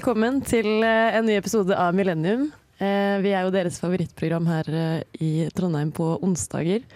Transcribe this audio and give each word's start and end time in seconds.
velkommen 0.00 0.38
til 0.48 0.64
eh, 0.80 1.12
en 1.18 1.26
ny 1.28 1.34
episode 1.36 1.76
av 1.76 1.92
Millennium. 1.92 2.46
Eh, 2.80 3.18
Vi 3.20 3.34
er 3.36 3.44
jo 3.44 3.50
deres 3.52 3.76
favorittprogram 3.82 4.46
her 4.48 4.68
eh, 4.72 5.02
i 5.20 5.30
Trondheim 5.52 5.90
på 5.92 6.14
onsdager. 6.24 6.86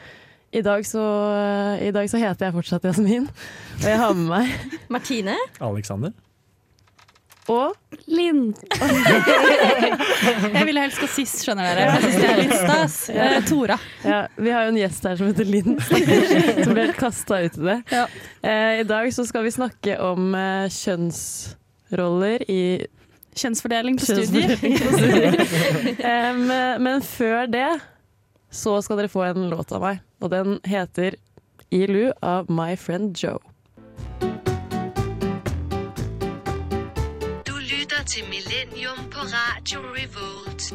I 0.55 0.63
dag 0.65 0.87
så, 0.89 1.03
i 1.85 1.91
dag 1.93 2.09
så 2.09 2.17
heter 2.23 2.47
jeg 2.49 2.55
fortsatt 2.55 2.87
Jasmin, 2.89 3.27
og 3.29 3.85
jeg 3.85 3.99
har 4.01 4.15
med 4.17 4.31
meg 4.31 4.79
Martine? 4.97 5.35
Alexander? 5.61 6.15
og 7.53 7.75
Linn. 8.09 8.55
jeg 10.57 10.65
ville 10.65 10.81
helst 10.81 11.03
gå 11.03 11.09
sist, 11.13 11.43
skjønner 11.45 11.67
dere. 11.77 11.91
Jeg 11.91 12.07
synes 12.07 12.17
det 12.23 12.31
er 12.31 12.41
litt 12.41 12.55
stas. 12.57 12.97
Ja. 13.19 13.27
Tora. 13.45 13.77
ja, 14.01 14.23
Vi 14.41 14.55
har 14.55 14.65
jo 14.65 14.73
en 14.73 14.79
gjest 14.81 15.05
her 15.11 15.21
som 15.21 15.29
heter 15.29 15.51
Linn, 15.53 15.77
som 15.85 16.73
ble 16.73 16.87
kasta 16.97 17.43
ut 17.45 17.61
i 17.61 17.67
det. 17.69 17.77
Ja. 17.93 18.07
Eh, 18.41 18.81
I 18.81 18.89
dag 18.89 19.13
så 19.13 19.29
skal 19.29 19.45
vi 19.45 19.53
snakke 19.59 19.99
om 20.09 20.33
eh, 20.41 20.73
kjønnsroller 21.91 22.45
i 22.51 22.87
Kjønnsfordeling 23.35 23.97
på 23.99 24.07
studier. 24.07 24.53
um, 26.31 26.47
men 26.87 27.03
før 27.03 27.47
det 27.51 27.81
så 28.55 28.77
skal 28.83 29.01
dere 29.01 29.11
få 29.11 29.25
en 29.27 29.49
låt 29.51 29.73
av 29.75 29.83
meg, 29.83 29.99
og 30.23 30.31
den 30.31 30.61
heter 30.65 31.17
Ilu 31.75 32.13
av 32.23 32.47
My 32.47 32.77
Friend 32.79 33.11
Joe. 33.19 33.41
Du 37.43 37.57
lytter 37.59 38.07
til 38.07 38.29
Millennium 38.31 39.11
på 39.11 39.27
Radio 39.35 39.83
Revolt. 39.97 40.71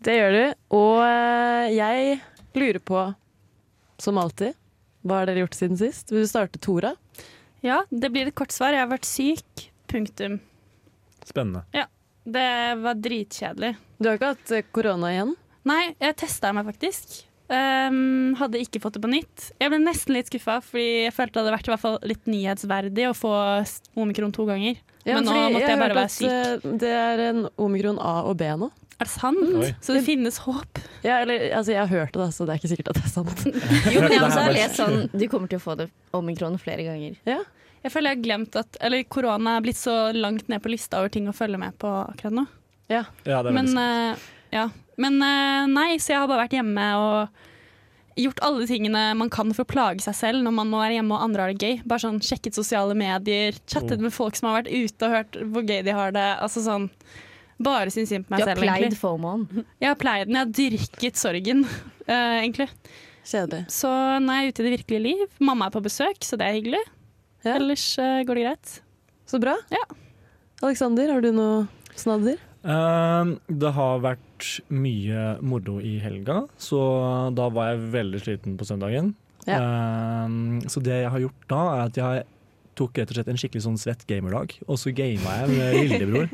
Det 0.00 0.14
gjør 0.14 0.32
du, 0.32 0.44
og 0.78 1.02
eh, 1.04 1.74
jeg 1.74 2.20
lurer 2.54 2.78
på, 2.78 3.02
som 3.98 4.22
alltid, 4.22 4.54
hva 5.02 5.20
har 5.20 5.28
dere 5.28 5.42
gjort 5.42 5.58
siden 5.58 5.76
sist? 5.80 6.14
Vil 6.14 6.22
du 6.22 6.30
starte, 6.30 6.62
Tora? 6.62 6.94
Ja, 7.66 7.82
det 7.90 8.10
blir 8.14 8.30
et 8.30 8.36
kort 8.38 8.52
svar. 8.54 8.72
Jeg 8.74 8.84
har 8.84 8.90
vært 8.92 9.08
syk. 9.08 9.66
Punktum. 9.90 10.38
Spennende. 11.26 11.64
Ja. 11.76 11.86
Det 12.30 12.74
var 12.82 12.98
dritkjedelig. 13.00 13.74
Du 13.98 14.08
har 14.10 14.18
ikke 14.18 14.34
hatt 14.34 14.52
eh, 14.54 14.66
korona 14.76 15.08
igjen? 15.10 15.34
Nei, 15.68 15.82
jeg 16.00 16.16
testa 16.20 16.52
meg 16.56 16.68
faktisk. 16.68 17.16
Um, 17.50 18.36
hadde 18.38 18.60
ikke 18.62 18.78
fått 18.84 18.94
det 18.98 19.02
på 19.02 19.10
nytt. 19.10 19.48
Jeg 19.58 19.72
ble 19.72 19.80
nesten 19.82 20.14
litt 20.14 20.28
skuffa, 20.30 20.60
fordi 20.62 21.06
jeg 21.08 21.14
følte 21.16 21.34
det 21.34 21.42
hadde 21.42 21.54
vært 21.56 21.70
i 21.70 21.72
hvert 21.72 21.82
fall 21.82 21.96
litt 22.06 22.28
nyhetsverdig 22.30 23.08
å 23.08 23.16
få 23.16 23.32
omikron 23.98 24.34
to 24.36 24.46
ganger. 24.46 24.78
Men 25.08 25.24
nå 25.26 25.34
måtte 25.34 25.64
jeg 25.64 25.72
jeg 25.72 25.80
bare 25.80 25.96
være 25.96 26.12
syk. 26.14 26.28
eh, 26.28 26.76
det 26.84 26.92
er 26.94 27.24
en 27.30 27.42
omikron 27.58 27.98
A 28.04 28.20
og 28.28 28.36
B 28.38 28.52
nå. 28.60 28.68
Er 29.00 29.08
det 29.08 29.12
sant? 29.14 29.40
Oi. 29.56 29.70
Så 29.80 29.94
det 29.96 30.02
finnes 30.04 30.36
håp? 30.44 30.80
Ja, 31.02 31.22
eller, 31.22 31.46
altså, 31.56 31.72
jeg 31.72 31.80
har 31.80 31.88
hørt 31.88 32.12
det, 32.12 32.20
da, 32.20 32.26
så 32.36 32.44
det 32.44 32.52
er 32.52 32.60
ikke 32.60 32.70
sikkert 32.74 32.90
at 32.92 32.98
det 33.00 33.06
er 33.08 33.14
sant. 33.14 33.44
Jo, 33.94 34.02
men 34.04 34.12
jeg 34.12 34.22
også 34.26 34.42
har 34.44 34.52
lest 34.52 34.76
sånn 34.76 34.98
Du 35.14 35.24
kommer 35.32 35.48
til 35.48 35.56
å 35.60 35.64
få 35.64 35.76
det 35.80 35.88
omikron 36.16 36.58
flere 36.60 36.84
ganger. 36.84 37.16
Ja. 37.28 37.38
Jeg 37.80 37.94
føler 37.94 38.12
jeg 38.12 38.18
har 38.20 38.24
glemt 38.26 38.56
at 38.60 38.76
Eller 38.84 39.06
korona 39.08 39.54
er 39.56 39.64
blitt 39.64 39.78
så 39.80 39.94
langt 40.12 40.50
ned 40.52 40.60
på 40.60 40.68
lista 40.68 41.00
over 41.00 41.08
ting 41.14 41.30
å 41.30 41.36
følge 41.36 41.56
med 41.62 41.78
på 41.80 41.88
akkurat 42.02 42.36
nå. 42.42 42.44
Ja, 42.92 43.06
det 43.24 43.32
er 43.38 43.48
Men, 43.56 43.70
eh, 43.80 44.26
ja. 44.52 44.66
Men 45.00 45.16
uh, 45.22 45.64
nei, 45.70 45.94
så 46.02 46.12
jeg 46.12 46.20
har 46.20 46.28
bare 46.28 46.42
vært 46.44 46.58
hjemme 46.58 46.84
og 47.00 47.46
gjort 48.20 48.42
alle 48.44 48.66
tingene 48.68 49.04
man 49.16 49.30
kan 49.32 49.48
for 49.56 49.64
å 49.64 49.70
plage 49.70 50.02
seg 50.04 50.16
selv 50.18 50.44
når 50.44 50.52
man 50.58 50.68
må 50.68 50.80
være 50.82 50.98
hjemme 50.98 51.14
og 51.16 51.24
andre 51.24 51.46
har 51.46 51.54
det 51.54 51.64
gøy. 51.70 51.80
Bare 51.88 52.02
sånn 52.04 52.20
Sjekket 52.20 52.58
sosiale 52.58 52.92
medier, 52.98 53.56
chattet 53.64 53.96
Oh. 53.96 54.04
med 54.04 54.12
folk 54.12 54.36
som 54.36 54.50
har 54.50 54.60
vært 54.60 54.74
ute 54.74 55.06
og 55.08 55.14
hørt 55.14 55.38
hvor 55.54 55.64
gøy 55.64 55.80
de 55.86 55.94
har 55.96 56.12
det. 56.12 56.26
Altså 56.42 56.60
sånn 56.66 56.90
Bare 57.60 57.92
syns 57.92 58.08
synd 58.12 58.26
på 58.26 58.32
meg 58.34 58.40
Du 58.40 58.46
har 58.46 58.54
selv, 58.54 58.64
pleid 58.64 58.86
egentlig. 58.86 59.00
fomoen. 59.00 59.46
Jeg 59.82 59.90
har 59.90 59.98
pleid 60.00 60.30
den. 60.30 60.38
Jeg 60.38 60.46
har 60.46 60.52
dyrket 60.60 61.20
sorgen, 61.20 61.64
uh, 62.08 62.36
egentlig. 62.44 62.70
Kjedelig. 63.30 63.64
Så 63.70 63.90
nå 64.24 64.32
er 64.32 64.46
jeg 64.46 64.54
ute 64.54 64.62
i 64.62 64.66
det 64.66 64.72
virkelige 64.78 65.02
liv. 65.04 65.24
Mamma 65.44 65.68
er 65.68 65.74
på 65.74 65.82
besøk, 65.84 66.22
så 66.24 66.38
det 66.40 66.46
er 66.48 66.56
hyggelig. 66.56 66.80
Ja. 67.44 67.58
Ellers 67.58 67.84
uh, 68.00 68.22
går 68.26 68.40
det 68.40 68.46
greit. 68.46 68.72
Så 69.28 69.38
bra. 69.42 69.58
Ja. 69.70 69.82
Alexander, 70.64 71.12
har 71.12 71.22
du 71.22 71.28
noe 71.36 71.66
snadder? 72.00 72.40
Uh, 72.64 73.36
det 73.46 73.70
har 73.76 74.02
vært 74.04 74.48
mye 74.72 75.36
moro 75.44 75.78
i 75.84 75.98
helga, 76.02 76.42
så 76.60 76.80
da 77.36 77.46
var 77.52 77.74
jeg 77.74 77.86
veldig 77.94 78.20
sliten 78.24 78.56
på 78.60 78.66
søndagen. 78.68 79.14
Ja. 79.48 79.60
Uh, 79.60 80.64
så 80.68 80.82
det 80.84 81.02
jeg 81.04 81.12
har 81.12 81.22
gjort 81.28 81.46
da, 81.52 81.60
er 81.76 81.84
at 81.86 82.00
jeg 82.00 82.26
tok 82.78 82.98
rett 83.00 83.10
og 83.10 83.18
slett 83.18 83.28
en 83.32 83.38
skikkelig 83.40 83.64
sånn 83.66 83.78
svett 83.80 84.06
gamerdag, 84.08 84.54
og 84.66 84.78
så 84.80 84.92
gama 84.94 85.36
jeg 85.40 85.52
med 85.52 85.78
lillebror 85.90 86.28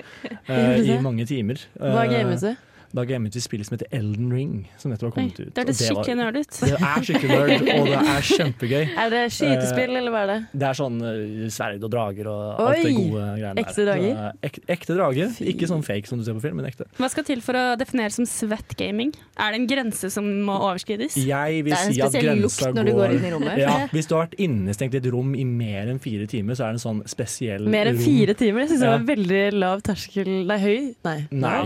uh, 0.49 0.77
i 0.91 0.99
mange 1.05 1.27
timer. 1.29 1.61
Hva 1.79 2.05
Eh, 2.07 2.13
gamet 2.13 2.45
du? 2.45 2.53
Da 2.95 3.05
gamet 3.09 3.35
vi 3.37 3.41
spillet 3.43 3.67
som 3.67 3.75
heter 3.77 3.89
Elden 3.97 4.31
Ring, 4.33 4.53
som 4.79 4.91
nettopp 4.93 5.11
har 5.15 5.23
Oi, 5.23 5.29
kommet 5.31 5.41
ut. 5.41 5.51
det 5.55 5.65
hørtes 5.65 5.81
skikkelig 5.87 6.17
nerd 6.21 6.37
ut. 6.39 6.59
Det 6.61 6.77
er 6.77 7.07
skikkelig 7.09 7.31
nerd, 7.37 7.67
og 7.81 7.89
det 7.91 8.01
er 8.15 8.27
kjempegøy. 8.31 8.85
Er 9.07 9.11
det 9.13 9.23
skytespill, 9.35 9.97
eller 10.01 10.15
hva 10.15 10.23
er 10.25 10.31
det? 10.33 10.37
Det 10.63 10.67
er 10.71 10.79
sånn 10.79 10.97
eh, 11.07 11.49
sverd 11.53 11.85
og 11.87 11.93
drager 11.93 12.31
og 12.31 12.63
alt 12.67 12.83
det 12.85 12.93
gode 12.97 13.25
greiene 13.37 13.55
der. 13.57 13.63
Ekte 13.65 13.87
drager? 13.87 14.07
Så, 14.07 14.27
eh, 14.31 14.49
Ek, 14.51 14.59
ekte 14.77 14.97
drager. 14.99 15.31
Fy. 15.37 15.49
Ikke 15.53 15.69
sånn 15.71 15.85
fake 15.87 16.11
som 16.11 16.21
du 16.21 16.25
ser 16.27 16.37
på 16.39 16.43
film, 16.47 16.57
men 16.61 16.69
ekte. 16.71 16.87
Hva 17.01 17.11
skal 17.13 17.27
til 17.29 17.43
for 17.45 17.59
å 17.59 17.65
definere 17.81 18.15
som 18.15 18.27
svett 18.31 18.77
gaming? 18.79 19.13
Er 19.37 19.53
det 19.55 19.61
en 19.61 19.69
grense 19.71 20.11
som 20.15 20.27
må 20.47 20.57
overskrides? 20.71 21.17
Jeg 21.21 21.65
vil 21.67 21.73
Det 21.75 21.79
er 21.81 21.87
en 21.91 21.95
si 21.97 22.01
at 22.03 22.15
spesiell 22.15 22.43
lukt 22.45 22.79
når 22.79 22.91
du 22.91 22.93
går 22.97 23.17
inn 23.19 23.27
i 23.29 23.33
rommet. 23.35 23.61
Ja, 23.61 23.77
hvis 23.93 24.09
du 24.11 24.15
har 24.17 24.27
vært 24.27 24.39
innestengt 24.47 24.95
i 24.97 25.01
et 25.03 25.11
rom 25.13 25.35
i 25.37 25.45
mer 25.49 25.91
enn 25.93 26.01
fire 26.03 26.27
timer, 26.31 26.57
så 26.59 26.67
er 26.69 26.75
det 26.75 26.81
en 26.81 26.85
sånn 26.87 27.03
spesiell 27.11 27.65
rom. 27.67 27.73
Mer 27.77 27.93
enn 27.93 28.01
fire 28.01 28.35
timer? 28.39 28.65
Jeg 28.67 28.75
syns 28.75 28.85
det 28.87 28.93
var 28.95 29.07
veldig 29.13 29.43
lav 29.59 29.83
terskel 29.87 30.33
Nei, 30.47 30.59
høy? 30.63 30.79
Nei. 31.07 31.17
Nei. 31.31 31.57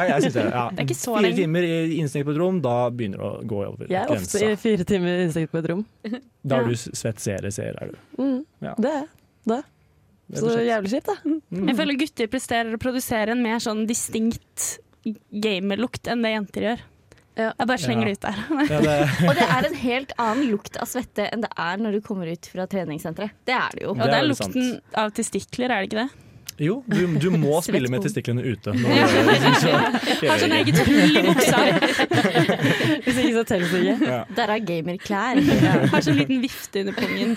Ja, 0.00 0.09
jeg 0.14 0.22
synes 0.26 0.36
det. 0.38 0.44
Ja. 0.52 0.64
Det 0.70 0.78
er 0.82 0.86
ikke 0.88 0.98
så 1.00 1.14
fire 1.20 1.32
timer 1.38 1.66
i- 1.66 1.96
innestengt 1.98 2.26
på 2.28 2.34
et 2.34 2.40
rom, 2.42 2.60
da 2.64 2.76
begynner 2.90 3.18
det 3.22 3.28
å 3.30 3.46
gå 3.52 3.58
over 3.66 3.84
grensa. 3.86 3.94
Jeg 3.94 4.02
er 4.02 4.14
ofte 4.16 4.42
i 4.50 4.56
fire 4.64 4.84
timer 4.90 5.18
innestengt 5.24 5.50
på 5.54 5.58
et 5.62 5.70
rom. 5.72 5.84
Da 6.50 6.56
er 6.62 6.68
du 6.70 6.74
svett 6.80 7.18
seere, 7.20 7.50
seer 7.52 7.76
er 7.82 7.90
du. 7.92 7.98
Mm, 8.22 8.38
Ja. 8.64 8.74
Det 8.80 8.90
er 8.90 9.00
jeg. 9.02 9.08
Det 10.30 10.38
er 10.38 10.44
Så 10.44 10.60
jævlig 10.62 10.90
kjipt, 10.94 11.08
da. 11.10 11.16
Mm. 11.26 11.66
Jeg 11.68 11.76
føler 11.80 11.98
gutter 12.04 12.28
presterer 12.30 12.76
å 12.76 12.78
produsere 12.80 13.34
en 13.34 13.42
mer 13.42 13.58
sånn 13.58 13.82
distinkt 13.88 14.78
gamerlukt 15.42 16.06
enn 16.12 16.22
det 16.24 16.30
jenter 16.36 16.66
gjør. 16.68 16.82
Ja. 17.40 17.50
Jeg 17.56 17.68
bare 17.70 17.80
slenger 17.80 18.08
det 18.10 18.12
ut 18.18 18.24
der. 18.26 18.40
Ja, 18.68 18.80
det, 18.84 18.94
Og 19.30 19.34
det 19.38 19.46
er 19.46 19.66
en 19.70 19.76
helt 19.80 20.10
annen 20.20 20.50
lukt 20.50 20.76
av 20.82 20.88
svette 20.90 21.28
enn 21.32 21.44
det 21.44 21.50
er 21.56 21.80
når 21.80 21.96
du 21.96 22.00
kommer 22.04 22.28
ut 22.30 22.48
fra 22.52 22.66
treningssenteret. 22.70 23.32
Det 23.48 23.54
er 23.56 23.76
det 23.78 23.84
jo. 23.86 23.94
Og 23.94 24.00
Det 24.02 24.08
det 24.12 24.18
er 24.18 24.26
lukten 24.28 24.66
sant. 24.74 24.96
av 25.04 25.12
testikler, 25.16 25.70
er 25.72 25.80
det 25.84 25.90
ikke 25.90 26.02
det? 26.04 26.26
Jo, 26.60 26.74
du, 26.86 26.98
du 27.22 27.28
må 27.34 27.58
spille 27.66 27.88
med 27.92 28.04
testiklene 28.04 28.44
ute. 28.44 28.74
Så- 29.62 29.76
Har 30.28 30.40
sånn 30.42 30.54
eget 30.58 30.80
hull 30.84 31.16
i 31.16 31.22
buksa. 31.26 31.62
Hvis 33.04 33.20
ikke 33.22 33.36
så 33.38 33.44
teller 33.48 33.70
det 33.72 33.80
ikke. 33.94 34.10
Ja. 34.10 34.18
Der 34.36 34.52
er 34.56 34.66
gamerklær. 34.72 35.40
Har 35.94 36.04
sånn 36.04 36.20
liten 36.20 36.42
vifte 36.44 36.82
under 36.84 36.98
pungen. 36.98 37.34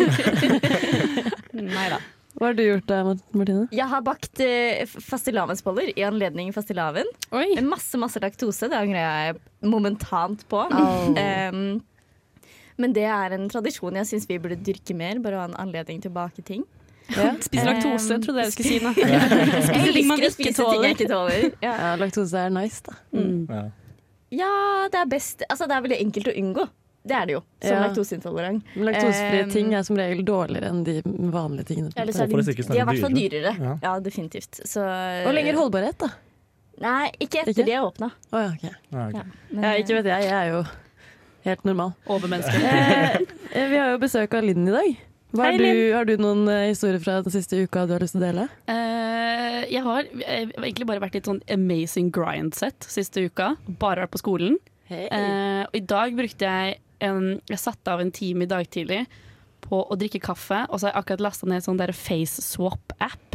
Nei 1.63 1.87
da. 1.93 2.01
Hva 2.33 2.47
har 2.49 2.55
du 2.57 2.63
gjort 2.65 2.87
da, 2.89 2.97
Martine? 3.37 3.67
Jeg 3.77 3.85
har 3.91 4.01
bakt 4.03 4.39
eh, 4.41 4.87
fastelavnsboller 4.89 5.91
i 5.93 6.01
anledning 6.07 6.49
fastelavn. 6.55 7.05
Oi. 7.29 7.45
Med 7.59 7.67
masse 7.75 7.99
masse 8.01 8.19
laktose. 8.23 8.71
Det 8.71 8.79
angrer 8.79 9.03
jeg 9.03 9.35
momentant 9.69 10.41
på. 10.49 10.63
Oh. 10.73 11.13
Um, 11.13 11.61
men 12.81 12.95
det 12.97 13.05
er 13.05 13.35
en 13.37 13.45
tradisjon 13.53 13.99
jeg 14.01 14.09
syns 14.09 14.25
vi 14.27 14.39
burde 14.41 14.57
dyrke 14.65 14.95
mer. 14.97 15.21
Bare 15.21 15.37
å 15.37 15.43
ha 15.43 15.51
en 15.51 15.59
anledning 15.61 16.01
til 16.01 16.09
å 16.09 16.17
bake 16.17 16.41
ting. 16.47 16.65
Ja. 17.11 17.33
Spiser 17.47 17.65
laktose, 17.67 18.17
trodde 18.23 18.43
jeg 18.45 18.51
du 18.51 18.55
skulle 18.55 18.69
si 18.69 18.79
nå. 18.83 18.93
Jeg 18.97 19.63
Spiser 19.67 19.93
ting 19.93 20.07
man 20.07 20.21
ikke 20.23 20.53
tåler. 20.55 20.87
ikke 20.93 21.07
tåler. 21.11 21.49
Ja. 21.61 21.73
ja, 21.73 21.95
laktose 21.99 22.45
er 22.45 22.53
nice, 22.55 22.79
da. 22.87 22.95
Ja. 23.13 23.63
ja, 24.43 24.53
det 24.93 25.01
er 25.03 25.09
best 25.11 25.43
Altså, 25.49 25.67
det 25.69 25.75
er 25.77 25.85
veldig 25.89 25.99
enkelt 26.07 26.31
å 26.31 26.35
unngå. 26.43 26.65
Det 27.03 27.15
er 27.19 27.25
det 27.27 27.33
jo, 27.35 27.39
som 27.59 27.73
Ja. 27.75 27.79
laktoseintolerant. 27.83 28.63
Laktosefrie 28.79 29.43
Um, 29.43 29.49
ting 29.51 29.73
er 29.75 29.81
som 29.83 29.97
regel 29.99 30.21
dårligere 30.23 30.69
enn 30.71 30.85
de 30.87 31.01
vanlige 31.33 31.65
tingene. 31.73 31.91
Eller 31.99 32.15
så 32.15 32.23
er 32.23 32.31
de, 32.31 32.53
de 32.55 32.63
er 32.63 32.79
i 32.79 32.85
hvert 32.87 33.01
fall 33.03 33.17
dyrere. 33.17 33.51
Ja. 33.59 33.73
Ja, 33.83 33.91
definitivt. 33.99 34.61
Så, 34.63 34.85
Og 35.27 35.33
lenger 35.35 35.59
holdbarhet, 35.59 35.97
da. 35.99 36.13
Nei, 36.81 37.09
ikke 37.19 37.41
etter 37.43 37.51
Ikke? 37.51 37.65
de 37.67 37.73
er 37.75 37.83
åpna. 37.85 38.07
Oh, 38.31 38.39
ja, 38.39 38.53
okay. 38.55 38.71
Ja, 38.95 39.03
okay. 39.09 39.19
Ja, 39.19 39.51
men- 39.59 39.81
ikke 39.83 39.97
vet 39.99 40.07
jeg, 40.13 40.23
jeg 40.29 40.37
er 40.39 40.47
jo 40.53 40.63
helt 41.43 41.65
normal. 41.67 41.91
Overmenneske. 42.07 42.55
Eh, 42.55 43.17
eh, 43.51 43.67
vi 43.69 43.77
har 43.83 43.91
jo 43.91 43.99
besøk 44.01 44.33
av 44.39 44.47
Linn 44.47 44.63
i 44.67 44.71
dag. 44.71 44.95
Hva 45.33 45.47
Hei, 45.47 45.55
har, 45.55 45.63
du, 45.63 45.93
har 45.95 46.05
du 46.05 46.13
noen 46.21 46.45
eh, 46.51 46.67
historier 46.69 47.01
fra 47.01 47.17
den 47.25 47.33
siste 47.33 47.57
uka 47.65 47.87
du 47.89 47.95
har 47.95 48.03
lyst 48.03 48.13
til 48.13 48.21
å 48.21 48.27
dele? 48.27 48.43
Uh, 48.69 49.63
jeg 49.65 49.81
har 49.81 50.05
eh, 50.27 50.51
egentlig 50.51 50.85
bare 50.85 51.01
vært 51.01 51.17
i 51.17 51.21
et 51.23 51.29
sånn 51.29 51.41
amazing 51.51 52.11
grind-set 52.13 52.85
siste 52.85 53.25
uka. 53.25 53.55
Bare 53.81 54.05
vært 54.05 54.13
på 54.13 54.21
skolen. 54.21 54.59
Eh, 54.93 55.63
og 55.65 55.77
i 55.77 55.81
dag 55.89 56.13
brukte 56.13 56.45
jeg 56.45 56.79
en 57.03 57.39
Jeg 57.49 57.59
satte 57.59 57.89
av 57.89 58.03
en 58.03 58.11
time 58.13 58.45
i 58.45 58.51
dag 58.51 58.67
tidlig 58.69 59.01
på 59.63 59.79
å 59.81 59.95
drikke 59.97 60.21
kaffe, 60.21 60.59
og 60.69 60.77
så 60.77 60.87
har 60.87 60.93
jeg 60.93 61.01
akkurat 61.01 61.23
lasta 61.25 61.47
ned 61.49 61.61
en 61.61 61.65
sånn 61.65 61.81
face 61.97 62.43
swap-app. 62.43 63.32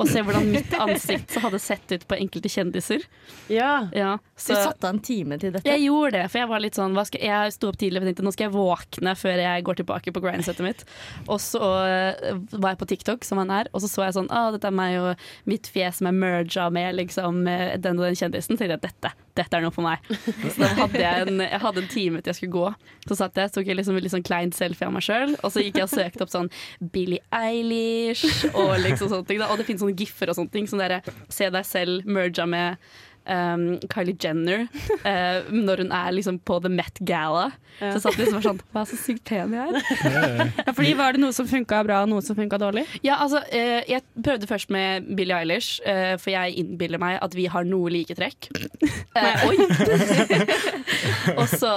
Og 0.00 0.08
se 0.08 0.22
hvordan 0.24 0.48
mitt 0.50 0.72
ansikt 0.74 1.34
så 1.36 1.42
hadde 1.44 1.60
sett 1.62 1.92
ut 1.94 2.06
på 2.10 2.16
enkelte 2.18 2.50
kjendiser. 2.50 3.04
Ja. 3.52 3.88
Ja, 3.94 4.16
Du 4.18 4.54
satte 4.54 4.88
av 4.88 4.94
en 4.94 5.00
time 5.04 5.38
til 5.38 5.52
dette? 5.54 5.68
jeg 5.68 5.84
gjorde 5.86 6.12
det, 6.16 6.24
for 6.32 6.40
jeg 6.40 6.48
var 6.50 6.62
litt 6.64 6.78
sånn 6.78 6.94
hva 6.96 7.04
skal, 7.06 7.20
Jeg 7.22 7.52
sto 7.54 7.68
opp 7.70 7.78
tidlig 7.78 8.00
og 8.02 8.08
tenkte 8.08 8.24
nå 8.26 8.32
skal 8.34 8.48
jeg 8.48 8.54
våkne 8.56 9.14
før 9.18 9.42
jeg 9.44 9.64
går 9.68 9.80
tilbake 9.82 10.14
på 10.16 10.22
grindsettet 10.24 10.64
mitt. 10.66 10.84
Og 11.28 11.38
så 11.44 11.60
eh, 11.86 12.34
var 12.56 12.74
jeg 12.74 12.80
på 12.82 12.88
TikTok, 12.94 13.24
som 13.28 13.38
han 13.42 13.50
er, 13.60 13.70
og 13.72 13.84
så 13.84 13.90
så 13.90 14.06
jeg 14.08 14.16
sånn 14.18 14.30
ah, 14.34 14.50
dette 14.54 14.66
er 14.70 14.74
meg 14.74 14.98
og 15.00 15.26
mitt 15.50 15.68
fjes 15.70 16.00
som 16.00 16.08
er 16.10 16.16
merga 16.16 16.68
med 16.72 16.96
liksom, 16.98 17.42
eh, 17.50 17.76
den 17.78 17.98
og 18.00 18.06
den 18.08 18.18
kjendisen. 18.18 18.56
Så 18.56 18.64
tenkte 18.64 18.78
jeg 18.78 18.84
dette, 18.88 19.12
dette 19.38 19.56
er 19.58 19.64
noe 19.64 19.74
for 19.74 19.86
meg. 19.86 20.02
Så 20.50 20.56
da 20.64 20.72
hadde 20.80 21.00
jeg 21.04 21.26
en, 21.28 21.42
jeg 21.44 21.60
hadde 21.62 21.82
en 21.84 21.90
time 21.92 22.20
til 22.24 22.32
jeg 22.32 22.38
skulle 22.40 22.56
gå. 22.56 22.66
Så 23.08 23.18
satt 23.20 23.36
jeg, 23.38 23.52
tok 23.54 23.68
jeg 23.70 23.76
liksom 23.78 23.98
litt 24.00 24.14
sånn 24.14 24.26
kleint 24.26 24.56
selfie 24.56 24.88
av 24.88 24.94
meg 24.96 25.04
sjøl, 25.06 25.36
og 25.44 25.52
så 25.52 25.62
gikk 25.64 25.78
jeg 25.80 25.86
og 25.88 25.92
søkte 25.94 26.24
opp 26.26 26.32
sånn 26.32 26.50
Billie 26.94 27.20
Eilish 27.34 28.24
og 28.54 28.74
liksom 28.82 29.10
sånne 29.12 29.26
ting. 29.28 29.40
Da. 29.42 29.49
Og 29.50 29.60
det 29.60 29.68
finnes 29.68 29.84
sånne 29.84 29.98
giffer 29.98 30.30
og 30.30 30.38
sånne 30.38 30.54
ting. 30.54 30.68
Sånn 30.70 30.82
derre 30.82 31.02
se 31.28 31.50
deg 31.52 31.66
selv 31.68 32.08
merga 32.08 32.46
med 32.48 32.90
um, 33.28 33.78
Kylie 33.90 34.16
Jenner 34.20 34.66
uh, 35.04 35.50
når 35.52 35.84
hun 35.84 35.92
er 35.94 36.14
liksom 36.14 36.38
på 36.46 36.58
The 36.62 36.70
Met 36.72 37.00
Gala. 37.06 37.50
Ja. 37.80 37.92
Så 37.94 38.02
satt 38.04 38.18
liksom 38.18 38.36
bare 38.36 38.42
var 38.42 38.46
sånn 38.48 38.62
Hva, 38.74 38.82
er 38.82 38.88
så 38.90 38.98
sykt 39.00 39.24
pen 39.28 39.54
jeg 39.56 39.76
er. 39.76 40.50
Ja, 40.58 40.72
fordi 40.76 40.92
Var 40.98 41.16
det 41.16 41.22
noe 41.22 41.34
som 41.36 41.48
funka 41.48 41.82
bra, 41.86 42.02
og 42.04 42.10
noe 42.12 42.24
som 42.24 42.36
funka 42.38 42.58
dårlig? 42.60 42.84
Ja, 43.06 43.20
altså, 43.24 43.42
uh, 43.44 43.80
jeg 43.88 44.04
prøvde 44.16 44.50
først 44.50 44.72
med 44.74 45.08
Billie 45.16 45.36
Eilish, 45.36 45.78
uh, 45.86 46.16
for 46.20 46.34
jeg 46.34 46.58
innbiller 46.60 47.00
meg 47.02 47.18
at 47.22 47.36
vi 47.36 47.46
har 47.50 47.66
noe 47.68 47.92
like 47.92 48.16
trekk. 48.18 48.50
Oi! 49.46 49.56
og 51.40 51.46
så 51.50 51.70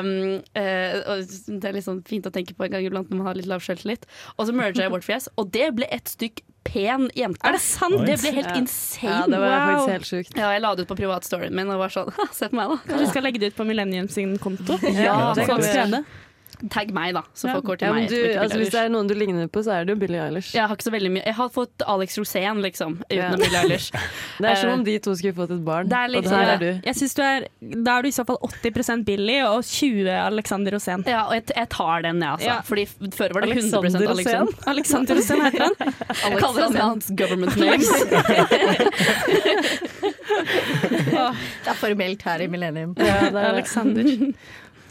um, 0.00 0.10
og 0.46 1.32
Det 1.46 1.68
er 1.68 1.74
litt 1.76 1.86
sånn 1.86 2.02
fint 2.06 2.26
å 2.28 2.34
tenke 2.34 2.56
på 2.56 2.66
en 2.66 2.76
gang 2.76 2.86
iblant 2.86 3.10
når 3.10 3.20
man 3.20 3.30
har 3.30 3.38
litt 3.38 3.48
lav 3.50 3.64
selvtillit. 3.64 4.06
Og 4.36 4.48
så 4.48 4.56
merga 4.56 4.84
jeg 4.84 4.92
vårt 4.92 5.06
fjes, 5.06 5.30
og 5.36 5.50
det 5.54 5.70
ble 5.76 5.88
et 5.94 6.10
stykk 6.10 6.44
pen 6.66 7.08
jente. 7.16 7.40
Er 7.46 7.56
det 7.56 7.60
sant? 7.64 7.98
Det 8.06 8.18
ble 8.20 8.32
helt 8.36 8.50
Ja. 8.52 8.56
insane. 8.60 9.10
Ja, 9.12 9.26
det 9.26 9.38
var 9.40 9.48
Wow. 9.48 9.66
faktisk 9.66 9.92
helt 9.96 10.10
sjukt. 10.10 10.36
Ja, 10.38 10.50
jeg 10.52 10.62
la 10.62 10.74
det 10.74 10.86
ut 10.86 10.88
på 10.92 10.96
privatstoryen 10.98 11.52
min 11.54 11.70
og 11.70 11.78
var 11.78 11.88
sånn 11.94 12.12
Se 12.36 12.48
på 12.50 12.58
meg, 12.58 12.68
da. 12.68 12.76
Kanskje 12.86 13.04
vi 13.06 13.10
skal 13.14 13.22
legge 13.28 13.38
det 13.40 13.52
ut 13.52 13.56
på 13.56 13.66
Millennium 13.66 14.08
sin 14.08 14.36
konto? 14.38 14.78
Ja, 14.92 15.32
så 15.32 15.40
det 15.40 15.46
kan 15.46 15.60
vi 15.62 15.72
gjøre. 15.72 16.04
Tagg 16.72 16.90
meg, 16.96 17.12
da, 17.14 17.22
så 17.36 17.50
får 17.52 17.62
kort 17.66 17.78
til 17.82 17.88
Ja, 17.88 17.94
meg. 17.94 18.08
du, 18.08 18.16
altså, 18.40 18.56
hvis 18.60 18.70
det 18.72 18.80
er 18.80 18.88
noen 18.92 19.06
du 19.10 19.14
ligner 19.14 19.46
på, 19.52 19.60
så 19.66 19.70
er 19.76 19.84
det 19.84 19.92
jo 19.94 20.00
Billie 20.00 20.20
Eilish. 20.22 20.54
Jeg 20.56 20.64
har 20.66 20.74
ikke 20.76 20.86
så 20.86 20.92
veldig 20.94 21.10
mye 21.12 21.24
Jeg 21.26 21.34
har 21.36 21.48
fått 21.52 21.82
Alex 21.86 22.16
Rosén, 22.18 22.62
liksom, 22.64 22.96
Ja. 23.10 23.28
utenom 23.28 23.40
Billie 23.44 23.60
Eilish. 23.60 23.90
Det 24.40 24.48
er 24.50 24.54
som 24.60 24.70
om 24.70 24.84
de 24.84 24.98
to 25.04 25.14
skulle 25.18 25.34
fått 25.36 25.50
et 25.56 25.64
barn, 25.64 25.88
Det 25.88 25.96
er 25.98 26.04
og 26.08 26.14
liksom 26.16 26.36
her 26.38 26.52
er 26.54 26.58
du. 26.62 26.80
Jeg 26.86 26.94
synes 26.96 27.14
du 27.14 27.22
er, 27.22 27.46
Da 27.84 27.96
er 27.98 28.02
du 28.02 28.08
i 28.08 28.14
så 28.16 28.24
fall 28.26 28.38
80% 28.42 29.04
Billy 29.04 29.38
og 29.44 29.64
20 29.64 30.08
Alexander 30.16 30.72
Rosén. 30.78 31.04
Ja, 31.06 31.24
og 31.28 31.34
jeg, 31.34 31.44
jeg 31.56 31.68
tar 31.76 32.02
den, 32.08 32.20
jeg, 32.22 32.30
altså. 32.30 32.46
Ja. 32.48 32.60
Fordi 32.64 32.86
før 33.16 33.32
var 33.36 33.40
det 33.46 33.56
100 33.56 33.76
Alexander 33.78 34.10
Alexander. 34.10 34.46
Rosén. 34.46 34.68
Alexander 34.74 35.14
Rosén 35.20 35.44
heter 35.44 35.62
han. 35.64 35.74
Jeg 36.26 36.38
kaller 36.40 36.62
han 36.62 36.76
hans 36.76 37.10
government 37.16 37.56
names. 37.56 37.88
Det 40.36 41.70
er 41.72 41.78
formelt 41.78 42.22
her 42.26 42.42
i 42.44 42.46
Millennium. 42.50 42.94
Ja, 42.98 43.20
det 43.30 43.40
er. 43.40 43.48
Alexander. 43.52 44.32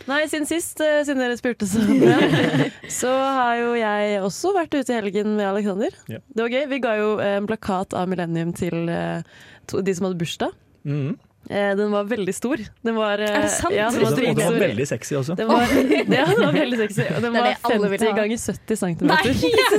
Nei, 0.06 0.22
siden 0.30 0.46
sist, 0.46 0.80
eh, 0.86 1.00
siden 1.08 1.22
dere 1.24 1.38
spurte 1.40 1.66
så 1.70 1.82
bra, 1.82 2.18
så 3.00 3.10
har 3.10 3.56
jo 3.64 3.72
jeg 3.80 4.20
også 4.22 4.52
vært 4.54 4.76
ute 4.78 4.94
i 4.94 5.00
helgen 5.00 5.36
med 5.40 5.48
Alexander. 5.50 5.96
Ja. 6.12 6.20
Det 6.30 6.46
var 6.46 6.54
gøy. 6.54 6.66
Vi 6.76 6.82
ga 6.84 6.96
jo 7.00 7.08
eh, 7.20 7.38
en 7.40 7.48
plakat 7.50 7.96
av 7.98 8.10
Millennium 8.12 8.52
til 8.58 8.86
eh, 8.94 9.24
to, 9.66 9.82
de 9.82 9.96
som 9.98 10.10
hadde 10.10 10.22
bursdag. 10.22 10.54
Mhm. 10.86 11.16
Eh, 11.46 11.76
Den 11.78 11.92
var 11.94 12.08
veldig 12.10 12.34
stor. 12.34 12.58
Den 12.82 12.96
var, 12.98 13.22
eh, 13.22 13.30
Er 13.30 13.44
det 13.44 13.50
sant? 13.54 13.74
Ja, 13.76 13.86
Og 13.92 13.94
den 13.94 14.02
var 14.02 14.16
det 14.16 14.22
var 14.26 14.34
dritstor. 14.34 14.56
veldig 14.64 14.86
sexy 14.90 15.14
også. 15.20 15.36
Den 15.38 15.48
var, 15.52 15.62
ja, 16.18 16.24
den 16.32 16.40
var 16.42 16.56
veldig 16.56 16.80
sexy. 16.80 17.04
Og 17.06 17.20
den 17.22 17.36
Det 17.36 17.42
er 17.42 17.44
var 17.44 17.50
det 17.52 17.76
alle 17.76 17.90
vil 17.92 18.00
50 18.00 18.10
ha. 18.10 18.16
ganger 18.18 18.40
70 18.42 18.80
cm. 18.82 19.12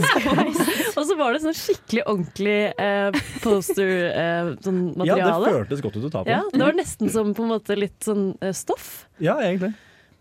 og 0.96 1.02
så 1.08 1.16
var 1.18 1.34
det 1.34 1.40
sånn 1.42 1.56
skikkelig 1.58 2.04
ordentlig 2.06 2.58
eh, 2.78 3.18
poster 3.42 3.90
eh, 4.12 4.52
sånn 4.62 4.78
Ja, 5.02 5.16
det 5.18 5.24
materiale. 5.26 5.54
føltes 5.56 5.82
godt 5.88 5.98
ut 5.98 6.06
å 6.06 6.12
ta 6.14 6.22
på. 6.22 6.30
Ja, 6.36 6.38
det 6.54 6.62
var 6.62 6.78
nesten 6.78 7.10
som 7.10 7.34
på 7.34 7.42
en 7.46 7.50
måte 7.56 7.78
litt 7.78 7.98
sånn 8.06 8.28
eh, 8.42 8.54
stoff. 8.54 9.08
Ja, 9.18 9.34
egentlig. 9.42 9.72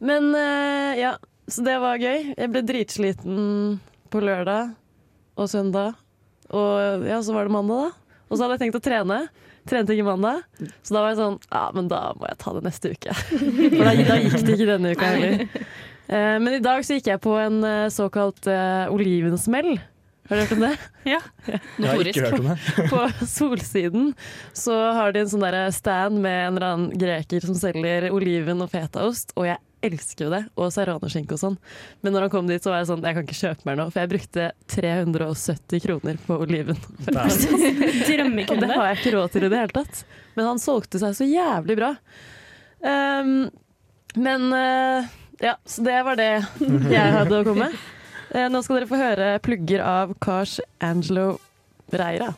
Men 0.06 0.32
eh, 0.38 1.02
ja, 1.02 1.16
så 1.50 1.66
det 1.66 1.76
var 1.82 2.02
gøy. 2.02 2.32
Jeg 2.36 2.52
ble 2.54 2.64
dritsliten 2.66 3.38
på 4.14 4.22
lørdag 4.24 4.76
og 5.36 5.50
søndag. 5.52 5.98
Og 6.54 7.06
ja, 7.10 7.20
så 7.26 7.34
var 7.36 7.48
det 7.48 7.56
mandag, 7.56 7.90
da. 7.90 8.22
Og 8.26 8.38
så 8.38 8.46
hadde 8.46 8.58
jeg 8.58 8.66
tenkt 8.66 8.80
å 8.80 8.86
trene. 8.86 9.20
Trente 9.66 9.96
ikke 9.96 10.06
mandag. 10.06 10.46
Så 10.86 10.94
da 10.94 11.02
var 11.02 11.12
jeg 11.14 11.20
sånn 11.22 11.40
Ja, 11.50 11.66
men 11.74 11.90
da 11.90 12.02
må 12.20 12.30
jeg 12.30 12.38
ta 12.42 12.54
det 12.58 12.64
neste 12.68 12.94
uke. 12.94 13.18
For 13.18 13.82
da, 13.82 13.96
da 13.98 14.22
gikk 14.22 14.38
det 14.38 14.56
ikke 14.58 14.70
denne 14.70 14.94
uka 14.94 15.12
heller. 15.16 15.46
Eh, 16.06 16.38
men 16.38 16.52
i 16.54 16.62
dag 16.62 16.86
så 16.86 17.00
gikk 17.00 17.10
jeg 17.10 17.22
på 17.24 17.32
en 17.42 17.64
eh, 17.66 17.88
såkalt 17.90 18.46
uh, 18.46 18.86
olivensmell. 18.94 19.72
Har 20.30 20.38
du 20.38 20.42
hørt 20.42 20.54
om 20.54 20.64
det? 20.66 20.72
Ja. 21.06 21.18
Jeg 21.50 21.90
har 21.90 22.08
ikke 22.10 22.28
hørt 22.28 22.40
om 22.40 22.50
det. 22.52 22.58
På 22.94 23.26
Solsiden 23.30 24.12
så 24.58 24.78
har 24.98 25.14
de 25.14 25.22
en 25.22 25.30
sånn 25.30 25.46
stand 25.74 26.22
med 26.22 26.40
en 26.48 26.56
eller 26.56 26.68
annen 26.68 26.94
greker 26.98 27.46
som 27.46 27.58
selger 27.58 28.12
oliven 28.14 28.62
og 28.66 28.70
fetaost, 28.74 29.36
og 29.38 29.50
jeg 29.50 29.62
elsker 29.86 30.28
jo 30.28 30.32
det, 30.34 30.42
og 30.60 30.72
serranoskinke 30.74 31.36
og 31.36 31.42
sånn. 31.42 31.58
Men 32.06 32.16
når 32.16 32.28
han 32.28 32.34
kom 32.34 32.50
dit, 32.50 32.64
så 32.64 32.72
var 32.72 32.82
jeg 32.82 32.90
sånn 32.92 33.06
Jeg 33.06 33.18
kan 33.18 33.28
ikke 33.28 33.40
kjøpe 33.40 33.68
mer 33.70 33.80
nå, 33.80 33.88
for 33.94 34.04
jeg 34.04 34.12
brukte 34.14 34.48
370 34.76 35.84
kroner 35.86 36.22
på 36.26 36.40
oliven. 36.46 36.80
Og 37.06 37.12
det 38.62 38.72
har 38.72 38.88
jeg 38.92 39.00
ikke 39.00 39.16
råd 39.18 39.36
til 39.36 39.48
i 39.48 39.52
det 39.52 39.62
hele 39.64 39.76
tatt. 39.76 40.06
Men 40.38 40.50
han 40.52 40.62
solgte 40.62 41.02
seg 41.02 41.18
så 41.18 41.28
jævlig 41.30 41.78
bra. 41.80 41.92
Um, 42.86 43.36
men 44.16 44.48
uh, 44.54 45.08
ja, 45.42 45.58
så 45.66 45.84
det 45.86 46.00
var 46.08 46.20
det 46.20 46.32
jeg 46.92 47.18
hadde 47.20 47.42
å 47.42 47.46
komme 47.48 47.70
med. 47.70 47.84
Uh, 48.32 48.48
nå 48.52 48.62
skal 48.66 48.80
dere 48.80 48.90
få 48.90 49.00
høre 49.00 49.30
plugger 49.44 49.84
av 49.86 50.16
Cars 50.24 50.60
Angelo 50.84 51.36
Reira. 51.94 52.34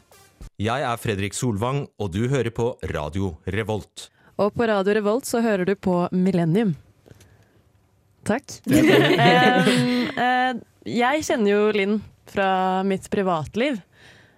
Jeg 0.57 0.81
er 0.81 0.97
Fredrik 0.97 1.35
Solvang, 1.37 1.83
og 2.01 2.13
du 2.15 2.23
hører 2.31 2.49
på 2.49 2.71
Radio 2.89 3.35
Revolt. 3.45 4.07
Og 4.41 4.53
på 4.53 4.65
Radio 4.69 4.95
Revolt 4.97 5.25
så 5.29 5.41
hører 5.41 5.69
du 5.69 5.75
på 5.77 6.07
Millennium. 6.13 6.75
Takk. 8.27 8.59
Eh, 10.17 10.53
jeg 10.89 11.23
kjenner 11.27 11.51
jo 11.51 11.59
Linn 11.75 11.97
fra 12.31 12.81
mitt 12.87 13.05
privatliv, 13.13 13.75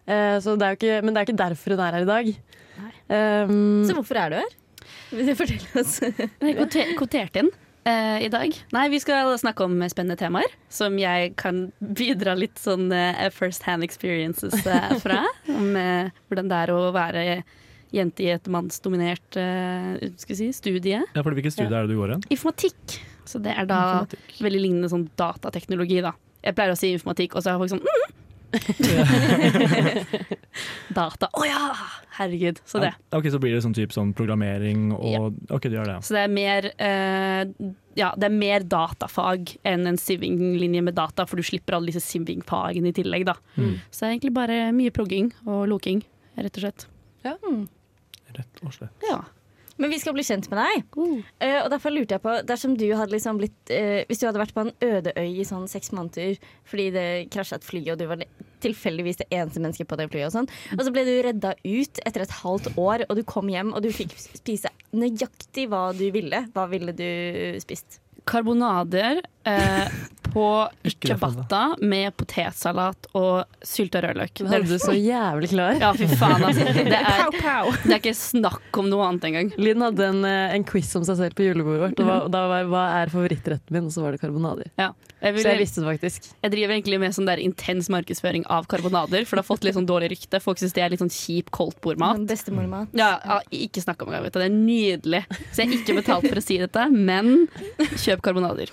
eh, 0.09 0.35
så 0.43 0.57
det 0.59 0.65
er 0.65 0.73
jo 0.73 0.79
ikke, 0.79 0.97
men 1.05 1.15
det 1.15 1.21
er 1.21 1.27
ikke 1.29 1.39
derfor 1.39 1.75
hun 1.75 1.83
er 1.85 1.95
her 1.95 2.03
i 2.03 2.09
dag. 2.09 2.31
Um, 3.09 3.85
Så 3.87 3.95
hvorfor 3.95 4.19
er 4.19 4.33
du 4.33 4.37
her? 4.41 5.33
Fortell 5.39 5.63
du 5.63 5.79
oss? 5.79 5.95
Kvotert 6.99 7.39
inn 7.39 7.49
uh, 7.49 8.17
i 8.21 8.29
dag. 8.29 8.53
Nei, 8.75 8.85
vi 8.93 8.99
skal 9.01 9.31
snakke 9.41 9.65
om 9.65 9.79
spennende 9.89 10.19
temaer 10.19 10.51
som 10.73 10.97
jeg 11.01 11.33
kan 11.39 11.69
bidra 11.79 12.35
litt 12.37 12.59
sånn 12.61 12.91
uh, 12.93 13.25
first 13.33 13.65
hand 13.65 13.87
experiences 13.87 14.53
uh, 14.67 14.93
fra. 15.01 15.23
Om 15.55 15.71
hvordan 15.73 16.51
det 16.51 16.61
er 16.65 16.73
å 16.75 16.81
være 16.95 17.25
jente 17.95 18.27
i 18.27 18.33
et 18.35 18.51
mannsdominert 18.53 19.33
skal 19.33 20.35
vi 20.35 20.37
si, 20.37 20.51
studie. 20.53 20.99
Ja, 21.01 21.23
for 21.23 21.33
Hvilket 21.33 21.55
studie 21.55 21.73
er 21.73 21.87
det 21.87 21.95
du 21.95 22.01
går 22.03 22.13
igjen? 22.13 22.27
Informatikk. 22.35 22.99
Så 23.29 23.37
det 23.43 23.53
er 23.53 23.65
da 23.69 23.79
Informatikk. 23.83 24.39
veldig 24.45 24.61
lignende 24.63 24.89
sånn 24.91 25.07
datateknologi, 25.19 25.99
da. 26.05 26.11
Jeg 26.41 26.55
pleier 26.57 26.73
å 26.73 26.79
si 26.79 26.87
informatikk, 26.95 27.31
og 27.35 27.41
så 27.43 27.47
er 27.53 27.59
folk 27.61 27.71
sånn 27.73 27.85
mm. 27.85 28.07
Data. 30.95 31.27
Å 31.37 31.43
ja! 31.45 31.59
Herregud. 32.17 32.57
Så 32.65 32.79
det. 32.81 32.89
Ja, 32.97 33.17
Ok, 33.19 33.27
Så 33.31 33.39
blir 33.41 33.53
det 33.53 33.61
sånn 33.63 33.75
type 33.77 33.93
sånn 33.95 34.09
programmering 34.17 34.89
og 34.95 35.35
Ok, 35.53 35.63
du 35.69 35.75
gjør 35.77 35.85
det, 35.87 35.93
ja. 35.99 36.03
Så 36.03 36.15
det 36.17 36.23
er 36.25 36.31
mer 36.33 36.61
uh, 36.73 37.43
Ja, 37.99 38.09
det 38.17 38.25
er 38.27 38.33
mer 38.35 38.65
datafag 38.65 39.53
enn 39.67 39.85
en 39.91 39.99
siving-linje 40.01 40.81
med 40.85 40.95
data, 40.97 41.25
for 41.29 41.35
du 41.39 41.43
slipper 41.45 41.77
alle 41.77 41.91
disse 41.91 42.01
siving-fagene 42.03 42.89
i 42.91 42.95
tillegg, 42.97 43.23
da. 43.29 43.35
Mm. 43.55 43.75
Så 43.89 43.97
det 44.01 44.05
er 44.07 44.13
egentlig 44.15 44.35
bare 44.39 44.55
mye 44.75 44.91
progging 44.95 45.27
og 45.45 45.67
loking, 45.71 45.99
rett 46.39 46.55
og 46.57 46.61
slett. 46.65 46.81
Rett 48.33 48.55
og 48.65 48.71
slett. 48.75 48.95
Ja. 49.05 49.19
Men 49.79 49.93
vi 49.93 49.99
skal 50.01 50.15
bli 50.15 50.25
kjent 50.27 50.49
med 50.51 50.59
deg. 50.59 50.83
Uh, 50.99 51.59
og 51.63 51.69
derfor 51.71 51.93
lurte 51.93 52.17
jeg 52.17 52.23
på 52.23 52.33
Dersom 52.47 52.75
du 52.79 52.85
hadde 52.91 53.13
liksom 53.13 53.39
blitt 53.39 53.71
uh, 53.71 54.01
Hvis 54.09 54.19
du 54.21 54.27
hadde 54.27 54.41
vært 54.41 54.55
på 54.55 54.65
en 54.65 54.73
øde 54.83 55.13
øy 55.15 55.39
i 55.39 55.47
sånn 55.47 55.69
seks 55.71 55.93
måneder 55.95 56.35
fordi 56.67 56.89
det 56.93 57.05
krasja 57.33 57.57
et 57.57 57.65
fly, 57.65 57.81
og 57.93 57.97
du 57.99 58.05
var 58.09 58.21
tilfeldigvis 58.61 59.21
det 59.21 59.27
eneste 59.33 59.61
mennesket 59.61 59.87
på 59.89 59.97
det 59.97 60.05
flyet, 60.11 60.27
og 60.27 60.35
sånn, 60.35 60.49
og 60.75 60.83
så 60.85 60.91
ble 60.93 61.05
du 61.07 61.13
redda 61.25 61.55
ut 61.63 62.01
etter 62.05 62.23
et 62.25 62.35
halvt 62.41 62.69
år, 62.77 63.05
og 63.07 63.17
du 63.17 63.23
kom 63.27 63.49
hjem 63.49 63.71
og 63.73 63.81
du 63.85 63.89
fikk 63.95 64.13
spise 64.19 64.69
nøyaktig 64.93 65.65
hva 65.71 65.87
du 65.97 66.05
ville, 66.13 66.43
hva 66.53 66.67
ville 66.69 66.93
du 66.93 67.09
spist? 67.63 67.99
Karbonader 68.29 69.23
eh, 69.49 69.99
på 70.33 70.45
ciabatta 70.89 71.61
med 71.81 72.15
potetsalat 72.17 73.09
og 73.17 73.43
sylta 73.65 74.01
rødløk. 74.03 74.33
Det 74.39 74.47
hadde 74.51 74.69
du 74.69 74.77
så 74.81 74.93
jævlig 74.95 75.49
klar. 75.53 75.77
Ja, 75.81 75.91
fy 75.97 76.07
faen, 76.19 76.43
altså. 76.49 76.65
Det 76.89 76.95
er, 76.99 77.19
Pow, 77.19 77.35
pow. 77.39 77.71
det 77.83 77.93
er 77.95 77.99
ikke 78.01 78.15
snakk 78.17 78.79
om 78.81 78.89
noe 78.91 79.05
annet 79.09 79.27
engang. 79.29 79.51
Linn 79.61 79.81
hadde 79.85 80.07
en, 80.13 80.23
eh, 80.25 80.55
en 80.55 80.65
quiz 80.67 80.89
om 80.99 81.05
seg 81.07 81.19
selv 81.19 81.37
på 81.37 81.45
julebordet 81.47 81.81
vårt, 81.83 81.99
og, 82.01 82.09
hva- 82.09 82.31
da 82.33 82.43
var 82.51 82.67
hva 82.71 82.83
er 83.03 83.11
favorittretten 83.13 83.75
min, 83.75 83.87
og 83.89 83.93
så 83.95 84.03
var 84.05 84.15
det 84.15 84.21
karbonader. 84.23 84.71
Ja. 84.79 84.91
Jeg, 85.19 85.33
vil, 85.35 85.43
Så 85.43 85.49
jeg 85.51 85.59
visste 85.59 85.81
det 85.83 85.89
faktisk. 85.89 86.27
jeg 86.45 86.51
driver 86.53 86.73
egentlig 86.77 86.97
med 87.03 87.11
sånn 87.17 87.27
der 87.27 87.41
intens 87.43 87.89
markedsføring 87.91 88.45
av 88.55 88.69
karbonader, 88.71 89.25
for 89.27 89.35
det 89.35 89.43
har 89.43 89.49
fått 89.49 89.65
litt 89.67 89.75
sånn 89.75 89.87
dårlig 89.89 90.13
rykte. 90.13 90.39
Folk 90.39 90.61
syns 90.61 90.71
det 90.77 90.85
er 90.85 90.93
litt 90.93 91.01
sånn 91.03 91.11
kjip 91.11 91.49
koldtbordmat. 91.51 92.15
Sånn 92.21 92.27
Bestemormat. 92.29 92.93
Ja, 92.95 93.17
ja, 93.27 93.41
ikke 93.51 93.83
snakk 93.83 94.05
om 94.05 94.13
det. 94.15 94.21
Det 94.31 94.45
er 94.47 94.53
nydelig. 94.55 95.25
Så 95.51 95.59
jeg 95.65 95.73
har 95.73 95.75
ikke 95.81 95.97
betalt 95.99 96.29
for 96.29 96.39
å 96.39 96.45
si 96.45 96.57
dette, 96.61 96.85
men 96.95 97.49
kjøp 97.99 98.23
karbonader. 98.23 98.71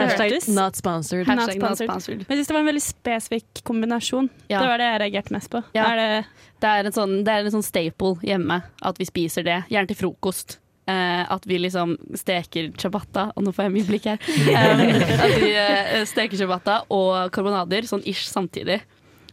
Hashtag 0.00 0.32
hørtes. 0.34 0.48
not 0.56 0.78
sponsored. 0.78 1.26
Hashtag 1.28 1.60
not 1.60 1.76
sponsored. 1.76 1.90
sponsored. 1.90 2.24
Men 2.28 2.36
jeg 2.36 2.40
synes 2.40 2.50
det 2.50 2.56
var 2.56 2.64
en 2.64 2.70
veldig 2.70 2.84
spesifikk 2.86 3.62
kombinasjon. 3.68 4.30
Ja. 4.48 4.60
Det 4.60 4.66
var 4.72 4.82
det 4.82 4.88
jeg 4.88 5.02
reagerte 5.04 5.36
mest 5.36 5.52
på. 5.52 5.62
Ja. 5.76 5.90
Er 5.92 6.00
det, 6.00 6.24
Det 6.60 6.72
er 6.72 6.88
en 6.88 6.96
sånn, 6.96 7.14
det 7.24 7.32
er 7.32 7.46
en 7.46 7.54
sånn 7.54 7.64
staple 7.64 8.16
hjemme 8.26 8.62
at 8.84 8.98
vi 9.00 9.06
spiser 9.08 9.46
det, 9.46 9.62
gjerne 9.72 9.88
til 9.90 10.00
frokost. 10.02 10.58
Eh, 10.90 11.32
at 11.32 11.46
vi 11.46 11.58
liksom 11.60 11.92
steker 12.18 12.70
ciabatta, 12.80 13.30
og 13.36 13.44
nå 13.44 13.52
får 13.54 13.68
jeg 13.68 13.74
mye 13.76 13.88
blikk 13.88 14.08
her. 14.10 14.22
Um, 14.48 14.80
at 15.26 15.34
vi 15.38 15.50
eh, 15.54 16.00
steker 16.08 16.40
ciabatta 16.40 16.80
og 16.90 17.30
karbonader 17.34 17.86
sånn 17.86 18.02
ish 18.08 18.26
samtidig. 18.30 18.80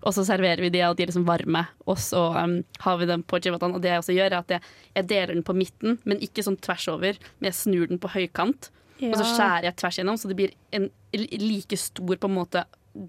og 0.03 0.13
så 0.13 0.23
serverer 0.23 0.61
vi 0.61 0.69
de, 0.71 0.83
og 0.85 0.95
de 0.95 1.03
er 1.03 1.09
liksom 1.09 1.25
varme. 1.27 1.65
Og 1.89 1.97
så 1.99 2.29
um, 2.37 2.59
har 2.83 2.99
vi 2.99 3.07
dem 3.09 3.23
på 3.27 3.39
ciabattaen. 3.43 3.73
Og 3.75 3.81
det 3.83 3.89
jeg 3.91 4.03
også 4.03 4.15
gjør, 4.15 4.31
er 4.35 4.39
at 4.39 4.53
jeg, 4.53 4.75
jeg 4.95 5.07
deler 5.09 5.33
den 5.33 5.43
på 5.47 5.55
midten, 5.57 5.97
men 6.05 6.21
ikke 6.23 6.45
sånn 6.45 6.59
tvers 6.61 6.85
over. 6.93 7.17
Men 7.39 7.49
jeg 7.49 7.57
snur 7.57 7.89
den 7.89 7.99
på 7.99 8.11
høykant, 8.13 8.69
og 9.01 9.17
så 9.19 9.25
skjærer 9.33 9.69
jeg 9.69 9.77
tvers 9.81 9.99
gjennom, 9.99 10.19
så 10.19 10.31
det 10.31 10.37
blir 10.39 10.55
en 10.75 10.89
like 11.13 11.79
stor 11.79 12.15
på 12.17 12.29
en 12.29 12.37
måte 12.37 12.63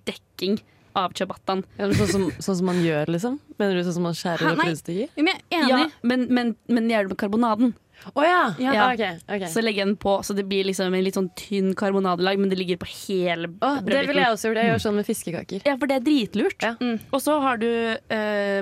dekking 0.08 0.58
av 0.98 1.12
ciabattaen. 1.16 1.64
Ja, 1.78 1.88
sånn 1.94 2.10
som, 2.10 2.24
sånn 2.42 2.58
som 2.60 2.68
man 2.68 2.80
gjør, 2.82 3.10
liksom? 3.14 3.36
Mener 3.60 3.78
du 3.78 3.84
sånn 3.86 3.98
som 3.98 4.08
man 4.08 4.16
skjærer 4.18 4.52
opp 4.52 4.64
rundstykker? 4.64 5.12
Men 5.20 5.36
jeg 5.36 5.60
er 5.60 5.66
enig. 5.66 5.68
Ja, 5.70 6.08
men, 6.10 6.24
men, 6.34 6.56
men 6.70 6.88
jeg 6.90 6.98
gjør 6.98 7.08
det 7.08 7.14
med 7.14 7.20
karbonaden. 7.22 7.76
Å 8.14 8.24
ja. 8.24 8.42
Ja. 8.62 8.72
ja! 8.76 8.86
ok. 8.94 9.22
ok. 9.26 9.44
Så 9.50 9.62
legger 9.64 9.82
jeg 9.82 9.90
den 9.90 9.98
på, 10.00 10.14
så 10.26 10.36
det 10.38 10.44
blir 10.48 10.66
liksom 10.68 10.94
en 10.94 11.04
litt 11.04 11.18
sånn 11.18 11.30
tynn 11.38 11.72
karbonadelag, 11.78 12.40
men 12.40 12.52
det 12.52 12.60
ligger 12.60 12.80
på 12.82 12.90
hele 12.92 13.50
brødbiten 13.50 13.90
det 13.90 14.04
ville 14.10 14.26
jeg 14.26 14.36
også 14.36 14.50
gjort. 14.50 14.62
Jeg 14.62 14.72
gjør 14.72 14.84
sånn 14.86 14.98
med 14.98 15.08
fiskekaker. 15.08 15.66
Ja, 15.66 15.76
for 15.80 15.90
det 15.90 15.98
er 15.98 16.06
dritlurt. 16.06 16.58
Ja. 16.62 16.74
Mm. 16.80 16.96
Og 17.10 17.24
så 17.24 17.38
har 17.42 17.60
du 17.62 17.68
eh, 17.68 18.60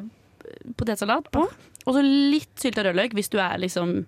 potetsalat 0.79 1.31
på, 1.35 1.45
og 1.87 1.95
så 1.95 2.03
litt 2.03 2.53
sylta 2.61 2.87
rødløk 2.87 3.17
hvis 3.17 3.31
du 3.33 3.39
er 3.43 3.61
liksom 3.63 3.99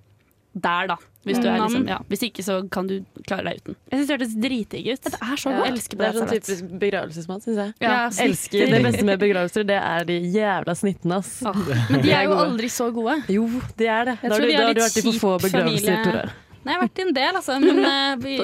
der, 0.59 0.91
da. 0.91 0.99
Hvis, 1.27 1.41
du 1.43 1.49
er 1.51 1.59
liksom, 1.59 1.85
ja. 1.91 1.97
hvis 2.09 2.23
ikke, 2.29 2.43
så 2.47 2.55
kan 2.73 2.87
du 2.89 2.95
klare 3.27 3.51
deg 3.51 3.59
uten. 3.61 3.77
Jeg 3.91 3.99
syns 3.99 4.09
det 4.09 4.15
hørtes 4.15 4.35
dritdigg 4.45 4.87
ut. 4.93 5.09
Det 5.09 5.19
er 5.19 5.41
så 5.43 5.53
godt. 5.53 5.67
Jeg 5.67 5.99
Det 5.99 6.07
er 6.07 6.19
sånn 6.19 6.31
typisk 6.31 6.69
begravelsesmat, 6.85 7.45
syns 7.45 7.59
jeg. 7.59 7.73
Ja, 7.83 7.95
Jeg 8.07 8.31
elsker 8.31 8.73
Det 8.73 8.83
beste 8.87 9.07
med 9.09 9.23
begravelser, 9.25 9.67
det 9.69 9.79
er 9.83 10.07
de 10.09 10.19
jævla 10.37 10.77
snittene, 10.79 11.19
ass. 11.19 11.33
Ah. 11.43 11.59
Men 11.91 12.05
de 12.07 12.15
er 12.15 12.29
jo 12.29 12.39
aldri 12.39 12.71
så 12.73 12.89
gode. 12.95 13.19
Jo, 13.35 13.49
de 13.77 13.91
er 13.91 14.13
det. 14.13 14.17
Jeg 14.23 14.31
Da 14.31 14.39
har 14.39 14.47
du, 14.47 14.53
da 14.53 14.63
har 14.69 14.79
du 14.79 14.85
vært 14.85 15.01
i 15.03 15.05
for 15.09 15.21
få 15.25 15.35
begravelser. 15.49 16.07
Tore. 16.07 16.25
Nei, 16.63 16.73
jeg 16.73 16.79
har 16.79 16.87
vært 16.87 16.99
i 16.99 17.05
en 17.07 17.13
del, 17.19 17.41
altså. 17.43 17.59
Men, 17.63 17.85
eh, 17.93 18.17
vi, 18.23 18.39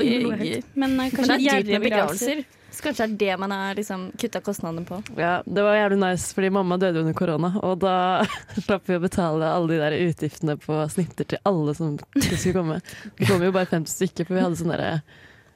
men 0.74 0.90
eh, 0.90 0.98
Men 0.98 1.14
kanskje 1.14 1.38
er 1.38 1.46
gjerrige 1.46 1.78
med 1.78 1.88
begravelser. 1.88 2.44
Så 2.74 2.82
kanskje 2.82 3.06
det 3.06 3.14
er 3.14 3.18
det 3.22 3.36
man 3.44 3.52
har 3.54 3.76
liksom 3.78 4.08
kutta 4.18 4.40
kostnadene 4.42 4.82
på. 4.88 4.98
Ja, 5.20 5.36
det 5.46 5.62
var 5.62 5.76
jævlig 5.78 5.98
nice, 6.02 6.32
fordi 6.34 6.50
mamma 6.56 6.78
døde 6.82 7.04
under 7.04 7.14
korona, 7.14 7.52
og 7.62 7.78
da 7.84 7.94
slapp 8.66 8.88
vi 8.90 8.96
å 8.98 9.02
betale 9.04 9.46
alle 9.54 9.70
de 9.70 9.78
der 9.84 9.96
utgiftene 10.08 10.56
på 10.58 10.80
snitter 10.90 11.28
til 11.34 11.42
alle 11.46 11.74
som 11.78 11.94
skulle 12.18 12.56
komme. 12.56 12.80
Det 13.20 13.30
kom 13.30 13.46
jo 13.46 13.52
bare 13.54 13.70
50 13.70 13.94
stykker, 13.94 14.26
for 14.26 14.34
vi 14.40 14.42
hadde 14.44 14.58
sånn 14.58 14.74
derre 14.74 14.90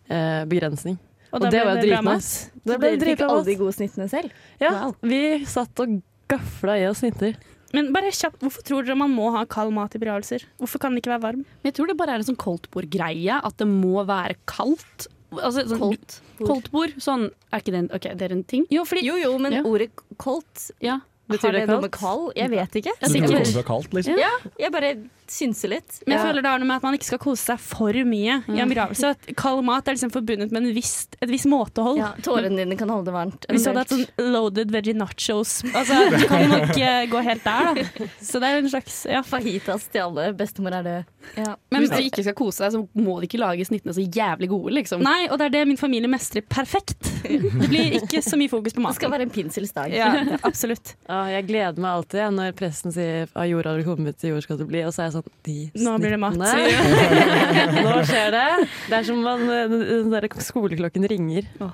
eh, 0.09 0.45
begrensning. 0.49 0.97
Og, 1.29 1.43
da 1.43 1.51
det 1.53 1.61
var 1.67 1.77
Da 1.77 1.85
dritnice. 1.85 2.49
Det 2.65 2.79
ble 2.81 2.95
Dere 2.97 3.11
fikk 3.13 3.27
alle 3.27 3.45
de 3.51 3.59
gode 3.61 3.75
snittene 3.77 4.07
selv. 4.09 4.33
Ja, 4.63 4.71
Wow. 4.79 4.95
vi 5.05 5.23
satt 5.45 5.83
og 5.85 5.99
gafla 6.31 6.79
i 6.81 6.87
oss 6.89 7.03
snitter. 7.03 7.35
Men 7.77 7.91
bare 7.93 8.09
kjapt, 8.15 8.39
hvorfor 8.41 8.65
tror 8.65 8.87
dere 8.87 8.97
man 8.97 9.13
må 9.13 9.27
ha 9.35 9.43
kald 9.45 9.75
mat 9.77 9.93
i 9.93 10.01
begravelser? 10.01 10.47
Hvorfor 10.57 10.81
kan 10.81 10.95
den 10.95 11.03
ikke 11.03 11.13
være 11.13 11.25
varm? 11.27 11.43
Jeg 11.67 11.75
tror 11.77 11.91
det 11.91 11.99
bare 12.01 12.15
er 12.17 12.23
en 12.23 12.29
sånn 12.31 12.39
koldtbordgreie, 12.41 13.43
at 13.45 13.59
det 13.61 13.67
må 13.69 14.07
være 14.09 14.39
kaldt. 14.49 15.11
Altså, 15.33 15.67
sånn, 15.69 15.79
Koldt. 15.83 16.21
Koldtbord, 16.39 16.95
sånn 17.05 17.27
Er 17.53 17.61
ikke 17.61 17.73
det 17.75 17.81
en, 17.83 17.89
ok, 17.93 18.07
det 18.17 18.23
er 18.29 18.33
en 18.33 18.45
ting? 18.45 18.67
Jo, 18.73 18.85
fordi 18.89 19.03
Jo, 19.05 19.17
jo, 19.21 19.35
men 19.39 19.53
Ja. 19.53 19.63
ordet 19.63 19.91
koldt 20.17 20.71
Ja. 20.81 21.01
Betyr 21.29 21.49
Har 21.49 21.53
det 21.53 21.61
det 21.67 21.69
noe 21.69 21.83
med 21.85 21.93
kaldt? 21.93 22.01
kald? 22.01 22.37
Jeg 22.39 22.51
vet 22.51 22.77
ikke. 22.81 22.93
Så 23.03 23.13
du 23.13 23.21
kommer 23.29 23.53
fra 23.53 23.63
kaldt, 23.69 23.95
liksom? 23.99 24.17
Ja, 24.19 24.31
jeg 24.59 24.73
bare 24.73 24.93
synser 25.29 25.69
litt. 25.69 25.99
Men 26.07 26.15
jeg 26.15 26.23
Ja. 26.23 26.25
føler 26.25 26.41
det 26.41 26.49
har 26.49 26.59
noe 26.63 26.69
med 26.71 26.77
at 26.79 26.85
man 26.87 26.95
ikke 26.97 27.05
skal 27.05 27.19
kose 27.21 27.45
seg 27.45 27.59
for 27.61 27.93
mye 27.93 28.39
i 28.49 28.61
en 28.63 28.71
begravelse. 28.71 29.11
At 29.13 29.27
kald 29.37 29.61
mat 29.67 29.87
er 29.87 29.93
liksom 29.99 30.11
forbundet 30.15 30.51
med 30.51 30.63
en 30.65 30.73
viss, 30.73 31.07
et 31.21 31.29
visst 31.29 31.45
måtehold. 31.45 31.99
Ja, 32.01 32.15
Tårene 32.25 32.57
dine 32.57 32.79
kan 32.81 32.89
holde 32.89 33.05
det 33.11 33.13
varmt. 33.13 33.45
Hvis 33.51 33.67
du 33.67 33.69
hadde 33.69 33.83
hatt 33.85 33.93
sånn 33.93 34.33
loaded 34.33 34.73
veggie 34.73 34.97
nachos 34.97 35.59
altså, 35.69 35.99
Du 36.17 36.25
kan 36.31 36.49
nok 36.49 36.73
eh, 36.81 37.05
gå 37.13 37.23
helt 37.29 37.45
der, 37.45 37.75
da. 37.77 38.09
Så 38.25 38.41
det 38.41 38.49
er 38.49 38.63
en 38.63 38.71
slags 38.73 39.05
ja. 39.05 39.21
fajitas 39.21 39.85
til 39.93 40.07
alle. 40.07 40.31
Bestemor 40.39 40.73
er 40.81 40.83
død. 40.89 41.05
Ja. 41.37 41.57
Men 41.71 41.85
hvis 41.85 41.91
du 41.93 42.01
ikke 42.09 42.25
skal 42.25 42.35
kose 42.39 42.65
deg, 42.65 42.73
så 42.79 42.89
må 42.97 43.19
de 43.21 43.29
ikke 43.29 43.43
lage 43.43 43.69
snittene 43.69 43.93
så 43.93 44.01
jævlig 44.09 44.49
gode, 44.49 44.73
liksom. 44.81 45.05
Nei, 45.05 45.29
og 45.29 45.37
det 45.37 45.51
er 45.51 45.57
det 45.59 45.67
min 45.69 45.77
familie 45.77 46.09
mestrer 46.09 46.41
perfekt. 46.49 47.05
Det 47.29 47.69
blir 47.69 47.99
ikke 48.01 48.23
så 48.25 48.39
mye 48.41 48.49
fokus 48.49 48.73
på 48.73 48.81
maten. 48.81 48.97
Det 48.97 49.03
skal 49.03 49.13
være 49.13 49.29
en 49.29 49.35
pinselsdag. 49.35 49.93
Ja, 49.93 50.09
absolutt. 50.49 50.95
Ja, 51.05 51.18
jeg 51.33 51.47
gleder 51.49 51.81
meg 51.83 51.91
alltid 51.99 52.35
når 52.37 52.55
presten 52.59 52.93
sier 52.95 53.27
at 53.33 53.49
jord 53.51 53.67
har 53.67 53.79
det 53.81 53.87
kommet, 53.89 54.17
til 54.21 54.35
jord 54.35 54.45
skal 54.45 54.59
det 54.61 54.67
bli. 54.71 54.83
Og 54.87 54.95
så 54.95 55.03
er 55.03 55.09
jeg 55.09 55.17
sånn 55.19 55.35
De 55.49 55.57
Nå 55.85 55.97
blir 56.03 56.15
det 56.15 56.21
matt. 56.23 56.39
snittene. 56.39 57.83
Nå 57.89 57.95
skjer 58.09 58.31
det. 58.37 58.47
Det 58.89 58.99
er 59.01 59.07
som 59.09 59.21
om 59.35 59.45
eh, 59.55 59.75
den 59.75 60.13
der 60.15 60.29
skoleklokken 60.45 61.09
ringer. 61.11 61.49
Ja, 61.61 61.71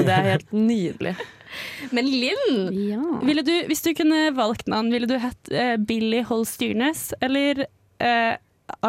det 0.00 0.12
er 0.16 0.30
helt 0.32 0.52
nydelig. 0.56 1.16
Men 1.94 2.08
Linn, 2.10 2.56
Ja. 2.90 3.00
Ville 3.24 3.44
du, 3.46 3.52
hvis 3.70 3.84
du 3.86 3.92
kunne 3.96 4.26
valgt 4.36 4.66
navn, 4.68 4.90
ville 4.92 5.08
du 5.08 5.16
hett 5.22 5.52
uh, 5.54 5.76
Billy 5.80 6.20
Holstyrnes 6.26 7.12
eller 7.24 7.64
eh, 8.02 8.34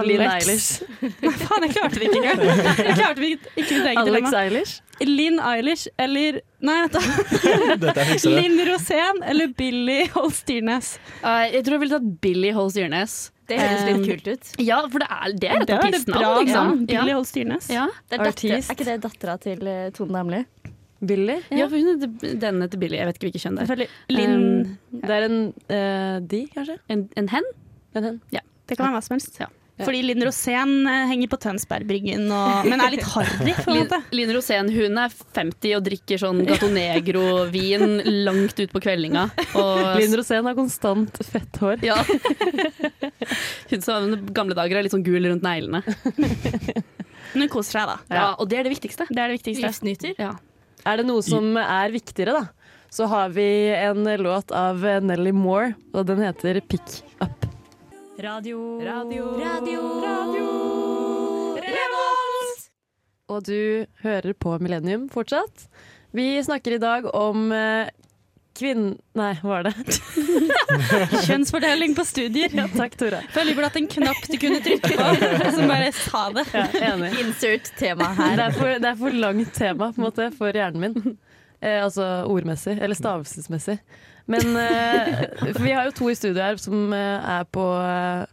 Linn 0.08 0.22
Eilish. 0.22 0.82
Nei, 1.24 1.32
faen, 1.40 1.64
jeg 1.66 1.72
klarte 1.78 1.98
det 2.00 2.08
ikke 2.10 2.20
engang. 2.20 2.42
Jeg 2.44 2.98
klarte 2.98 3.24
ikke, 3.28 3.54
ikke 3.56 3.78
mitt 3.78 3.88
eget 3.92 4.02
Alex 4.02 4.28
dilemma. 4.28 4.42
Eilish. 4.44 4.76
Linn 5.08 5.40
Eilish 5.52 5.88
eller 6.02 6.40
Nei, 6.68 6.76
vent 6.84 6.98
da. 6.98 7.96
Linn 8.38 8.60
Rosén 8.68 9.24
eller 9.30 9.52
Billy 9.58 10.00
Holstyrnes? 10.14 10.92
Uh, 11.24 11.46
jeg 11.54 11.64
tror 11.66 11.78
jeg 11.78 11.84
ville 11.86 11.98
tatt 12.00 12.08
Billy 12.26 12.52
Holstyrnes. 12.58 13.18
det 13.48 13.60
høres 13.62 13.84
Um, 13.88 13.90
litt 13.94 14.08
kult 14.10 14.28
ut. 14.34 14.50
Ja, 14.68 14.80
for 14.92 15.00
det 15.04 15.08
er, 15.08 15.36
det 15.40 15.50
er 15.52 15.62
et 15.62 15.68
Det 15.70 15.78
er 15.78 16.00
et 16.02 16.08
bra 16.10 16.32
liksom. 16.42 16.72
Ja. 16.84 16.88
Billy 17.02 17.14
Holstyrnes. 17.16 17.70
Ja. 17.72 17.86
Er, 18.12 18.24
datter, 18.26 18.56
er 18.58 18.74
ikke 18.76 18.88
det 18.90 18.98
dattera 19.06 19.38
til 19.42 19.62
uh, 19.70 19.86
Tone 19.96 20.18
Damli? 20.18 20.42
Billy. 20.98 21.38
Ja. 21.54 21.68
for 21.70 21.78
hun 21.78 21.94
heter, 21.94 22.36
den 22.42 22.62
heter 22.66 22.82
Billy. 22.82 22.98
Jeg 22.98 23.06
vet 23.12 23.20
ikke 23.20 23.28
hvilket 23.30 23.44
kjønn 23.46 23.60
det 23.62 23.70
er. 23.70 23.86
Linn 24.12 24.36
Um, 24.38 25.02
Det 25.06 25.14
er 25.14 25.28
en 25.30 25.40
uh, 25.70 26.18
de, 26.26 26.42
kanskje? 26.56 26.78
En, 26.90 27.06
en 27.22 27.30
hen? 27.32 27.48
En 27.96 28.04
hen. 28.12 28.20
Ja. 28.34 28.42
Det 28.68 28.76
kan 28.76 28.90
være 28.90 28.98
hva 28.98 29.04
som 29.06 29.14
helst. 29.16 29.38
Ja. 29.40 29.48
Fordi 29.78 30.00
Linn 30.02 30.24
Rosén 30.26 30.72
eh, 30.90 31.04
henger 31.12 31.30
på 31.30 31.38
Tønsbergbryggen, 31.44 32.26
og, 32.34 32.66
men 32.66 32.82
er 32.82 32.96
litt 32.96 33.06
harry. 33.12 33.54
Linn 34.16 34.32
Rosén 34.34 34.72
hun 34.74 34.98
er 34.98 35.14
50 35.38 35.76
og 35.78 35.84
drikker 35.86 36.22
sånn 36.22 36.42
Gato 36.48 36.70
Negro-vin 36.74 38.02
langt 38.26 38.58
ut 38.58 38.74
på 38.74 38.82
kveldinga. 38.82 39.28
Og, 39.60 39.84
Linn 40.02 40.18
Rosén 40.18 40.50
har 40.50 40.58
konstant 40.58 41.22
fett 41.28 41.62
hår. 41.62 41.86
ja. 41.86 42.00
Hun 43.70 43.84
som 43.86 44.14
i 44.16 44.20
gamle 44.34 44.58
dager 44.58 44.80
er 44.80 44.88
litt 44.88 44.96
sånn 44.96 45.06
gul 45.06 45.30
rundt 45.30 45.46
neglene. 45.46 45.84
Men 46.18 47.44
hun 47.46 47.52
koser 47.52 47.82
seg, 47.82 47.90
da. 47.92 47.98
Ja, 48.18 48.28
og 48.40 48.50
det 48.50 48.62
er 48.62 48.68
det 48.68 48.74
viktigste. 48.74 49.06
Det 49.12 49.20
er 49.20 49.30
det 49.30 49.40
viktigste. 49.40 49.68
Livsnyter. 49.68 50.16
Ja. 50.22 50.34
Er 50.88 51.02
det 51.02 51.08
noe 51.10 51.22
som 51.26 51.58
er 51.60 51.92
viktigere, 51.94 52.38
da, 52.38 52.78
så 52.94 53.10
har 53.12 53.34
vi 53.36 53.48
en 53.76 54.08
låt 54.24 54.54
av 54.56 54.82
Nelly 55.04 55.36
Moore, 55.36 55.74
og 55.94 56.08
den 56.08 56.24
heter 56.24 56.62
Pick 56.66 57.02
Up. 57.20 57.47
Radio. 58.20 58.80
Radio. 58.82 59.26
Radio. 59.38 59.82
Og 63.28 63.44
du 63.46 63.86
hører 64.02 64.34
på 64.40 64.56
Millennium 64.64 65.04
fortsatt. 65.12 65.68
Vi 66.16 66.40
snakker 66.44 66.78
i 66.78 66.80
dag 66.82 67.06
om 67.14 67.52
eh, 67.54 67.92
kvinn... 68.58 68.96
Nei, 69.20 69.34
hva 69.44 69.52
var 69.60 69.68
det? 69.68 69.74
Kjønnsfordeling 71.28 71.94
på 71.98 72.06
studier. 72.08 72.56
Ja, 72.58 72.66
takk, 72.74 72.96
Tora. 72.98 73.20
Føler 73.36 73.54
vi 73.60 73.68
at 73.68 73.78
en 73.82 73.90
knapp 73.92 74.24
du 74.32 74.38
kunne 74.42 74.64
trykke 74.66 74.94
på, 74.98 75.08
som 75.60 75.70
bare 75.70 75.94
sa 76.00 76.26
det. 76.40 76.48
Ja, 76.56 76.66
enig. 76.94 77.14
Insert 77.26 77.70
tema 77.78 78.10
Det 78.16 78.24
her. 78.24 78.46
er, 78.48 78.58
for, 78.58 78.74
det 78.82 78.94
er 78.96 79.02
for 79.04 79.22
langt 79.28 79.54
tema 79.60 79.92
på 79.92 80.02
en 80.02 80.08
måte, 80.08 80.30
for 80.40 80.56
hjernen 80.58 80.88
min. 80.88 81.18
Eh, 81.62 81.84
altså 81.84 82.08
ordmessig, 82.32 82.80
eller 82.80 82.98
stavelsesmessig. 82.98 83.78
Men 84.28 84.58
eh, 84.60 85.22
for 85.54 85.64
vi 85.64 85.72
har 85.72 85.88
jo 85.88 85.96
to 85.96 86.10
i 86.12 86.18
studio 86.20 86.44
her 86.44 86.60
som 86.60 86.92
eh, 86.96 87.30
er 87.38 87.48
på 87.52 87.64
eh, 87.80 88.26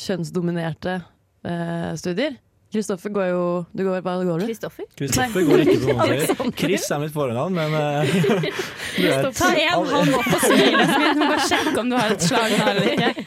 kjønnsdominerte 0.00 0.96
eh, 1.44 1.92
studier. 2.00 2.38
Kristoffer 2.72 3.12
går 3.12 3.26
jo 3.28 3.40
du 3.76 3.82
går, 3.84 4.00
Hva 4.00 4.14
går 4.24 4.38
du? 4.40 4.46
Kristoffer? 4.48 4.86
Kristoffer 4.96 5.44
går 5.44 5.62
ikke 5.66 5.74
på 5.82 5.96
noen. 5.98 6.52
Chris 6.56 6.86
er 6.88 7.02
mitt 7.02 7.12
fornavn, 7.12 7.58
men 7.58 7.74
uh, 7.76 8.14
du 8.96 9.26
Ta 9.36 9.50
en 9.52 9.90
hånd 9.90 10.16
opp 10.16 10.30
og 10.30 10.46
smile, 10.46 10.86
så 10.88 11.00
vi 11.02 11.10
bare 11.20 11.48
sjekke 11.50 11.74
om 11.82 11.92
du 11.92 11.98
har 11.98 12.14
et 12.14 12.24
slag 12.24 12.54
her 12.56 12.70
eller 12.72 12.88
ikke. 12.94 13.26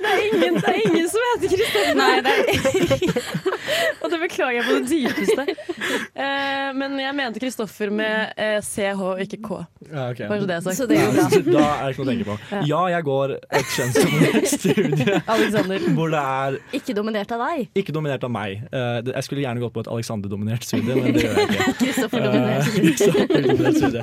Det 0.00 0.10
er 0.10 0.20
ingen, 0.26 0.54
det 0.60 0.68
er 0.70 0.78
ingen 0.88 1.08
som 1.12 1.20
heter 1.28 1.48
Kristoffer! 1.54 1.94
Nei, 2.00 2.14
det 2.24 2.32
er 2.32 2.40
Og 4.02 4.10
det 4.10 4.18
beklager 4.22 4.56
jeg 4.56 4.64
på 4.66 4.72
det 4.76 4.86
dypeste. 4.90 5.44
Eh, 6.20 6.70
men 6.76 6.96
jeg 7.00 7.14
mente 7.16 7.40
Kristoffer 7.42 7.92
med 7.94 8.32
eh, 8.40 8.58
CH 8.64 9.02
og 9.04 9.20
ikke 9.22 9.38
K. 9.44 9.58
Ja, 9.90 10.06
ok. 10.10 10.22
Bare 10.30 10.40
så 10.40 10.46
det 10.48 10.56
er 10.56 10.62
sagt. 10.64 10.76
Så 10.80 10.86
det 10.90 10.98
går 11.00 11.12
bra. 11.14 11.20
Ja, 11.20 11.28
Da 11.60 11.66
er 11.70 11.84
det 11.84 11.92
ikke 11.94 12.02
noe 12.02 12.06
å 12.06 12.10
tenke 12.10 12.26
på. 12.30 12.36
Ja, 12.70 12.80
jeg 12.94 13.06
går 13.06 13.34
et 13.60 13.70
kjønnsdominert 13.76 14.48
studie 14.54 15.20
Alexander. 15.36 15.86
hvor 15.98 16.08
det 16.14 16.22
er 16.24 16.58
Ikke 16.80 16.96
dominert 16.98 17.34
av 17.36 17.44
deg. 17.46 17.68
ikke 17.82 17.94
dominert 17.96 18.24
av 18.26 18.32
meg. 18.34 18.64
Eh, 18.70 18.96
det- 19.06 19.14
Jeg 19.20 19.28
skulle 19.28 19.44
gjerne 19.44 19.60
gått 19.62 19.74
på 19.76 19.84
et 19.84 19.90
Alexander-dominert 19.94 20.64
studie, 20.66 20.94
men 20.96 21.12
det 21.14 21.26
gjør 21.26 21.38
jeg 21.38 21.48
ikke. 21.50 21.76
Kristoffer 21.84 22.26
dominert. 22.26 22.64
Eh, 22.64 22.72
Kristoffer-dominert 22.88 23.76
studie. 23.80 24.02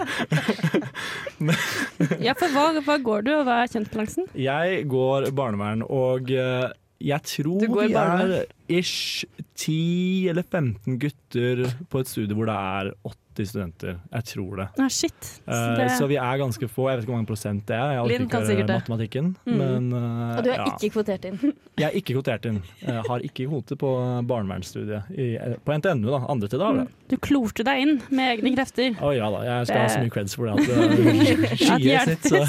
Ja, 2.25 2.33
for 2.37 2.51
hva, 2.53 2.69
hva 2.85 2.97
går 3.03 3.25
du, 3.27 3.31
og 3.37 3.45
hva 3.47 3.61
er 3.63 3.71
kjønnsbalansen? 3.73 4.27
Jeg 4.37 4.83
går 4.91 5.29
barnevern, 5.37 5.83
og 5.85 6.31
eh, 6.33 6.67
jeg 7.03 7.21
tror 7.29 7.61
vi 7.61 7.93
er 7.93 8.35
ish 8.73 9.25
10 9.57 10.29
eller 10.33 10.45
15 10.45 10.97
gutter 11.01 11.63
på 11.91 12.01
et 12.01 12.09
studie 12.09 12.37
hvor 12.37 12.49
det 12.49 12.57
er 12.57 12.91
80 13.37 13.49
studenter. 13.51 13.97
Jeg 14.11 14.23
tror 14.31 14.55
det. 14.61 14.65
Ah, 14.81 14.87
shit. 14.89 15.13
Så 15.45 15.53
Eh, 15.53 15.75
det, 15.77 15.87
Så 15.97 16.07
vi 16.09 16.15
er 16.17 16.37
ganske 16.41 16.67
få. 16.69 16.87
Jeg 16.89 16.97
vet 16.97 17.03
ikke 17.05 17.11
hvor 17.13 17.19
mange 17.21 17.29
prosent 17.29 17.65
det 17.69 17.75
er. 17.77 17.91
Jeg 17.97 18.07
Linn 18.11 18.29
kan 18.29 18.45
sikkert 18.47 18.67
det. 18.67 18.77
matematikken. 18.81 19.29
Mm. 19.45 19.57
Men 19.61 19.87
eh, 19.93 20.37
Og 20.37 20.43
du 20.43 20.49
er 20.51 20.57
ja. 20.63 20.65
ikke 20.73 20.89
kvotert 20.97 21.25
inn. 21.29 21.37
jeg 21.81 21.85
er 21.91 21.95
ikke 22.01 22.15
kvotert 22.17 22.45
inn. 22.49 22.61
Jeg 22.81 23.03
har 23.07 23.19
ikke 23.29 23.45
kvote 23.47 23.77
på 23.77 23.91
barnevernsstudiet 24.27 25.11
i, 25.13 25.27
på 25.65 25.77
NTNU. 25.77 26.09
da, 26.11 26.21
Andre 26.33 26.47
til 26.51 26.59
da 26.59 26.71
Mm. 26.71 26.79
det. 26.83 26.87
du 27.09 27.17
klorte 27.17 27.63
deg 27.63 27.81
inn 27.85 28.01
med 28.09 28.33
egne 28.39 28.55
krefter. 28.57 28.97
Å 28.99 29.11
ja 29.15 29.29
da, 29.31 29.43
jeg 29.47 29.67
skal 29.69 29.83
ha 29.83 29.87
så 29.93 29.99
mye 30.03 30.11
creds 30.17 30.35
for 30.35 30.45
det 30.45 30.53
at 30.57 30.67
At 31.71 31.79
det 31.79 31.85
det 31.85 32.01
snitt. 32.07 32.25
Så. 32.27 32.41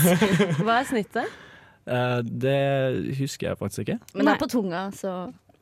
Hva 0.64 0.80
er 0.80 0.88
snittet? 0.88 1.37
Uh, 1.88 2.21
Det 2.23 3.16
husker 3.18 3.49
jeg 3.52 3.59
faktisk 3.61 3.85
ikke. 3.87 3.99
Men 4.14 4.26
det 4.28 4.35
er 4.35 4.40
på 4.42 4.49
tunga, 4.52 4.90
Så 4.92 5.12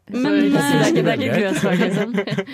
Men, 0.06 0.22
det, 0.22 0.60
er 0.60 0.76
eh, 0.76 0.88
ikke, 0.92 1.02
det 1.02 1.12
er 1.12 1.22
ikke 1.24 1.38
grøsfag, 1.42 1.80
liksom. 1.86 2.12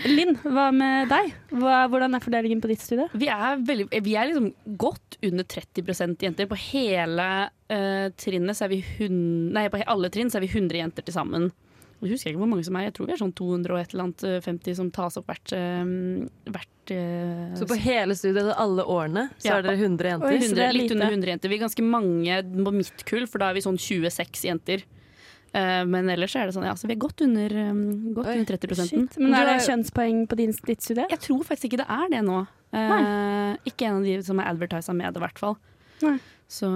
Linn, 0.08 0.38
hva 0.40 0.68
med 0.72 1.10
deg? 1.12 1.32
Hva, 1.52 1.82
hvordan 1.92 2.16
er 2.16 2.24
fordelingen 2.24 2.62
på 2.64 2.70
ditt 2.70 2.84
studie? 2.84 3.08
Vi 3.12 3.28
er, 3.28 3.58
veldig, 3.68 3.88
vi 4.06 4.14
er 4.16 4.30
liksom 4.30 4.52
godt 4.80 5.18
under 5.28 5.44
30% 5.44 6.24
jenter. 6.24 6.48
På 6.48 6.56
hele 6.56 7.26
uh, 7.52 8.06
trinnet 8.16 8.56
så 8.56 8.66
er 8.66 8.72
vi 8.72 8.80
hun, 8.96 9.18
Nei, 9.52 9.66
på 9.72 9.82
alle 9.84 10.12
trinn 10.12 10.32
så 10.32 10.40
er 10.40 10.46
vi 10.46 10.52
100 10.54 10.80
jenter 10.80 11.04
til 11.04 11.16
sammen. 11.16 11.50
Jeg 12.02 12.16
husker 12.16 12.32
ikke 12.32 12.40
hvor 12.40 12.50
mange 12.50 12.64
som 12.66 12.76
er. 12.80 12.88
Jeg 12.88 12.96
tror 12.96 13.10
vi 13.10 13.14
er 13.14 13.20
sånn 13.20 13.34
200 13.38 13.74
og 13.76 13.78
et 13.78 13.92
eller 13.92 14.06
annet 14.08 14.24
eh, 14.26 14.40
50 14.42 14.78
som 14.80 14.88
tas 14.94 15.20
opp 15.20 15.28
hvert, 15.28 15.52
uh, 15.54 16.56
hvert 16.56 16.94
uh, 16.96 17.52
Så 17.60 17.68
på 17.68 17.78
hele 17.84 18.16
studiet, 18.18 18.48
alle 18.56 18.88
årene, 18.88 19.28
så 19.36 19.52
Ja. 19.52 19.60
er 19.60 19.68
dere 19.68 19.76
100 19.76 20.14
jenter? 20.14 20.32
Oi, 20.32 20.40
så 20.40 20.56
det 20.56 20.64
100, 20.64 20.66
er 20.70 20.78
litt 20.80 20.96
under 20.96 21.12
100 21.12 21.34
jenter. 21.36 21.52
Vi 21.52 21.60
er 21.60 21.64
ganske 21.68 21.86
mange 21.86 22.40
på 22.64 22.74
mitt 22.80 23.06
kull, 23.12 23.28
for 23.28 23.44
da 23.44 23.52
er 23.52 23.60
vi 23.60 23.66
sånn 23.68 23.78
26 23.78 24.48
jenter. 24.48 24.88
Eh, 25.52 25.82
men 25.84 26.08
ellers 26.08 26.34
er 26.36 26.48
det 26.48 26.54
sånn, 26.56 26.64
ja, 26.64 26.72
så 26.78 26.88
vi 26.88 26.94
er 26.94 27.02
godt 27.02 27.20
under, 27.26 27.52
um, 27.68 27.82
godt 28.16 28.30
Oi, 28.30 28.38
under 28.40 28.56
30 28.56 28.70
prosenten. 28.70 29.08
Shit. 29.10 29.18
Men 29.20 29.34
Du 29.34 29.38
er 29.38 29.50
det 29.50 29.66
kjønnspoeng 29.66 30.22
på 30.30 30.38
din, 30.40 30.54
ditt 30.68 30.84
studie? 30.86 31.04
Jeg 31.12 31.20
tror 31.26 31.42
faktisk 31.44 31.68
ikke 31.68 31.82
det 31.82 31.88
er 31.92 32.08
det 32.14 32.22
nå. 32.24 32.38
Uh, 32.72 33.52
ikke 33.68 33.90
en 33.90 34.00
av 34.00 34.06
de 34.08 34.16
som 34.24 34.40
er 34.40 34.48
advertisa 34.48 34.96
med 34.96 35.12
det, 35.12 35.20
i 35.20 35.26
hvert 35.26 35.42
fall. 35.42 35.58
Nei. 36.02 36.16
Så 36.48 36.70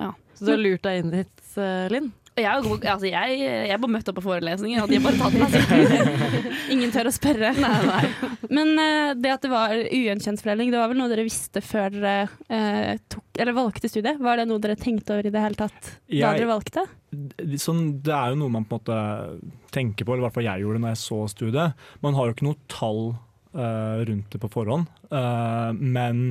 ja. 0.00 0.14
Så 0.38 0.48
du 0.48 0.54
har 0.54 0.62
lurt 0.62 0.84
deg 0.86 1.02
inn 1.02 1.12
dit, 1.12 1.44
Linn? 1.92 2.08
Og 2.32 2.40
Jeg, 2.40 2.88
altså 2.88 3.08
jeg, 3.10 3.40
jeg 3.68 3.76
bare 3.82 3.92
møtte 3.92 4.08
opp 4.08 4.16
på 4.16 4.24
forelesninger, 4.24 4.80
og 4.80 4.88
de 4.88 4.96
har 4.96 5.04
bare 5.04 5.18
tatt 5.20 5.34
meg. 5.36 5.52
Altså. 5.52 6.44
Ingen 6.72 6.92
tør 6.94 7.10
å 7.10 7.12
spørre. 7.12 7.50
Nei, 7.60 7.72
nei. 7.84 8.30
Men 8.48 8.70
uh, 8.80 9.10
det 9.20 9.34
at 9.34 9.44
det 9.44 9.50
var 9.52 9.74
ujevn 9.76 10.22
kjønnsfordeling, 10.24 10.70
det 10.72 10.80
var 10.80 10.88
vel 10.88 11.00
noe 11.02 11.10
dere 11.12 11.26
visste 11.26 11.60
før 11.60 11.92
dere 11.92 12.14
uh, 12.48 12.94
tok, 13.12 13.26
eller 13.36 13.56
valgte 13.58 13.90
studiet? 13.92 14.22
Var 14.24 14.40
det 14.40 14.46
noe 14.48 14.62
dere 14.64 14.78
tenkte 14.80 15.12
over 15.12 15.28
i 15.28 15.32
det 15.34 15.42
hele 15.44 15.60
tatt 15.60 15.90
da 15.90 16.16
Jeg- 16.16 16.40
dere 16.40 16.48
valgte? 16.54 16.86
Det- 17.12 17.60
Sånn, 17.60 17.82
det 18.00 18.14
er 18.16 18.32
jo 18.32 18.40
noe 18.40 18.54
man 18.56 18.64
på 18.64 18.78
en 18.78 18.80
måte 18.80 19.60
tenker 19.76 20.08
på, 20.08 20.14
eller 20.14 20.24
i 20.24 20.26
hvert 20.30 20.38
fall 20.38 20.48
jeg 20.48 20.64
gjorde 20.64 20.80
når 20.80 20.94
jeg 20.94 21.02
så 21.02 21.20
studiet. 21.34 21.84
Man 22.00 22.16
har 22.16 22.30
jo 22.30 22.36
ikke 22.38 22.48
noe 22.48 22.60
tall 22.72 23.02
uh, 23.52 24.00
rundt 24.08 24.32
det 24.32 24.40
på 24.40 24.48
forhånd, 24.56 24.88
eh, 25.12 25.70
men 25.76 26.24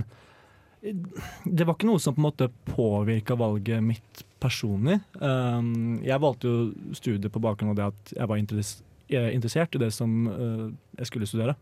det 0.81 1.65
var 1.67 1.75
ikke 1.77 1.85
noe 1.91 2.01
som 2.01 2.15
på 2.17 2.23
en 2.23 2.25
måte 2.25 2.47
påvirka 2.73 3.35
valget 3.37 3.83
mitt 3.85 4.23
personlig. 4.41 4.99
Um, 5.21 5.99
jeg 6.03 6.19
valgte 6.23 6.49
jo 6.49 6.93
studiet 6.97 7.31
på 7.31 7.41
bakgrunn 7.43 7.71
av 7.73 7.77
det 7.79 7.89
at 7.91 8.13
jeg 8.17 8.27
var 8.31 8.41
interes- 8.41 8.79
interessert 9.11 9.75
i 9.75 9.81
det 9.81 9.91
som 9.93 10.13
eh, 10.31 10.67
jeg 11.01 11.09
skulle 11.09 11.27
studere. 11.29 11.55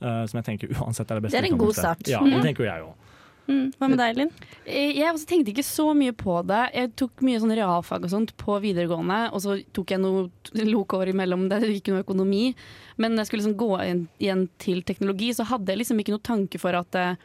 Eh, 0.00 0.24
som 0.30 0.38
jeg 0.38 0.46
tenker 0.46 0.70
uansett 0.78 1.10
er 1.10 1.18
det 1.18 1.26
beste. 1.28 1.36
Det 1.38 1.44
er 1.44 1.52
en 1.52 1.58
god 1.60 1.76
start. 1.76 2.02
Ja, 2.08 2.20
det 2.24 2.42
tenker 2.46 2.64
jo 2.64 2.70
jeg 2.70 2.86
òg. 2.86 3.04
Mm. 3.48 3.70
Hva 3.80 3.86
med 3.88 3.96
deg, 4.00 4.16
Linn? 4.18 4.30
Eh, 4.68 4.90
Jeg 4.98 5.08
også 5.08 5.24
tenkte 5.30 5.52
ikke 5.54 5.64
så 5.64 5.86
mye 5.96 6.12
på 6.12 6.34
det. 6.48 6.60
Jeg 6.76 6.90
tok 7.00 7.22
mye 7.24 7.38
sånn 7.40 7.54
realfag 7.56 8.04
og 8.04 8.10
sånt 8.12 8.34
på 8.40 8.58
videregående, 8.60 9.20
og 9.32 9.40
så 9.40 9.56
tok 9.72 9.94
jeg 9.94 10.02
noe 10.02 10.26
lokår 10.68 11.14
imellom 11.14 11.46
det, 11.48 11.62
det 11.64 11.70
gikk 11.78 11.88
noe 11.94 12.04
økonomi. 12.04 12.50
Men 13.00 13.14
når 13.16 13.22
jeg 13.24 13.30
skulle 13.30 13.44
liksom 13.46 13.58
gå 13.62 13.70
igjen 14.20 14.46
til 14.60 14.82
teknologi, 14.84 15.30
så 15.36 15.46
hadde 15.48 15.72
jeg 15.72 15.80
liksom 15.80 16.02
ikke 16.04 16.12
noe 16.16 16.26
tanke 16.28 16.60
for 16.60 16.76
at, 16.76 16.94
eh, 17.00 17.16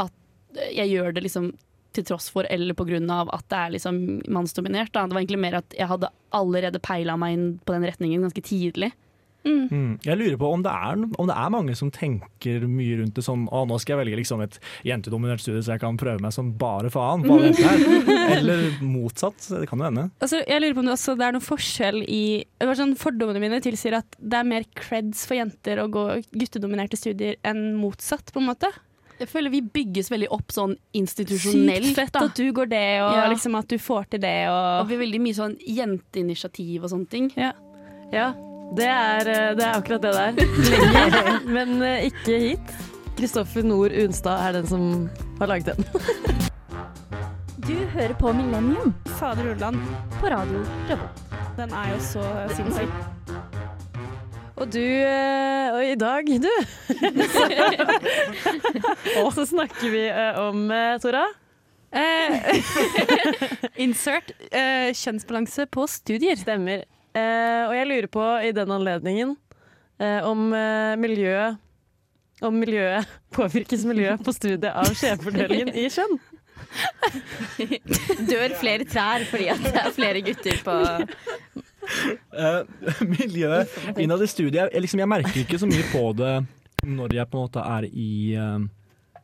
at 0.00 0.62
jeg 0.72 0.88
gjør 0.94 1.12
det 1.16 1.26
liksom 1.28 1.50
til 1.98 2.06
tross 2.08 2.30
for 2.32 2.48
eller 2.48 2.78
av 3.12 3.32
at 3.34 3.44
det 3.50 3.58
er 3.58 3.74
liksom 3.76 4.00
mannsdominert. 4.30 4.92
Da. 4.94 5.06
Det 5.06 5.16
var 5.16 5.24
egentlig 5.24 5.42
mer 5.42 5.60
at 5.60 5.76
jeg 5.76 5.90
hadde 5.90 6.12
allerede 6.34 6.80
peila 6.82 7.18
meg 7.20 7.36
inn 7.36 7.46
på 7.64 7.74
den 7.76 7.86
retningen 7.88 8.24
ganske 8.26 8.44
tidlig. 8.44 8.92
Mm. 9.46 9.98
Jeg 10.04 10.18
lurer 10.18 10.36
på 10.36 10.48
om 10.50 10.62
det, 10.64 10.72
er, 10.72 10.98
om 10.98 11.28
det 11.28 11.34
er 11.36 11.52
mange 11.52 11.74
som 11.78 11.90
tenker 11.94 12.64
mye 12.68 12.98
rundt 12.98 13.16
det 13.16 13.22
sånn 13.24 13.46
Å, 13.54 13.62
nå 13.68 13.78
skal 13.80 13.94
jeg 13.94 14.00
velge 14.02 14.18
liksom 14.18 14.42
et 14.44 14.58
jentedominert 14.86 15.40
studie 15.40 15.62
så 15.64 15.76
jeg 15.76 15.82
kan 15.84 15.98
prøve 16.00 16.20
meg 16.24 16.34
som 16.34 16.50
bare 16.58 16.90
faen 16.92 17.24
på 17.24 17.38
her. 17.46 17.84
Eller 18.38 18.66
motsatt. 18.82 19.38
Det 19.48 19.68
kan 19.70 19.80
jo 19.80 19.88
hende. 19.88 20.08
Altså, 20.18 20.42
jeg 20.42 20.62
lurer 20.62 20.76
på 20.76 20.82
om 20.82 20.90
det 20.90 20.96
også 20.96 21.16
det 21.18 21.28
er 21.28 21.36
noen 21.36 21.46
forskjell 21.46 22.02
i 22.04 22.24
sånn, 22.80 22.96
Fordommene 22.98 23.42
mine 23.42 23.62
tilsier 23.64 24.00
at 24.00 24.18
det 24.18 24.40
er 24.40 24.50
mer 24.50 24.66
creds 24.76 25.24
for 25.28 25.38
jenter 25.38 25.80
å 25.82 25.88
gå 25.92 26.04
guttedominerte 26.34 26.98
studier 26.98 27.38
enn 27.46 27.70
motsatt, 27.78 28.34
på 28.34 28.42
en 28.42 28.50
måte. 28.50 28.72
Jeg 29.18 29.28
føler 29.28 29.50
vi 29.50 29.60
bygges 29.62 30.10
veldig 30.12 30.28
opp 30.30 30.52
sånn 30.54 30.76
institusjonelt. 30.94 31.88
Sykt 31.88 31.96
fett 31.98 32.12
da. 32.14 32.20
at 32.28 32.34
du 32.38 32.52
går 32.54 32.68
det, 32.70 32.84
og 33.02 33.14
Ja. 33.16 33.24
liksom 33.32 33.56
at 33.58 33.66
du 33.68 33.76
får 33.78 34.04
til 34.10 34.20
det. 34.20 34.36
Og 34.48 34.80
Og, 34.82 34.88
vi 34.88 34.94
er 34.94 34.98
veldig 35.04 35.20
mye 35.20 35.34
sånn 35.34 35.56
jenteinitiativ 35.66 36.84
og 36.84 36.90
sånne 36.90 37.08
ting. 37.10 37.30
Ja, 37.36 37.52
det 38.76 38.86
er, 38.86 39.28
eh, 39.28 39.54
det 39.58 39.64
er 39.64 39.74
akkurat 39.80 40.02
det 40.02 40.12
der. 40.12 40.32
Lenger, 40.94 41.40
men 41.48 41.82
eh, 41.82 42.06
ikke 42.10 42.38
hit. 42.40 42.74
Kristoffer 43.18 43.64
Nord 43.66 43.90
Unstad 43.90 44.38
er 44.48 44.52
den 44.60 44.66
som 44.70 45.10
har 45.40 45.48
laget 45.48 45.74
den. 45.74 45.84
Du 47.68 47.74
hører 47.92 48.14
på 48.16 48.30
Millennium 48.32 48.94
Fader 49.18 49.50
Ulland, 49.52 49.76
på 50.20 50.30
radio 50.32 50.62
Revolt. 50.88 51.18
den 51.58 51.70
er 51.76 51.90
jo 51.92 51.98
så 52.00 52.22
sinnssyk. 52.56 52.88
Og 54.58 54.66
du 54.74 54.82
eh, 54.82 55.68
Og 55.74 55.82
i 55.86 55.98
dag, 55.98 56.26
du 56.42 56.50
så 59.38 59.44
snakker 59.46 59.92
vi 59.92 60.06
eh, 60.08 60.38
om 60.42 60.70
eh, 60.74 60.96
Tora. 61.02 61.26
Insert 63.84 64.32
kjønnsbalanse 64.50 65.68
på 65.72 65.86
studier. 65.88 66.36
Stemmer. 66.36 66.82
Og 67.16 67.72
jeg 67.74 67.88
lurer 67.88 68.08
på 68.12 68.24
i 68.44 68.50
den 68.52 68.74
anledningen 68.74 69.32
om 70.28 70.42
miljøet 71.00 71.56
om 72.44 72.54
miljøet 72.54 73.08
påvirkes 73.36 73.86
miljøet 73.88 74.20
på 74.22 74.34
studiet 74.36 74.68
av 74.70 74.92
skjevfordelingen 74.94 75.72
i 75.72 75.88
kjønn. 75.90 76.18
Dør 78.28 78.54
flere 78.60 78.84
trær 78.86 79.24
fordi 79.30 79.48
det 79.64 79.74
er 79.80 79.96
flere 79.96 80.22
gutter 80.26 80.60
på 80.66 80.76
Eh, 82.38 82.58
miljøet 83.18 83.78
innad 83.98 84.22
i 84.22 84.28
studiet 84.30 84.68
jeg, 84.74 84.82
liksom, 84.84 85.00
jeg 85.02 85.10
merker 85.10 85.40
ikke 85.42 85.60
så 85.60 85.68
mye 85.70 85.86
på 85.92 86.02
det 86.18 86.34
når 86.86 87.14
jeg 87.16 87.30
på 87.30 87.38
en 87.38 87.46
måte 87.48 87.62
er 87.64 87.86
i 87.88 88.10
uh, 88.38 88.60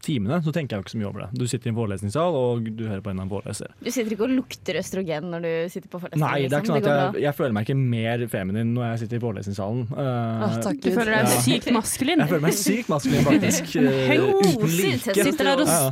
timene. 0.05 0.41
Så 0.45 0.53
tenker 0.55 0.75
jeg 0.75 0.81
jo 0.81 0.85
ikke 0.85 0.93
så 0.95 1.01
mye 1.01 1.09
over 1.09 1.23
det. 1.25 1.29
Du 1.39 1.45
sitter 1.49 1.71
i 1.71 1.73
en 1.73 1.79
forelesningssal 1.79 2.39
og 2.39 2.67
du 2.67 2.83
hører 2.89 3.03
på 3.05 3.13
en 3.13 3.19
av 3.21 3.25
annen 3.25 3.33
foreleser. 3.33 3.71
Du 3.79 3.91
sitter 3.95 4.17
ikke 4.17 4.27
og 4.27 4.35
lukter 4.35 4.79
østrogen 4.81 5.31
når 5.33 5.47
du 5.47 5.51
sitter 5.73 5.93
på 5.93 6.01
forelesning? 6.03 6.25
Nei, 6.25 6.45
det 6.45 6.59
er 6.59 6.65
ikke 6.67 6.75
liksom. 6.75 6.83
sånn 6.83 6.91
at 6.91 7.19
jeg, 7.19 7.25
jeg 7.25 7.39
føler 7.39 7.57
meg 7.57 7.69
ikke 7.69 7.79
mer 7.95 8.27
feminin 8.35 8.73
når 8.77 8.89
jeg 8.89 9.03
sitter 9.05 9.21
i 9.21 9.25
forelesningssalen. 9.25 9.83
Uh, 9.95 10.47
oh, 10.49 10.57
Du 10.61 10.71
Gud. 10.75 10.91
føler 10.99 11.13
deg 11.15 11.29
Ja. 11.31 11.43
sykt 11.49 11.71
maskulin. 11.79 12.25
Jeg 12.25 12.33
føler 12.35 12.47
meg 12.49 12.59
sykt 12.59 12.91
maskulin, 12.93 13.29
faktisk. 13.31 13.77
Høy, 14.11 14.25
uten 14.41 14.73
like. 14.75 15.21
Sitter 15.21 15.53
der 15.53 15.63
og 15.63 15.71
Ja, 15.71 15.85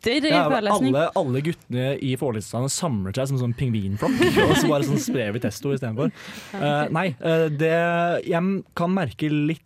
ja. 0.00 0.20
strutter 0.20 0.28
i 0.28 0.32
Ja, 0.32 0.44
forelesning. 0.48 0.94
alle, 0.94 1.10
alle 1.20 1.42
guttene 1.46 1.88
i 2.00 2.14
forelesningssalen 2.16 2.72
samler 2.72 3.12
seg 3.16 3.28
som 3.28 3.38
sånn 3.42 3.54
pingvinflokk, 3.58 4.16
og 4.48 4.54
så 4.56 4.70
bare 4.70 4.88
sånn 4.88 5.02
sprer 5.02 5.32
vi 5.36 5.42
testo 5.44 5.74
istedenfor. 5.76 6.10
Uh, 6.54 6.86
nei, 6.94 7.10
uh, 7.20 7.48
det 7.52 7.74
Jeg 8.26 8.62
kan 8.74 8.94
merke 8.96 9.28
litt 9.30 9.62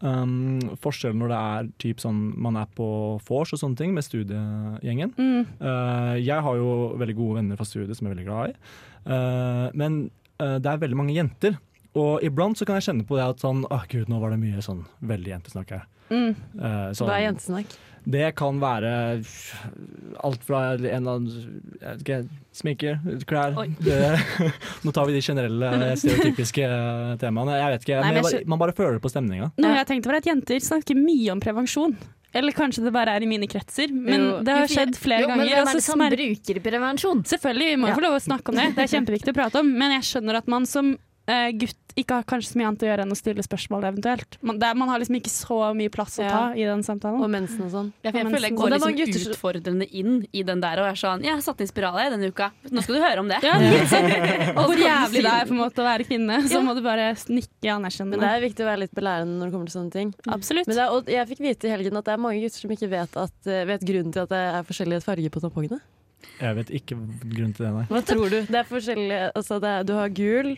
um, 0.00 0.60
forskjell 0.80 1.14
når 1.16 1.32
det 1.32 1.40
er 1.52 1.70
typ 1.84 2.00
sånn 2.00 2.20
man 2.40 2.56
er 2.60 2.68
på 2.76 2.86
vors 3.28 3.52
og 3.52 3.60
sånne 3.60 3.76
ting 3.76 3.92
med 3.96 4.06
studiegjengen. 4.06 5.12
Mm. 5.18 5.42
Uh, 5.60 6.14
jeg 6.20 6.40
har 6.46 6.56
jo 6.60 6.70
veldig 7.00 7.16
gode 7.18 7.40
venner 7.40 7.60
fra 7.60 7.68
studiet 7.68 7.96
som 7.98 8.06
jeg 8.08 8.12
er 8.12 8.16
veldig 8.18 8.30
glad 8.30 8.54
i, 8.54 8.56
Uh, 9.00 9.70
men 9.72 10.10
uh, 10.42 10.58
det 10.60 10.68
er 10.68 10.80
veldig 10.82 10.96
mange 10.98 11.14
jenter. 11.16 11.54
Og 11.96 12.20
iblant 12.22 12.58
så 12.58 12.66
kan 12.68 12.76
jeg 12.76 12.84
kjenne 12.90 13.06
på 13.08 13.16
det 13.16 13.24
at 13.24 13.40
sånn 13.40 13.62
Å 13.64 13.78
gud, 13.88 14.10
nå 14.12 14.18
var 14.20 14.30
det 14.34 14.36
mye 14.42 14.60
sånn 14.62 14.82
veldig 15.00 15.32
jentesnakk 15.32 15.72
her. 15.72 15.86
Mm. 16.10 16.34
Eh, 16.60 16.90
sånn- 16.92 17.08
det 17.08 17.16
er 17.16 17.24
jentesnakk? 17.24 17.74
Det 18.04 18.34
kan 18.38 18.60
være 18.60 18.90
alt 20.24 20.44
fra 20.46 20.60
en 20.74 20.84
eller 20.84 21.18
annen 21.18 22.28
sminker, 22.56 22.98
klær 23.28 23.54
det, 23.80 23.98
Nå 24.84 24.92
tar 24.96 25.06
vi 25.08 25.14
de 25.16 25.22
generelle, 25.24 25.72
stereotypiske 26.00 26.68
temaene. 27.20 27.58
Jeg 27.60 27.74
vet 27.76 27.84
ikke, 27.86 27.98
Nei, 28.00 28.12
men 28.14 28.22
men 28.24 28.32
jeg 28.32 28.46
Man 28.50 28.58
bare 28.62 28.74
føler 28.76 28.96
det 28.98 29.02
på 29.04 29.12
stemninga. 29.12 29.50
Noe 29.60 29.76
jeg 29.78 29.86
tenkte 29.90 30.10
var 30.10 30.18
at 30.20 30.26
jenter 30.30 30.64
snakker 30.64 30.98
mye 30.98 31.30
om 31.34 31.40
prevensjon. 31.44 31.94
Eller 32.32 32.54
kanskje 32.54 32.84
det 32.86 32.92
bare 32.94 33.16
er 33.18 33.24
i 33.26 33.26
mine 33.26 33.48
kretser, 33.50 33.90
men 33.90 34.20
Jo. 34.22 34.34
det 34.46 34.54
har 34.54 34.68
skjedd 34.70 34.94
flere 34.94 35.24
jo, 35.24 35.28
Men 35.32 35.40
ganger. 35.42 35.50
hvem 35.50 35.66
er 35.66 35.72
så 35.72 35.78
det 35.80 35.82
som 35.82 35.98
smer- 35.98 36.14
bruker 36.16 36.60
prevensjon? 36.62 37.22
Selvfølgelig, 37.26 37.70
vi 37.72 37.76
må 37.82 37.88
jo 37.88 37.90
Ja. 37.90 37.96
få 37.98 38.04
lov 38.06 38.14
å 38.14 38.22
snakke 38.22 38.48
om 38.52 38.54
det. 38.60 38.66
Det 38.76 38.84
er 38.86 38.92
kjempeviktig 38.98 39.32
å 39.34 39.38
prate 39.40 39.58
om. 39.58 39.72
Men 39.78 39.90
jeg 39.98 40.02
skjønner 40.06 40.36
at 40.38 40.46
man 40.46 40.64
som 40.66 40.92
eh, 41.26 41.50
gutt 41.52 41.89
ikke 41.98 42.20
har 42.20 42.26
kanskje 42.28 42.52
så 42.52 42.60
mye 42.60 42.68
annet 42.70 42.84
å 42.84 42.88
gjøre 42.90 43.04
enn 43.06 43.14
å 43.14 43.18
stille 43.18 43.44
spørsmål 43.44 43.86
eventuelt. 43.90 44.38
Man, 44.46 44.58
det, 44.60 44.70
man 44.78 44.90
har 44.92 45.02
liksom 45.02 45.18
ikke 45.18 45.32
så 45.32 45.58
mye 45.76 45.92
plass 45.92 46.18
å 46.20 46.26
ta 46.28 46.42
i 46.54 46.66
den 46.68 46.84
samtalen. 46.86 47.22
Og 47.24 47.30
mensen 47.32 47.66
og 47.66 47.72
sånn. 47.74 47.90
Ja, 48.04 48.12
jeg 48.12 48.26
føler 48.28 48.48
jeg 48.48 48.58
går 48.58 48.74
liksom 48.74 48.96
gutter 49.00 49.26
utfordrende 49.34 49.88
inn 49.90 50.20
i 50.32 50.44
den 50.46 50.62
der 50.62 50.82
og 50.82 50.90
er 50.90 50.98
sånn 51.00 51.24
Jeg 51.26 51.34
har 51.34 51.44
satt 51.44 51.62
inn 51.64 51.70
spiral 51.70 51.98
denne 52.00 52.30
uka. 52.30 52.50
Nå 52.70 52.84
skal 52.84 52.98
du 52.98 53.02
høre 53.04 53.24
om 53.24 53.30
det. 53.30 53.40
Ja. 53.46 53.56
Og 54.58 54.64
hvor 54.70 54.80
jævlig 54.80 55.22
det 55.24 55.32
er 55.32 55.48
på 55.48 55.54
en 55.54 55.62
måte 55.62 55.82
å 55.82 55.86
være 55.86 56.06
kvinne. 56.08 56.40
Så 56.48 56.58
Ja. 56.58 56.64
må 56.64 56.74
du 56.76 56.82
bare 56.84 57.12
nikke 57.30 57.76
Men 57.80 58.18
det 58.20 58.30
er 58.30 58.42
viktig 58.44 58.64
å 58.64 58.68
være 58.70 58.84
litt 58.84 58.94
belærende 58.96 59.38
når 59.38 59.50
det 59.50 59.54
kommer 59.54 59.70
til 59.70 59.78
sånne 59.78 59.94
ting. 59.94 60.12
Absolutt. 60.26 60.68
Men 60.68 60.76
det 60.76 60.84
er, 60.84 60.90
og 60.96 61.08
jeg 61.10 61.28
fikk 61.32 61.40
vite 61.44 61.68
i 61.68 61.72
helgen 61.74 61.96
at 62.00 62.08
det 62.08 62.12
er 62.16 62.20
mange 62.22 62.42
gutter 62.42 62.64
som 62.64 62.74
ikke 62.74 62.90
vet, 62.90 63.16
at, 63.16 63.36
eh, 63.46 63.64
vet 63.68 63.86
grunnen 63.86 64.12
til 64.14 64.22
at 64.26 64.32
det 64.32 64.40
er 64.40 64.68
forskjellige 64.68 65.04
farger 65.06 65.32
på 65.32 65.42
tampongene. 65.44 65.80
Jeg 66.40 66.56
vet 66.56 66.70
ikke 66.80 66.96
grunnen 66.96 67.54
til 67.56 67.66
det, 67.66 67.72
nei. 67.74 67.84
Hva 67.90 68.00
tror 68.04 68.32
du? 68.32 68.38
Det 68.48 68.58
er 68.60 68.68
forskjellige 68.68 69.30
altså 69.36 69.60
det 69.60 69.70
er, 69.70 69.86
Du 69.88 69.92
har 69.96 70.12
gul, 70.16 70.54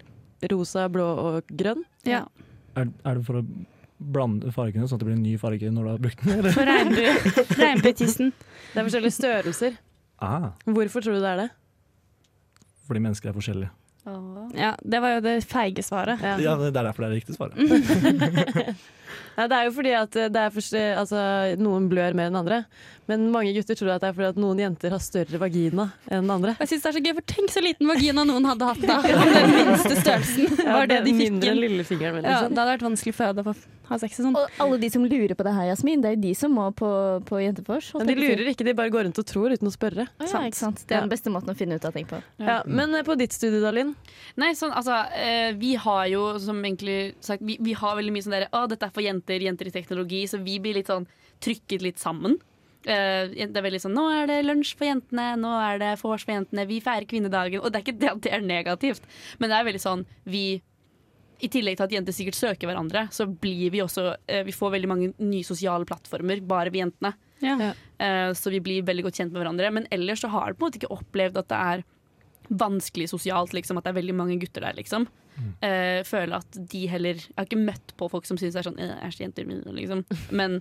rosa, 0.50 0.88
blå 0.88 1.04
og 1.06 1.42
grønn. 1.52 1.84
ja. 2.08 2.24
Er, 2.74 2.88
er 3.04 3.18
det 3.18 3.26
for 3.26 3.36
å 3.36 3.42
blande 4.00 4.48
fargene, 4.50 4.86
sånn 4.88 4.96
at 4.96 5.02
det 5.02 5.06
blir 5.10 5.16
en 5.18 5.22
ny 5.22 5.34
farge 5.38 5.68
når 5.70 5.84
du 5.84 5.90
har 5.90 5.98
brukt 6.02 6.22
den? 6.24 6.38
Eller? 6.40 6.54
For 6.56 6.64
regnbue- 6.66 7.44
regnbuetissen. 7.60 8.32
Det 8.72 8.80
er 8.80 8.86
forskjellige 8.88 9.14
størrelser. 9.18 9.76
Ah, 10.24 10.48
Hvorfor 10.64 11.04
tror 11.04 11.18
du 11.18 11.20
det 11.20 11.28
er 11.34 11.40
det? 11.44 11.50
fordi 12.88 13.00
mennesker 13.04 13.28
er 13.30 13.36
forskjellige. 13.36 13.70
Ja, 14.58 14.72
det 14.82 14.98
var 15.04 15.12
jo 15.14 15.20
det 15.22 15.36
feige 15.46 15.84
svaret. 15.86 16.18
Ja. 16.24 16.32
Ja, 16.42 16.56
Det 16.58 16.72
er 16.72 16.82
derfor 16.88 17.04
det 17.04 17.06
er 17.06 17.12
det 17.12 17.20
riktige 17.22 17.36
svaret. 17.36 18.76
Nei, 19.36 19.46
det 19.48 19.58
er 19.58 19.68
jo 19.68 19.74
fordi 19.76 19.92
at 19.98 20.10
det 20.32 20.42
er 20.46 20.50
forst- 20.54 20.78
altså, 21.02 21.22
noen 21.60 21.88
blør 21.92 22.14
mer 22.18 22.30
enn 22.32 22.40
andre. 22.42 22.64
Men 23.10 23.24
mange 23.34 23.50
gutter 23.56 23.74
tror 23.76 23.90
at 23.96 24.00
det 24.04 24.12
er 24.12 24.14
fordi 24.14 24.28
at 24.30 24.36
noen 24.38 24.60
jenter 24.62 24.92
har 24.94 25.00
større 25.02 25.38
vagina 25.42 25.88
enn 26.08 26.30
andre. 26.30 26.52
Jeg 26.60 26.68
synes 26.70 26.84
det 26.84 26.90
er 26.92 26.96
så 26.96 27.02
gøy, 27.02 27.14
for 27.18 27.26
Tenk 27.32 27.50
så 27.50 27.62
liten 27.64 27.88
vagina 27.90 28.22
noen 28.28 28.46
hadde 28.46 28.68
hatt 28.68 28.84
da. 28.86 29.00
Den 29.32 29.54
minste 29.56 29.96
størrelsen 29.98 30.54
var 30.68 30.86
det 30.90 31.00
de 31.04 31.14
fikk 31.18 31.32
Mindre 31.32 31.50
enn 31.50 31.60
lillefingeren 31.64 32.14
min. 32.20 32.24
Ja, 32.28 32.38
Liksom. 32.42 32.54
det 32.54 32.62
hadde 32.62 32.72
vært 32.76 32.86
vanskelig 32.86 33.14
for 33.18 33.42
å 33.42 33.54
ha 33.90 33.98
sex 33.98 34.20
og 34.22 34.28
sånn. 34.28 34.36
Og 34.38 34.62
alle 34.62 34.78
de 34.80 34.88
som 34.94 35.02
lurer 35.04 35.34
på 35.36 35.44
det 35.44 35.52
her, 35.56 35.66
Jasmin, 35.72 36.00
det 36.00 36.12
er 36.12 36.14
jo 36.14 36.22
de 36.22 36.32
som 36.38 36.54
må 36.54 36.68
på, 36.78 36.88
på 37.28 37.40
Jentefors. 37.42 37.90
Men 37.98 38.06
de 38.08 38.14
lurer 38.16 38.46
ikke, 38.54 38.64
de 38.70 38.76
bare 38.78 38.92
går 38.94 39.08
rundt 39.08 39.18
og 39.20 39.26
tror 39.28 39.52
uten 39.56 39.68
å 39.68 39.74
spørre. 39.74 40.06
Ah, 40.22 40.30
ja, 40.30 40.44
ikke 40.48 40.60
sant? 40.62 40.84
Det 40.86 40.96
er 40.96 41.02
den 41.04 41.12
beste 41.12 41.32
måten 41.34 41.50
å 41.52 41.56
finne 41.58 41.76
ut 41.76 41.84
av 41.90 41.92
ting 41.98 42.06
på. 42.08 42.22
Ja, 42.40 42.60
men 42.70 42.94
eh, 42.94 43.02
på 43.04 43.18
ditt 43.18 43.34
studie, 43.34 43.60
da, 43.60 43.74
Linn? 43.74 43.92
Nei, 44.40 44.52
sånn, 44.56 44.72
altså, 44.78 45.02
eh, 45.18 45.50
vi 45.58 45.74
har 45.74 46.06
jo 46.14 46.22
som 46.40 46.62
egentlig 46.62 47.16
sagt 47.20 47.42
vi, 47.44 47.58
vi 47.60 47.74
har 47.76 47.98
veldig 47.98 48.14
mye 48.14 48.24
sånn 48.24 48.38
derre 48.38 48.48
Å, 48.54 48.62
dette 48.70 48.86
er 48.88 48.94
for 48.94 49.01
jenter, 49.06 49.44
jenter 49.44 49.68
i 49.68 49.74
teknologi, 49.74 50.24
så 50.30 50.40
vi 50.42 50.58
blir 50.62 50.78
litt 50.78 50.90
sånn 50.90 51.06
trykket 51.42 51.84
litt 51.84 52.02
sammen. 52.02 52.38
Eh, 52.82 53.30
det 53.30 53.54
er 53.54 53.62
veldig 53.62 53.78
sånn 53.84 53.94
Nå 53.94 54.08
er 54.10 54.26
det 54.26 54.40
lunsj 54.42 54.72
for 54.74 54.88
jentene, 54.88 55.36
nå 55.38 55.52
er 55.60 55.78
det 55.78 55.92
vors 56.00 56.24
for 56.26 56.34
jentene, 56.34 56.66
vi 56.66 56.80
feirer 56.82 57.06
kvinnedagen. 57.08 57.62
Og 57.62 57.70
det 57.70 57.80
er 57.80 57.86
ikke 57.86 58.00
det 58.00 58.12
at 58.12 58.22
det 58.26 58.34
er 58.34 58.46
negativt, 58.46 59.08
men 59.38 59.52
det 59.52 59.58
er 59.58 59.68
veldig 59.70 59.82
sånn 59.82 60.06
vi 60.26 60.46
i 61.42 61.50
tillegg 61.50 61.74
til 61.78 61.88
at 61.88 61.94
jenter 61.96 62.14
sikkert 62.14 62.38
søker 62.38 62.70
hverandre, 62.70 63.08
så 63.10 63.26
blir 63.26 63.72
vi 63.74 63.80
også 63.82 64.12
eh, 64.30 64.44
Vi 64.46 64.54
får 64.54 64.76
veldig 64.76 64.90
mange 64.90 65.08
nye 65.18 65.46
sosiale 65.46 65.86
plattformer, 65.88 66.42
bare 66.46 66.70
vi 66.70 66.82
jentene. 66.82 67.16
Ja. 67.42 67.56
Ja. 67.58 67.72
Eh, 67.98 68.30
så 68.38 68.52
vi 68.54 68.60
blir 68.62 68.86
veldig 68.86 69.08
godt 69.08 69.18
kjent 69.18 69.34
med 69.34 69.42
hverandre. 69.42 69.72
Men 69.74 69.88
ellers 69.90 70.22
så 70.22 70.30
har 70.30 70.52
jeg 70.52 70.58
på 70.58 70.62
en 70.62 70.70
måte 70.70 70.78
ikke 70.78 70.94
opplevd 70.94 71.40
at 71.42 71.50
det 71.50 71.58
er 71.58 71.84
vanskelig 72.62 73.08
sosialt, 73.10 73.54
liksom, 73.56 73.78
at 73.78 73.86
det 73.86 73.90
er 73.92 73.98
veldig 73.98 74.16
mange 74.18 74.38
gutter 74.42 74.62
der, 74.66 74.78
liksom. 74.78 75.08
Eh, 75.64 76.02
føler 76.04 76.36
at 76.38 76.58
de 76.72 76.82
heller 76.90 77.16
Jeg 77.16 77.34
har 77.38 77.46
ikke 77.48 77.58
møtt 77.64 77.94
på 77.96 78.08
folk 78.12 78.26
som 78.28 78.36
syns 78.36 78.52
det 78.54 78.60
er 78.60 78.66
sånn 78.68 78.78
«Eh, 78.78 79.06
Æsj, 79.06 79.22
jenter 79.24 79.46
mine, 79.48 79.72
liksom. 79.74 80.04
Men 80.38 80.60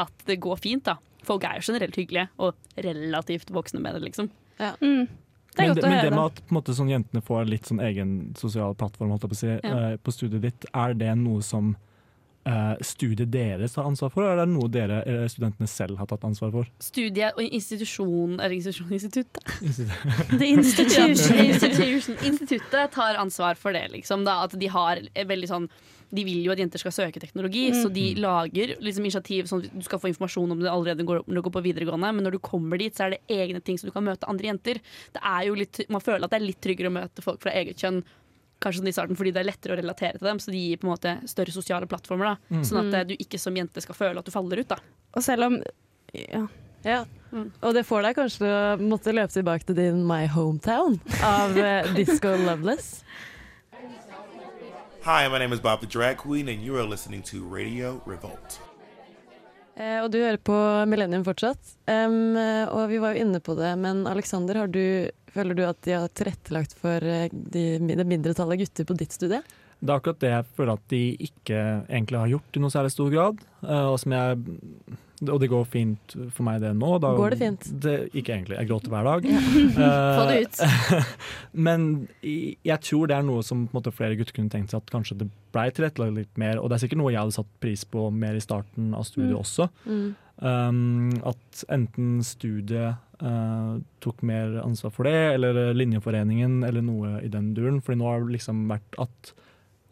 at 0.00 0.12
det 0.28 0.38
går 0.42 0.56
fint, 0.62 0.84
da. 0.86 0.96
Folk 1.24 1.44
er 1.48 1.58
jo 1.58 1.66
generelt 1.72 1.96
hyggelige, 1.98 2.28
og 2.38 2.54
relativt 2.76 3.50
voksne 3.54 3.80
med 3.82 3.96
det, 3.96 4.02
liksom. 4.08 4.30
Mm. 4.58 5.06
Det 5.54 5.62
er 5.62 5.68
Men 5.68 5.70
godt 5.70 5.78
det, 5.78 5.84
å 5.84 5.90
men 5.90 6.04
det 6.04 6.10
med 6.10 6.24
at 6.24 6.38
på, 6.40 6.50
en 6.50 6.56
måte, 6.58 6.74
sånn, 6.74 6.90
jentene 6.90 7.22
får 7.22 7.44
litt 7.46 7.68
sånn 7.70 7.80
egen 7.86 8.14
sosial 8.38 8.74
plattform 8.74 9.12
holdt 9.14 9.26
jeg 9.26 9.30
på, 9.30 9.38
å 9.38 9.42
si, 9.42 9.52
Ja. 9.62 9.74
uh, 9.94 9.96
på 10.02 10.14
studiet 10.14 10.42
ditt, 10.42 10.66
er 10.74 10.94
det 10.98 11.12
noe 11.20 11.42
som 11.46 11.76
studiet 12.84 13.30
deres 13.32 13.74
har 13.78 13.86
ansvar 13.88 14.10
for, 14.12 14.22
eller 14.26 14.42
er 14.42 14.46
det 14.46 14.52
noe 14.52 14.68
dere 14.68 14.98
eh, 15.08 15.24
studentene 15.32 15.68
selv 15.70 15.96
har 16.00 16.06
tatt 16.10 16.26
ansvar 16.28 16.50
for? 16.52 16.68
Studiet 16.84 17.38
og 17.38 17.42
institusjon 17.46 18.36
Eller 18.38 18.56
institusjon, 18.58 18.92
instituttet. 18.98 19.42
The 20.38 20.46
institution. 20.52 21.40
Institution. 21.48 22.16
Instituttet 22.28 22.92
tar 22.92 23.16
ansvar 23.20 23.54
for 23.60 23.72
det, 23.72 23.86
liksom. 23.96 24.24
Da, 24.28 24.42
at 24.44 24.56
de 24.60 24.68
har 24.72 25.00
eh, 25.14 25.26
veldig 25.28 25.48
sånn 25.50 25.68
de 26.14 26.22
vil 26.22 26.44
jo 26.44 26.52
at 26.52 26.60
jenter 26.60 26.78
skal 26.78 26.92
søke 26.94 27.18
teknologi, 27.18 27.64
Mm. 27.72 27.78
så 27.82 27.88
de 27.90 28.02
lager 28.22 28.76
liksom 28.78 29.02
initiativ 29.02 29.48
sånn 29.50 29.64
at 29.64 29.72
du 29.74 29.82
skal 29.82 29.98
få 29.98 30.06
informasjon 30.12 30.52
om 30.54 30.60
det 30.62 30.70
allerede 30.70 31.02
går, 31.02 31.24
når 31.26 31.34
du 31.34 31.42
går 31.48 31.54
på 31.56 31.62
videregående, 31.64 32.10
men 32.14 32.22
når 32.22 32.36
du 32.36 32.38
kommer 32.44 32.78
dit, 32.78 32.94
så 32.94 33.08
er 33.08 33.16
det 33.16 33.22
egne 33.34 33.58
ting 33.64 33.80
som 33.80 33.88
du 33.88 33.94
kan 33.96 34.04
møte 34.06 34.28
andre 34.30 34.46
jenter. 34.52 34.78
Det 35.16 35.22
er 35.26 35.48
jo 35.48 35.56
litt, 35.58 35.80
man 35.90 36.04
føler 36.04 36.22
at 36.28 36.30
det 36.30 36.38
er 36.38 36.46
litt 36.46 36.60
tryggere 36.62 36.92
å 36.92 36.94
møte 36.94 37.24
folk 37.24 37.42
fra 37.42 37.50
eget 37.58 37.82
kjønn 37.82 38.04
kanskje 38.64 38.80
sånn 38.82 38.90
i 38.90 38.96
starten, 38.96 39.18
fordi 39.20 39.34
det 39.36 39.42
er 39.44 39.50
lettere 39.50 39.76
å 39.76 39.80
relatere 39.80 40.18
til 40.18 40.28
dem, 40.30 40.40
så 40.42 40.52
de 40.54 40.64
gir 40.64 40.80
på 40.80 40.88
en 40.88 40.94
måte 40.94 41.14
større 41.30 41.54
sosiale 41.54 41.88
plattformer. 41.90 42.34
Da. 42.34 42.64
Sånn 42.66 42.82
at 42.82 42.98
eh, 43.00 43.06
du 43.12 43.14
ikke 43.18 43.40
som 43.40 43.56
jente 43.56 43.84
skal 43.84 43.98
føle 43.98 44.20
at 44.20 44.28
du 44.28 44.34
faller 44.34 44.64
ut. 44.64 44.72
Da. 44.72 44.80
Og 45.14 45.24
selv 45.24 45.50
om 45.50 45.60
ja. 46.14 46.46
Ja. 46.84 47.04
Og 47.64 47.72
det 47.74 47.86
får 47.88 48.04
deg 48.04 48.18
kanskje 48.18 48.42
til 48.44 48.50
å 48.52 48.90
måtte 48.92 49.14
løpe 49.14 49.32
tilbake 49.32 49.66
til 49.66 49.78
din 49.78 50.02
My 50.06 50.26
Hometown 50.30 50.98
av 51.24 51.56
eh, 51.58 51.88
Disco 51.96 52.34
Loveless. 52.44 53.00
Hi, 55.04 55.28
my 55.28 55.38
name 55.38 55.52
is 55.52 55.60
Bob 55.60 55.80
the 55.80 55.86
Drag 55.86 56.16
Queen, 56.16 56.48
and 56.48 56.62
you 56.62 56.76
are 56.78 56.86
listening 56.86 57.22
to 57.22 57.42
Radio 57.44 58.00
Revolt. 58.06 58.60
Eh, 59.76 59.98
og 60.04 60.12
du 60.14 60.20
hører 60.20 60.38
på 60.38 60.56
Millennium 60.88 61.24
fortsatt. 61.26 61.74
Eh, 61.90 62.64
og 62.70 62.86
vi 62.92 63.00
var 63.02 63.14
jo 63.14 63.24
inne 63.26 63.40
på 63.42 63.56
det, 63.58 63.72
men 63.80 64.06
Alexander, 64.06 64.62
har 64.62 64.70
du, 64.72 65.10
føler 65.34 65.58
du 65.58 65.64
at 65.66 65.80
de 65.86 65.96
har 65.98 66.08
tilrettelagt 66.16 66.74
for 66.80 67.04
eh, 67.04 67.28
de, 67.32 67.66
det 67.82 68.06
mindretallet 68.08 68.62
gutter 68.64 68.88
på 68.88 68.96
ditt 69.02 69.12
studie? 69.16 69.42
Det 69.84 69.90
er 69.92 69.98
akkurat 70.00 70.20
det 70.22 70.30
jeg 70.30 70.44
føler 70.56 70.78
at 70.78 70.84
de 70.88 71.00
ikke 71.26 71.56
egentlig 71.90 72.20
har 72.22 72.30
gjort 72.30 72.56
i 72.56 72.60
noe 72.62 72.72
særlig 72.72 72.92
stor 72.94 73.10
grad. 73.12 73.42
eh, 73.66 73.88
og, 73.90 73.98
som 74.00 74.14
jeg, 74.16 74.38
og 75.28 75.40
det 75.42 75.48
går 75.52 75.66
fint 75.68 76.14
for 76.32 76.46
meg 76.46 76.62
det 76.62 76.70
nå. 76.78 76.94
Da, 77.02 77.10
Går 77.18 77.34
det 77.34 77.40
fint? 77.42 77.66
Det, 77.84 77.94
ikke 78.16 78.32
egentlig, 78.38 78.56
jeg 78.62 78.70
gråter 78.70 78.94
hver 78.94 79.10
dag. 79.10 79.28
Få 79.76 80.24
det 80.30 80.38
Eh, 80.38 80.46
ut. 80.46 81.04
Men 81.66 81.86
jeg 82.24 82.80
tror 82.86 83.10
det 83.10 83.18
er 83.18 83.26
noe 83.28 83.44
som 83.44 83.66
måte, 83.76 83.92
flere 83.94 84.16
gutter 84.18 84.36
kunne 84.38 84.52
tenkt 84.52 84.72
seg 84.72 84.80
at 84.82 84.92
kanskje 84.94 85.18
det 85.24 85.28
ble 85.54 85.66
tilrettelagt 85.76 86.16
litt 86.16 86.40
mer. 86.40 86.60
Og 86.62 86.70
det 86.70 86.78
er 86.78 86.84
sikkert 86.86 87.02
noe 87.02 87.12
jeg 87.12 87.20
hadde 87.20 87.36
satt 87.36 87.52
pris 87.62 87.84
på 87.88 88.08
mer 88.14 88.38
i 88.38 88.44
starten 88.44 88.92
av 88.96 89.04
studiet 89.08 89.36
også. 89.38 89.68
Mm. 89.84 90.06
Um, 90.44 91.12
at 91.30 91.60
enten 91.70 92.16
studiet 92.26 92.96
eh, 93.24 93.72
tok 94.04 94.22
mer 94.26 94.60
ansvar 94.62 94.92
for 94.94 95.08
det, 95.08 95.16
eller 95.34 95.74
Linjeforeningen, 95.74 96.62
eller 96.66 96.84
noe 96.84 97.18
i 97.24 97.30
den 97.32 97.52
duren. 97.56 97.80
Fordi 97.82 97.98
nå 98.00 98.10
har 98.10 98.24
det 98.24 98.36
liksom 98.36 98.66
vært 98.70 99.00
at 99.02 99.34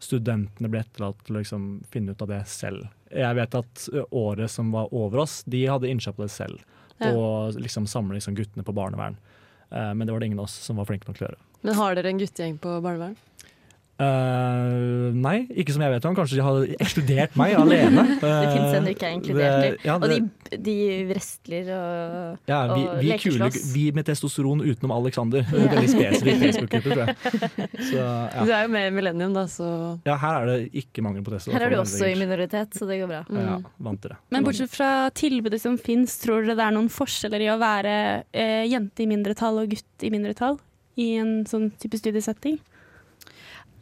studentene 0.03 0.69
ble 0.71 0.81
etterlatt 0.83 1.21
til 1.23 1.37
å 1.37 1.41
liksom 1.41 1.67
finne 1.91 2.13
ut 2.13 2.23
av 2.23 2.31
det 2.31 2.41
selv. 2.51 2.87
Jeg 3.13 3.37
vet 3.37 3.55
at 3.55 3.85
året 4.11 4.51
som 4.51 4.71
var 4.73 4.91
over 4.95 5.23
oss, 5.23 5.41
de 5.47 5.65
hadde 5.69 5.89
innkjøpt 5.91 6.23
det 6.23 6.31
selv. 6.33 6.63
Ja. 6.99 7.13
Og 7.13 7.59
liksom 7.59 7.87
samle 7.89 8.17
liksom 8.17 8.35
guttene 8.37 8.65
på 8.65 8.75
barnevern. 8.75 9.17
Uh, 9.73 9.93
men 9.93 10.05
det 10.05 10.13
var 10.13 10.21
det 10.21 10.29
ingen 10.29 10.41
av 10.41 10.49
oss 10.49 10.57
som 10.65 10.77
var 10.77 10.85
flinke 10.89 11.09
nok 11.09 11.17
til 11.17 11.25
å 11.25 11.29
gjøre. 11.31 11.41
Men 11.63 11.77
har 11.79 11.95
dere 11.97 12.11
en 12.11 12.19
guttegjeng 12.19 12.57
på 12.61 12.75
barnevern? 12.83 13.15
Eh, 14.01 15.13
nei, 15.13 15.35
ikke 15.53 15.73
som 15.75 15.83
jeg 15.85 15.93
vet 15.93 16.05
om. 16.09 16.15
Kanskje 16.17 16.37
de 16.39 16.43
har 16.45 16.63
ekskludert 16.81 17.35
meg 17.39 17.53
alene. 17.59 18.03
Det 18.23 18.31
fins 18.49 18.73
en 18.79 18.87
du 18.87 18.91
ikke 18.91 19.05
er 19.09 19.13
inkludert 19.17 19.65
i. 19.67 19.69
Ja, 19.85 19.95
Og 19.99 20.09
de, 20.09 20.17
de 20.65 20.75
wrestler 21.11 21.69
og 21.75 22.49
Ja, 22.49 22.59
vi, 22.73 22.81
og 22.89 22.97
vi, 23.03 23.11
leker 23.11 23.29
kule, 23.29 23.49
slåss. 23.51 23.67
vi 23.75 23.83
med 23.95 24.07
testosteron 24.09 24.63
utenom 24.65 24.95
Alexander. 24.97 25.45
Veldig 25.53 25.91
spesifikk 25.93 26.41
Facebook-gruppe, 26.43 26.89
tror 26.89 27.03
jeg. 27.05 27.69
Så, 27.91 28.07
Du 28.49 28.51
er 28.57 28.65
jo 28.65 28.73
med 28.73 28.89
i 28.89 28.95
Millennium, 28.97 29.37
da, 29.37 29.45
så 29.51 29.69
ja, 30.09 30.17
her 30.25 30.39
er 30.41 30.51
det 30.51 30.57
ikke 30.83 31.05
mangel 31.05 31.23
på 31.27 31.35
testo. 31.35 31.53
Her 31.53 31.67
er 31.67 31.75
du 31.75 31.79
også 31.83 32.09
i 32.09 32.17
minoritet, 32.19 32.73
så 32.79 32.89
det 32.89 32.99
går 33.03 33.11
bra. 33.13 33.21
Ja, 33.29 33.41
Mm. 33.53 33.65
vant 33.85 33.99
til 34.01 34.09
det. 34.13 34.17
Men 34.33 34.45
bortsett 34.47 34.71
fra 34.73 34.89
tilbudet 35.13 35.59
som 35.61 35.75
fins, 35.77 36.15
tror 36.23 36.41
dere 36.45 36.55
det 36.57 36.63
er 36.65 36.73
noen 36.75 36.89
forskjeller 36.91 37.43
i 37.45 37.49
å 37.53 37.57
være 37.61 37.93
eh, 38.33 38.63
jente 38.71 39.03
i 39.03 39.07
mindretall 39.09 39.59
og 39.61 39.69
gutt 39.75 40.05
i 40.07 40.09
mindretall 40.13 40.57
i 40.97 41.11
en 41.21 41.43
sånn 41.49 41.69
type 41.81 41.99
studiesetting? 41.99 42.57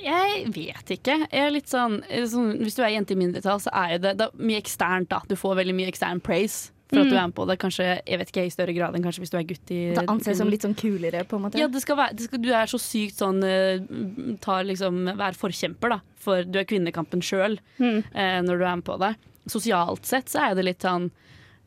Jeg 0.04 0.46
vet 0.56 0.94
ikke. 0.98 1.16
Jeg 1.32 1.48
er 1.56 1.62
sånn, 1.70 2.02
eh, 2.10 2.24
sånn 2.26 2.58
Hvis 2.60 2.76
du 2.76 2.84
er 2.84 2.94
jente 2.96 3.12
i 3.14 3.20
mindretall, 3.20 3.60
så 3.64 3.70
er 3.74 3.98
det, 4.00 4.18
det 4.18 4.28
er 4.28 4.38
mye 4.42 4.62
eksternt. 4.62 5.10
da 5.10 5.22
Du 5.28 5.36
får 5.36 5.56
veldig 5.62 5.76
mye 5.76 5.92
ekstern 5.92 6.22
praise 6.22 6.72
for 6.92 7.00
at 7.00 7.06
Mm. 7.08 7.10
du 7.10 7.16
er 7.16 7.28
med 7.28 7.36
på 7.36 7.48
det. 7.48 7.58
Kanskje, 7.60 8.02
jeg 8.06 8.20
vet 8.20 8.32
ikke, 8.32 8.46
i 8.46 8.50
større 8.50 8.74
grad 8.76 8.96
enn 8.96 9.04
kanskje 9.04 9.20
hvis 9.24 9.30
du 9.32 9.38
er 9.38 9.44
gutt 9.48 9.72
i 9.72 9.94
Det 9.96 10.06
anses 10.10 10.38
som 10.38 10.50
litt 10.50 10.62
sånn 10.62 10.76
kulere, 10.76 11.24
på 11.26 11.38
en 11.38 11.44
måte. 11.44 11.56
Ja, 11.58 11.68
det 11.68 11.82
skal 11.82 11.96
være, 11.96 12.16
det 12.18 12.24
skal, 12.28 12.42
du 12.42 12.50
er 12.52 12.66
så 12.68 12.80
sykt 12.80 13.16
sånn 13.16 13.44
eh, 13.44 14.36
tar 14.42 14.64
liksom, 14.66 15.06
Vær 15.16 15.32
forkjemper, 15.40 15.90
da. 15.90 16.00
For 16.18 16.44
du 16.44 16.60
er 16.60 16.66
kvinnekampen 16.66 17.22
sjøl 17.24 17.60
Mm. 17.80 18.04
eh, 18.14 18.42
når 18.42 18.58
du 18.60 18.64
er 18.66 18.76
med 18.76 18.84
på 18.84 19.00
det. 19.00 19.16
Sosialt 19.48 20.04
sett 20.06 20.26
så 20.28 20.52
er 20.52 20.56
det 20.56 20.66
litt 20.66 20.80
sånn 20.82 21.12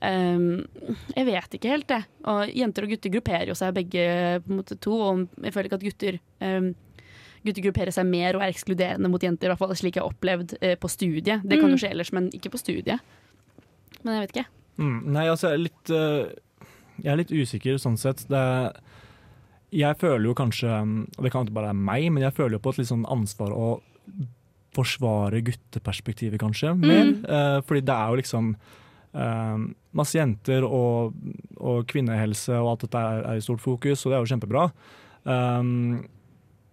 Um, 0.03 0.67
Jeg 1.17 1.25
vet 1.25 1.51
ikke 1.57 1.71
helt, 1.71 1.87
det. 1.87 2.05
Og 2.27 2.51
jenter 2.53 2.83
og 2.85 2.91
gutter 2.91 3.11
grupperer 3.11 3.47
jo 3.49 3.55
seg 3.55 3.73
begge 3.73 4.43
på 4.45 4.51
en 4.51 4.59
måte 4.59 4.79
to. 4.79 4.93
Og 5.01 5.29
jeg 5.41 5.53
føler 5.55 5.65
ikke 5.71 5.79
at 5.79 5.87
gutter 5.87 6.19
ehm, 6.43 6.75
Gutter 7.45 7.63
grupperer 7.67 7.93
seg 7.93 8.07
mer 8.09 8.37
og 8.39 8.43
er 8.43 8.53
ekskluderende 8.55 9.11
mot 9.13 9.21
jenter, 9.23 9.47
i 9.47 9.53
hvert 9.53 9.59
fall 9.61 9.75
slik 9.77 9.97
jeg 9.99 10.03
har 10.05 10.11
opplevd 10.15 10.57
eh, 10.61 10.77
på 10.81 10.89
studiet. 10.89 11.43
Det 11.45 11.59
kan 11.61 11.69
Mm. 11.69 11.75
jo 11.77 11.81
skje 11.83 11.91
ellers, 11.93 12.13
men 12.17 12.31
ikke 12.33 12.51
på 12.55 12.61
studiet. 12.63 13.01
Men 14.03 14.15
jeg 14.17 14.23
vet 14.27 14.33
ikke. 14.37 14.47
Mm, 14.79 15.01
nei, 15.13 15.27
altså, 15.31 15.51
jeg 15.53 15.59
er 15.59 15.65
litt 15.69 15.91
uh, 15.95 16.33
Jeg 17.03 17.13
er 17.13 17.17
litt 17.21 17.31
usikker 17.35 17.77
sånn 17.79 17.97
sett. 17.99 18.25
Det, 18.31 18.45
jeg 19.75 19.97
føler 19.99 20.25
jo 20.29 20.35
kanskje, 20.39 20.71
og 21.19 21.23
det 21.27 21.33
kan 21.35 21.45
ikke 21.45 21.57
bare 21.57 21.71
være 21.73 21.83
meg, 21.85 22.07
men 22.15 22.23
jeg 22.23 22.33
føler 22.37 22.57
jo 22.57 22.63
på 22.63 22.71
et 22.75 22.79
litt 22.79 22.91
sånn 22.93 23.07
ansvar 23.11 23.51
å 23.55 23.69
forsvare 24.75 25.41
gutteperspektivet, 25.47 26.39
kanskje, 26.43 26.73
mer. 26.79 27.13
Eh, 27.23 27.61
fordi 27.67 27.83
det 27.87 27.95
er 27.95 28.09
jo 28.11 28.19
liksom 28.19 28.49
eh, 29.15 29.59
masse 29.95 30.17
jenter 30.19 30.67
og, 30.67 31.15
og 31.63 31.85
kvinnehelse 31.91 32.57
og 32.59 32.73
alt 32.73 32.87
dette 32.87 32.99
er, 33.11 33.21
er 33.33 33.39
i 33.39 33.45
stort 33.45 33.63
fokus, 33.63 34.03
og 34.07 34.11
det 34.13 34.17
er 34.19 34.25
jo 34.25 34.33
kjempebra. 34.33 34.65
Um, 35.25 36.03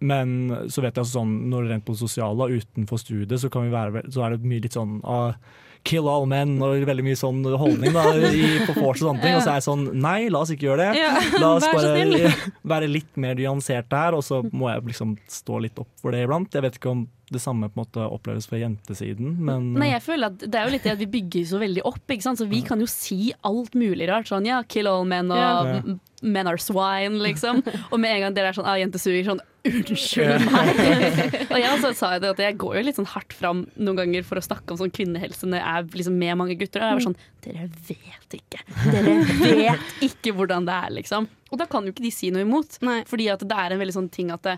men 0.02 0.36
så 0.66 0.82
vet 0.82 0.96
jeg 0.96 1.04
altså 1.04 1.20
sånn, 1.20 1.34
når 1.50 1.62
det 1.62 1.68
er 1.68 1.74
rent 1.76 1.86
på 1.86 1.94
det 1.96 2.02
sosiale 2.02 2.48
utenfor 2.52 3.00
studiet, 3.00 3.38
så, 3.40 3.50
kan 3.52 3.68
vi 3.68 3.74
være, 3.74 4.06
så 4.12 4.26
er 4.26 4.34
det 4.34 4.48
mye 4.52 4.64
litt 4.64 4.78
sånn 4.78 4.98
uh, 5.06 5.36
Kill 5.82 6.06
all 6.06 6.28
men 6.30 6.54
og 6.62 6.84
veldig 6.86 7.02
mye 7.02 7.18
sånn 7.18 7.40
holdning 7.58 7.94
da, 7.94 8.04
i, 8.28 8.44
på 8.68 8.74
vors 8.76 9.00
og 9.00 9.08
sånne 9.08 9.22
ting. 9.24 9.34
Og 9.34 9.42
så 9.42 9.50
er 9.50 9.56
jeg 9.58 9.64
sånn 9.66 9.88
Nei, 9.98 10.28
la 10.30 10.44
oss 10.44 10.52
ikke 10.54 10.68
gjøre 10.68 10.92
det. 10.92 11.00
Ja, 11.00 11.16
La 11.42 11.48
oss 11.56 11.66
bare 11.66 12.30
være 12.74 12.90
litt 12.90 13.18
mer 13.18 13.34
nyanserte 13.38 13.98
her, 13.98 14.14
og 14.14 14.22
så 14.22 14.44
må 14.52 14.70
jeg 14.70 14.84
liksom 14.92 15.16
stå 15.30 15.58
litt 15.64 15.82
opp 15.82 15.90
for 15.98 16.14
det 16.14 16.22
iblant. 16.22 16.54
Jeg 16.54 16.66
vet 16.68 16.78
ikke 16.78 16.92
om 16.92 17.02
det 17.32 17.40
samme 17.42 17.66
på 17.72 17.80
en 17.80 17.82
måte 17.82 18.06
oppleves 18.14 18.46
fra 18.46 18.60
jentesiden, 18.60 19.34
men 19.42 19.72
Nei, 19.80 19.88
jeg 19.94 20.04
føler 20.04 20.30
at 20.30 20.42
Det 20.44 20.58
er 20.58 20.68
jo 20.68 20.74
litt 20.74 20.86
det 20.86 20.92
at 20.94 21.00
vi 21.02 21.10
bygger 21.16 21.46
så 21.50 21.58
veldig 21.62 21.86
opp. 21.88 22.02
Ikke 22.06 22.28
sant? 22.28 22.38
Så 22.38 22.46
Vi 22.46 22.62
kan 22.66 22.82
jo 22.82 22.86
si 22.90 23.32
alt 23.42 23.74
mulig 23.74 24.06
rart. 24.12 24.30
Sånn 24.30 24.46
ja, 24.46 24.62
kill 24.62 24.90
all 24.90 25.08
men 25.08 25.34
og 25.34 25.42
Ja. 25.42 25.80
men 26.22 26.46
are 26.46 26.62
swine, 26.62 27.18
liksom. 27.24 27.64
Og 27.90 27.98
med 27.98 28.20
en 28.20 28.28
gang 28.28 28.38
dere 28.38 28.52
er 28.52 28.60
sånn 28.60 28.70
ah, 28.70 28.78
jenter 28.78 29.02
suger, 29.02 29.24
sånn 29.32 29.42
unnskyld 29.68 30.46
meg. 30.48 30.80
og 31.52 31.56
jeg 31.58 31.70
også 31.70 31.92
sa 31.98 32.12
det 32.22 32.32
at 32.34 32.42
jeg 32.42 32.58
går 32.60 32.78
jo 32.78 32.84
litt 32.86 32.98
sånn 32.98 33.10
hardt 33.12 33.34
fram 33.36 33.64
noen 33.76 34.00
ganger 34.00 34.26
for 34.26 34.40
å 34.40 34.44
snakke 34.44 34.74
om 34.74 34.80
sånn 34.80 34.94
kvinnehelse 34.94 35.48
når 35.48 35.60
jeg 35.60 35.82
er 35.82 35.98
liksom 36.00 36.18
med 36.22 36.38
mange 36.40 36.56
gutter. 36.60 36.82
Og 36.82 36.88
jeg 36.88 36.98
var 36.98 37.06
sånn 37.08 37.18
Dere 37.42 37.66
vet 37.88 38.38
ikke. 38.38 38.62
Dere 38.86 39.16
vet 39.42 40.06
ikke 40.06 40.34
hvordan 40.38 40.68
det 40.68 40.78
er, 40.86 40.94
liksom. 41.00 41.28
Og 41.50 41.60
da 41.60 41.66
kan 41.70 41.86
jo 41.86 41.94
ikke 41.94 42.06
de 42.06 42.14
si 42.14 42.30
noe 42.34 42.46
imot. 42.46 42.78
Fordi 43.10 43.28
at 43.32 43.44
det 43.46 43.60
er 43.64 43.74
en 43.74 43.82
veldig 43.82 43.98
sånn 43.98 44.10
ting 44.14 44.30
at 44.34 44.46
det, 44.46 44.56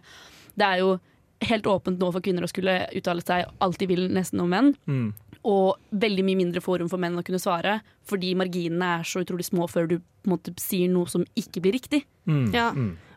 det 0.61 0.69
er 0.69 0.85
jo 0.85 0.95
helt 1.45 1.67
åpent 1.69 2.01
nå 2.01 2.11
for 2.15 2.25
kvinner 2.25 2.47
å 2.47 2.51
skulle 2.51 2.77
uttale 2.97 3.25
seg 3.25 3.49
alt 3.65 3.81
de 3.81 3.89
vil 3.91 4.07
nesten 4.15 4.43
om 4.45 4.53
menn. 4.53 4.73
mm. 4.89 5.09
Og 5.45 5.77
veldig 5.93 6.25
mye 6.25 6.37
mindre 6.41 6.61
forum 6.65 6.89
for 6.89 6.97
menn 6.97 7.19
å 7.21 7.23
kunne 7.25 7.39
svare, 7.43 7.81
fordi 8.09 8.35
marginene 8.35 9.01
er 9.01 9.03
så 9.05 9.21
utrolig 9.25 9.45
små 9.45 9.67
før 9.69 9.87
du 9.89 9.99
på 9.99 10.25
en 10.31 10.33
måte 10.39 10.55
sier 10.59 10.89
noe 10.89 11.05
som 11.07 11.25
ikke 11.37 11.61
blir 11.61 11.73
riktig. 11.77 12.05
Mm. 12.27 12.47
Ja. 12.55 12.71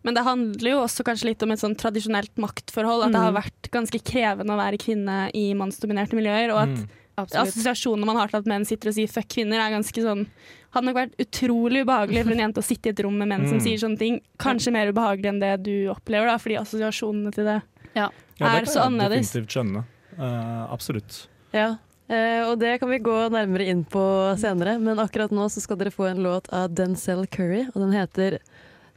Men 0.03 0.13
det 0.13 0.23
handler 0.23 0.69
jo 0.73 0.81
også 0.83 1.03
kanskje 1.07 1.29
litt 1.31 1.43
om 1.43 1.51
et 1.51 1.59
sånn 1.59 1.75
tradisjonelt 1.79 2.35
maktforhold. 2.37 3.05
At 3.05 3.11
det 3.13 3.19
har 3.21 3.31
Mm. 3.31 3.41
vært 3.43 3.71
ganske 3.71 3.99
krevende 4.03 4.51
å 4.51 4.59
være 4.59 4.77
kvinne 4.77 5.31
i 5.33 5.53
mannsdominerte 5.53 6.13
miljøer. 6.19 6.51
Og 6.53 6.57
at 6.63 6.67
Mm. 6.69 6.87
Assosiasjonene 7.17 8.05
man 8.05 8.15
har 8.17 8.27
til 8.27 8.37
at 8.37 8.45
menn 8.45 8.63
sitter 8.65 8.89
og 8.89 8.93
sier 8.95 9.07
'fuck 9.07 9.27
kvinner', 9.27 9.57
er 9.57 9.71
ganske 9.73 10.01
sånn 10.03 10.27
Hadde 10.73 10.85
nok 10.85 10.95
vært 10.95 11.15
utrolig 11.17 11.81
ubehagelig 11.85 12.23
for 12.25 12.31
en 12.33 12.39
jente 12.39 12.57
å 12.59 12.63
sitte 12.63 12.87
i 12.87 12.89
et 12.89 12.99
rom 12.99 13.17
med 13.17 13.27
menn 13.29 13.47
som 13.47 13.57
Mm. 13.57 13.63
sier 13.63 13.77
sånne 13.79 13.97
ting. 13.97 14.21
Kanskje 14.37 14.71
mer 14.71 14.91
ubehagelig 14.91 15.25
enn 15.25 15.39
det 15.39 15.63
du 15.63 15.87
opplever, 15.87 16.27
da, 16.27 16.37
fordi 16.37 16.59
assosiasjonene 16.59 17.31
til 17.33 17.45
det 17.45 17.63
Ja. 17.95 18.09
Ja, 18.39 18.47
er 18.57 18.59
det 18.59 18.67
så 18.69 18.83
kan 18.83 18.99
jeg 18.99 19.09
annerledes. 19.09 19.31
definitivt 19.31 19.47
skjønne. 19.47 19.85
Uh, 20.19 20.67
absolutt. 20.71 21.27
Ja, 21.53 21.77
eh, 22.09 22.43
og 22.47 22.57
det 22.61 22.77
kan 22.81 22.91
vi 22.91 23.01
gå 23.03 23.17
nærmere 23.33 23.67
inn 23.71 23.83
på 23.87 24.03
senere, 24.39 24.77
men 24.79 25.01
akkurat 25.03 25.33
nå 25.35 25.47
så 25.51 25.63
skal 25.63 25.79
dere 25.81 25.93
få 25.93 26.09
en 26.11 26.23
låt 26.25 26.49
av 26.53 26.71
Denzel 26.75 27.27
Curry, 27.31 27.67
og 27.73 27.81
den 27.83 27.95
heter 27.95 28.39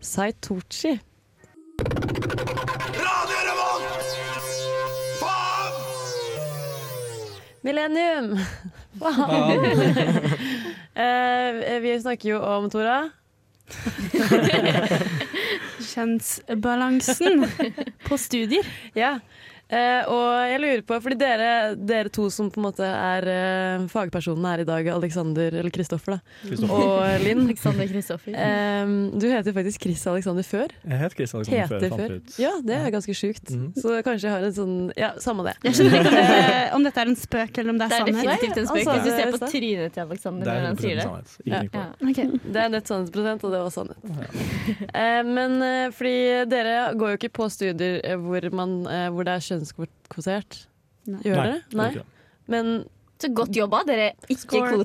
Saitochi. 0.00 0.98
Millennium! 7.62 8.38
Wow. 9.00 9.54
uh, 10.98 11.80
vi 11.84 12.00
snakker 12.02 12.28
jo 12.28 12.40
om 12.42 12.66
Tora. 12.70 13.10
Kjønnsbalansen 15.92 17.46
på 18.08 18.18
studier. 18.18 18.66
Ja. 18.98 19.20
Eh, 19.70 20.02
og 20.10 20.50
jeg 20.50 20.60
lurer 20.64 20.80
på, 20.82 20.96
fordi 21.04 21.16
dere, 21.20 21.50
dere 21.78 22.10
to 22.10 22.24
som 22.34 22.48
på 22.50 22.58
en 22.58 22.64
måte 22.66 22.82
er 22.86 23.26
eh, 23.30 23.84
fagpersonene 23.92 24.50
her 24.54 24.62
i 24.64 24.66
dag, 24.66 24.88
Alexander, 24.96 25.54
eller 25.60 25.70
Kristoffer, 25.74 26.16
da, 26.16 26.48
Kristoffer. 26.48 26.86
og 26.88 27.22
Linn. 27.24 27.44
Alexander 27.46 27.86
Kristoffer. 27.90 28.34
Eh, 28.34 28.94
du 29.14 29.26
heter 29.30 29.52
jo 29.52 29.56
faktisk 29.60 29.86
Chris 29.86 30.02
Alexander 30.10 30.42
før. 30.48 30.74
Jeg 30.82 30.98
het 31.04 31.14
Chris 31.14 31.34
Alexander. 31.38 31.62
Heter 31.62 31.78
før. 31.84 31.94
fant 31.94 32.02
før. 32.02 32.16
ut. 32.16 32.38
Ja, 32.42 32.52
det 32.66 32.76
er 32.80 32.90
ganske 32.96 33.14
sjukt. 33.14 33.46
Mhm. 33.54 33.68
Så 33.78 33.94
kanskje 34.06 34.26
jeg 34.28 34.34
har 34.34 34.46
en 34.48 34.56
sånn 34.58 34.74
Ja, 34.98 35.12
samme 35.22 35.46
det. 35.46 35.54
Jeg 35.68 35.78
skjønner 35.78 36.00
ikke 36.00 36.10
om, 36.10 36.18
det, 36.18 36.58
om 36.80 36.88
dette 36.88 37.04
er 37.04 37.12
en 37.12 37.18
spøk 37.22 37.58
eller 37.62 37.70
om 37.70 37.78
det 37.78 37.86
er 37.86 37.94
sannhet. 37.94 38.10
Det 38.10 38.26
er 38.26 38.30
definitivt 38.34 38.58
en 38.58 38.66
spøk. 38.66 38.80
altså, 38.80 38.96
Hvis 38.96 39.04
du 39.06 39.10
ser 39.20 39.30
på 39.36 39.52
trynet 39.54 39.94
til 39.94 40.02
Alexander 40.08 40.46
når 40.46 40.52
er 40.52 40.66
han 40.66 40.76
100 40.76 40.82
sier 40.82 40.96
det. 40.96 41.70
på 41.70 41.78
Ja. 41.78 41.86
Okay. 42.10 42.26
Det 42.44 42.60
er 42.64 42.68
nett 42.74 42.90
sannhetsprosent, 42.90 43.44
og 43.46 43.54
det 43.54 43.62
var 43.62 43.70
sannhet. 43.70 43.98
Eh, 44.94 45.22
men 45.30 45.56
eh, 45.62 45.90
fordi 45.94 46.16
dere 46.50 46.76
går 46.98 47.14
jo 47.14 47.18
ikke 47.20 47.32
på 47.38 47.48
studier 47.52 48.00
eh, 48.04 48.16
hvor, 48.20 48.46
man, 48.56 48.74
hvor 49.14 49.24
det 49.26 49.34
er 49.38 49.44
kjønnskvotert. 49.60 50.58
Gjør 51.06 51.14
Nei, 51.14 51.22
dere? 51.22 51.52
det 51.70 51.76
Nei. 51.78 51.90
Men, 52.50 52.72
Så 53.20 53.28
godt 53.36 53.52
jobba, 53.56 53.82
dere 53.84 54.14
ikke 54.32 54.40
Score. 54.40 54.84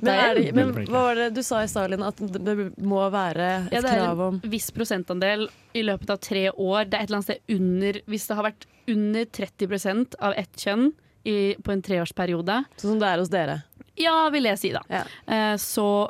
men, 0.53 0.71
hva 0.89 1.01
var 1.07 1.15
det 1.15 1.27
du 1.35 1.41
sa 1.43 1.61
i 1.63 1.67
Stalin, 1.71 2.03
at 2.03 2.17
det 2.19 2.55
må 2.83 2.99
være 3.11 3.67
et 3.67 3.73
Ja, 3.73 3.81
det 3.81 3.91
er 3.93 4.01
krav 4.03 4.19
om 4.27 4.39
en 4.43 4.51
viss 4.51 4.69
prosentandel 4.75 5.47
i 5.73 5.83
løpet 5.88 6.09
av 6.09 6.19
tre 6.19 6.49
år. 6.51 6.89
Det 6.89 6.97
er 6.99 7.03
et 7.03 7.09
eller 7.09 7.21
annet 7.21 7.29
sted 7.29 7.55
under 7.55 8.01
Hvis 8.11 8.27
det 8.27 8.35
har 8.35 8.43
vært 8.49 8.65
under 8.88 9.25
30% 9.25 10.15
av 10.19 10.33
ett 10.38 10.51
kjønn 10.57 10.91
i, 11.25 11.55
på 11.63 11.71
en 11.73 11.81
treårsperiode, 11.81 12.59
Sånn 12.77 12.91
som 12.91 12.99
det 13.01 13.07
er 13.07 13.17
hos 13.23 13.29
dere. 13.33 13.63
ja, 13.97 14.29
vil 14.29 14.43
jeg 14.43 14.59
si, 14.59 14.71
da, 14.75 14.81
Ja. 14.91 15.03
eh, 15.27 15.55
så 15.57 16.09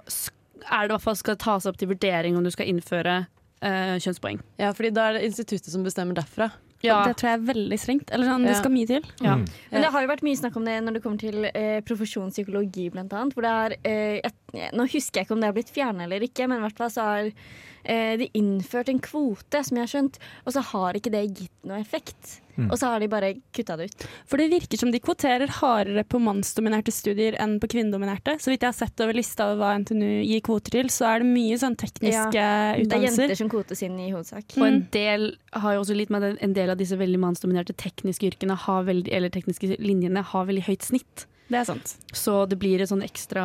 er 0.66 0.82
det 0.82 0.90
i 0.90 0.94
hvert 0.96 1.02
fall 1.06 1.16
skal 1.16 1.36
tas 1.38 1.66
opp 1.66 1.78
til 1.78 1.88
vurdering 1.88 2.36
om 2.36 2.44
du 2.44 2.50
skal 2.52 2.66
innføre 2.68 3.28
eh, 3.62 3.96
kjønnspoeng. 4.02 4.42
Ja, 4.60 4.74
fordi 4.74 4.92
da 4.92 5.08
er 5.10 5.14
det 5.20 5.24
instituttet 5.30 5.72
som 5.72 5.84
bestemmer 5.86 6.16
derfra. 6.16 6.52
Ja, 6.86 7.00
Det 7.08 7.18
tror 7.20 7.32
jeg 7.32 7.40
er 7.40 7.46
veldig 7.50 7.80
strengt. 7.82 8.14
Eller 8.16 8.30
sånn, 8.30 8.48
Det 8.48 8.56
skal 8.60 8.74
mye 8.74 8.90
til. 8.90 9.10
Ja. 9.24 9.36
Mm. 9.36 9.46
Men 9.72 9.86
det 9.86 9.92
har 9.96 10.06
jo 10.06 10.12
vært 10.14 10.26
mye 10.28 10.40
snakk 10.40 10.58
om 10.60 10.66
det 10.70 10.78
når 10.86 10.98
det 10.98 11.04
kommer 11.04 11.22
til 11.22 11.50
eh, 11.52 11.82
profesjonspsykologi, 11.88 12.90
blant 12.94 13.14
annet. 13.14 13.36
Hvor 13.36 13.48
det 13.48 13.54
er, 13.54 13.78
eh, 13.84 14.22
et, 14.32 14.72
nå 14.76 14.88
husker 14.88 15.22
jeg 15.22 15.28
ikke 15.28 15.38
om 15.38 15.44
det 15.44 15.52
har 15.52 15.58
blitt 15.58 15.74
fjernet 15.76 16.08
eller 16.08 16.26
ikke, 16.26 16.48
men 16.48 16.62
i 16.62 16.66
hvert 16.68 16.78
fall 16.78 16.94
så 16.94 17.10
har 17.10 17.30
eh, 17.30 18.16
de 18.22 18.30
innført 18.38 18.90
en 18.90 19.04
kvote, 19.04 19.64
som 19.66 19.78
jeg 19.78 19.88
har 19.88 19.94
skjønt, 19.94 20.20
og 20.46 20.56
så 20.56 20.66
har 20.72 20.98
ikke 20.98 21.14
det 21.14 21.28
gitt 21.34 21.56
noe 21.68 21.82
effekt. 21.82 22.40
Mm. 22.56 22.70
Og 22.70 22.80
så 22.80 22.92
har 22.92 23.04
de 23.04 23.10
bare 23.12 23.34
kutta 23.56 23.78
det 23.80 23.90
ut. 23.90 24.06
For 24.30 24.42
det 24.42 24.48
virker 24.54 24.80
som 24.80 24.92
de 24.94 25.02
kvoterer 25.04 25.52
hardere 25.60 26.06
på 26.08 26.22
mannsdominerte 26.24 26.94
studier 26.96 27.38
enn 27.42 27.58
på 27.62 27.70
kvinnedominerte. 27.76 28.38
Så 28.42 28.54
vidt 28.54 28.64
jeg 28.64 28.72
har 28.72 28.78
sett 28.78 29.04
over 29.04 29.18
lista 29.18 29.50
over 29.52 29.62
hva 29.62 29.74
NTNU 29.84 30.10
gir 30.24 30.44
kvoter 30.46 30.78
til, 30.80 30.92
så 30.94 31.10
er 31.12 31.24
det 31.24 31.32
mye 31.34 31.60
sånn 31.62 31.78
tekniske 31.80 32.48
Det 32.86 32.98
er 33.00 33.08
jenter 33.10 33.36
som 33.40 33.52
kvotes 33.52 33.84
inn 33.86 34.00
i 34.00 34.10
hovedsak. 34.14 34.58
Og 34.60 34.68
en 34.68 34.82
del 34.96 35.30
har 35.56 35.78
jo 35.78 35.86
også 35.86 35.98
litt 35.98 36.12
med 36.14 36.26
at 36.26 36.44
en 36.46 36.56
del 36.56 36.74
av 36.74 36.80
disse 36.80 36.98
veldig 37.00 37.22
mannsdominerte 37.22 37.76
tekniske 37.80 38.32
yrkene 38.32 38.58
har 38.66 38.88
veldig, 38.88 39.12
eller 39.16 39.34
tekniske 39.34 39.76
linjene 39.84 40.24
har 40.34 40.48
veldig 40.50 40.68
høyt 40.70 40.86
snitt. 40.88 41.28
Det 41.46 41.60
er 41.60 41.66
sant. 41.68 41.92
Så 42.16 42.34
det 42.50 42.58
blir 42.58 42.82
et 42.82 42.90
sånn 42.90 43.04
ekstra, 43.06 43.44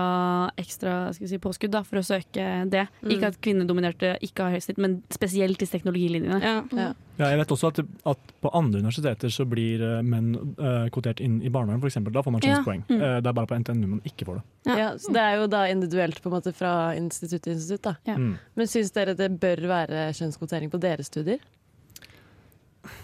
ekstra 0.60 1.10
skal 1.12 1.28
si, 1.28 1.38
påskudd 1.42 1.74
da, 1.74 1.82
for 1.84 2.00
å 2.00 2.04
søke 2.06 2.46
det. 2.72 2.86
Mm. 3.02 3.10
Ikke 3.12 3.28
at 3.28 3.36
kvinnedominerte 3.44 4.14
ikke 4.24 4.46
har 4.46 4.56
høyt 4.56 4.64
snitt, 4.64 4.80
men 4.80 5.02
spesielt 5.12 5.60
disse 5.60 5.76
teknologilinjene. 5.76 6.40
Ja. 6.40 6.54
Ja. 6.72 6.90
Ja, 7.20 7.28
jeg 7.34 7.42
vet 7.42 7.50
også 7.52 7.68
at, 7.68 7.82
at 8.08 8.30
på 8.40 8.50
andre 8.56 8.80
universiteter 8.80 9.28
så 9.28 9.44
blir 9.44 9.82
eh, 9.84 9.98
menn 10.00 10.30
uh, 10.56 10.86
kvotert 10.94 11.20
inn 11.20 11.42
i 11.44 11.50
barnehagen, 11.52 11.82
f.eks. 11.84 11.98
Da 12.08 12.22
får 12.24 12.32
man 12.32 12.40
Ja. 12.40 12.54
kjønnspoeng. 12.54 12.86
Mm. 12.88 12.96
Uh, 12.96 13.18
det 13.20 13.28
er 13.28 13.36
bare 13.36 13.50
på 13.50 13.58
NTNU 13.60 13.86
man 13.90 14.02
ikke 14.08 14.30
får 14.30 14.40
det. 14.40 14.44
Ja. 14.70 14.78
Ja, 14.80 14.88
så 14.96 15.12
det 15.12 15.26
er 15.26 15.36
jo 15.42 15.50
da 15.52 15.66
individuelt 15.68 16.22
på 16.24 16.32
en 16.32 16.36
måte 16.38 16.54
fra 16.56 16.74
institutt 16.96 17.44
til 17.44 17.58
institutt. 17.58 17.84
Da. 17.84 17.94
Ja. 18.08 18.16
Mm. 18.16 18.38
Men 18.56 18.72
syns 18.72 18.96
dere 18.96 19.12
det 19.18 19.28
bør 19.42 19.66
være 19.68 20.08
kjønnskvotering 20.16 20.72
på 20.72 20.80
deres 20.80 21.12
studier? 21.12 21.44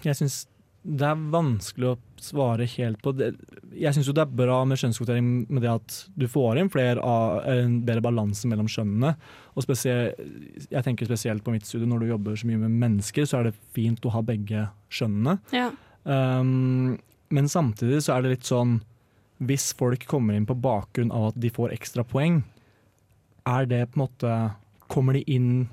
Jeg 0.07 0.17
syns 0.17 0.47
det 0.87 1.07
er 1.09 1.23
vanskelig 1.33 1.89
å 1.91 1.97
svare 2.23 2.67
helt 2.77 3.01
på 3.03 3.11
det. 3.19 3.33
Jeg 3.75 3.95
syns 3.97 4.07
jo 4.07 4.15
det 4.15 4.23
er 4.23 4.37
bra 4.39 4.61
med 4.69 4.79
kjønnskvotering 4.79 5.31
med 5.51 5.65
det 5.65 5.73
at 5.73 5.97
du 6.15 6.27
får 6.31 6.61
inn 6.61 6.71
flere 6.71 7.03
av, 7.03 7.41
en 7.51 7.81
bedre 7.87 8.05
balanse 8.05 8.47
mellom 8.47 8.69
kjønnene. 8.71 9.17
Og 9.57 9.67
spesie- 9.67 10.15
jeg 10.71 10.85
tenker 10.87 11.09
spesielt 11.09 11.43
på 11.45 11.53
mitt 11.55 11.67
studie, 11.67 11.89
når 11.91 12.05
du 12.05 12.07
jobber 12.13 12.39
så 12.39 12.47
mye 12.47 12.63
med 12.63 12.71
mennesker, 12.71 13.27
så 13.27 13.41
er 13.41 13.49
det 13.49 13.59
fint 13.75 14.07
å 14.07 14.15
ha 14.15 14.23
begge 14.23 14.69
kjønnene. 14.91 15.39
Ja. 15.53 15.73
Um, 16.05 16.99
men 17.35 17.49
samtidig 17.51 18.05
så 18.05 18.15
er 18.15 18.23
det 18.23 18.37
litt 18.37 18.47
sånn 18.47 18.77
Hvis 19.43 19.73
folk 19.75 20.07
kommer 20.07 20.37
inn 20.37 20.47
på 20.47 20.55
bakgrunn 20.55 21.11
av 21.11 21.33
at 21.33 21.41
de 21.43 21.51
får 21.51 21.75
ekstra 21.75 22.05
poeng, 22.07 22.45
er 23.45 23.67
det 23.67 23.91
på 23.91 23.99
en 23.99 24.05
måte 24.07 24.37
Kommer 24.87 25.19
de 25.19 25.25
inn 25.27 25.67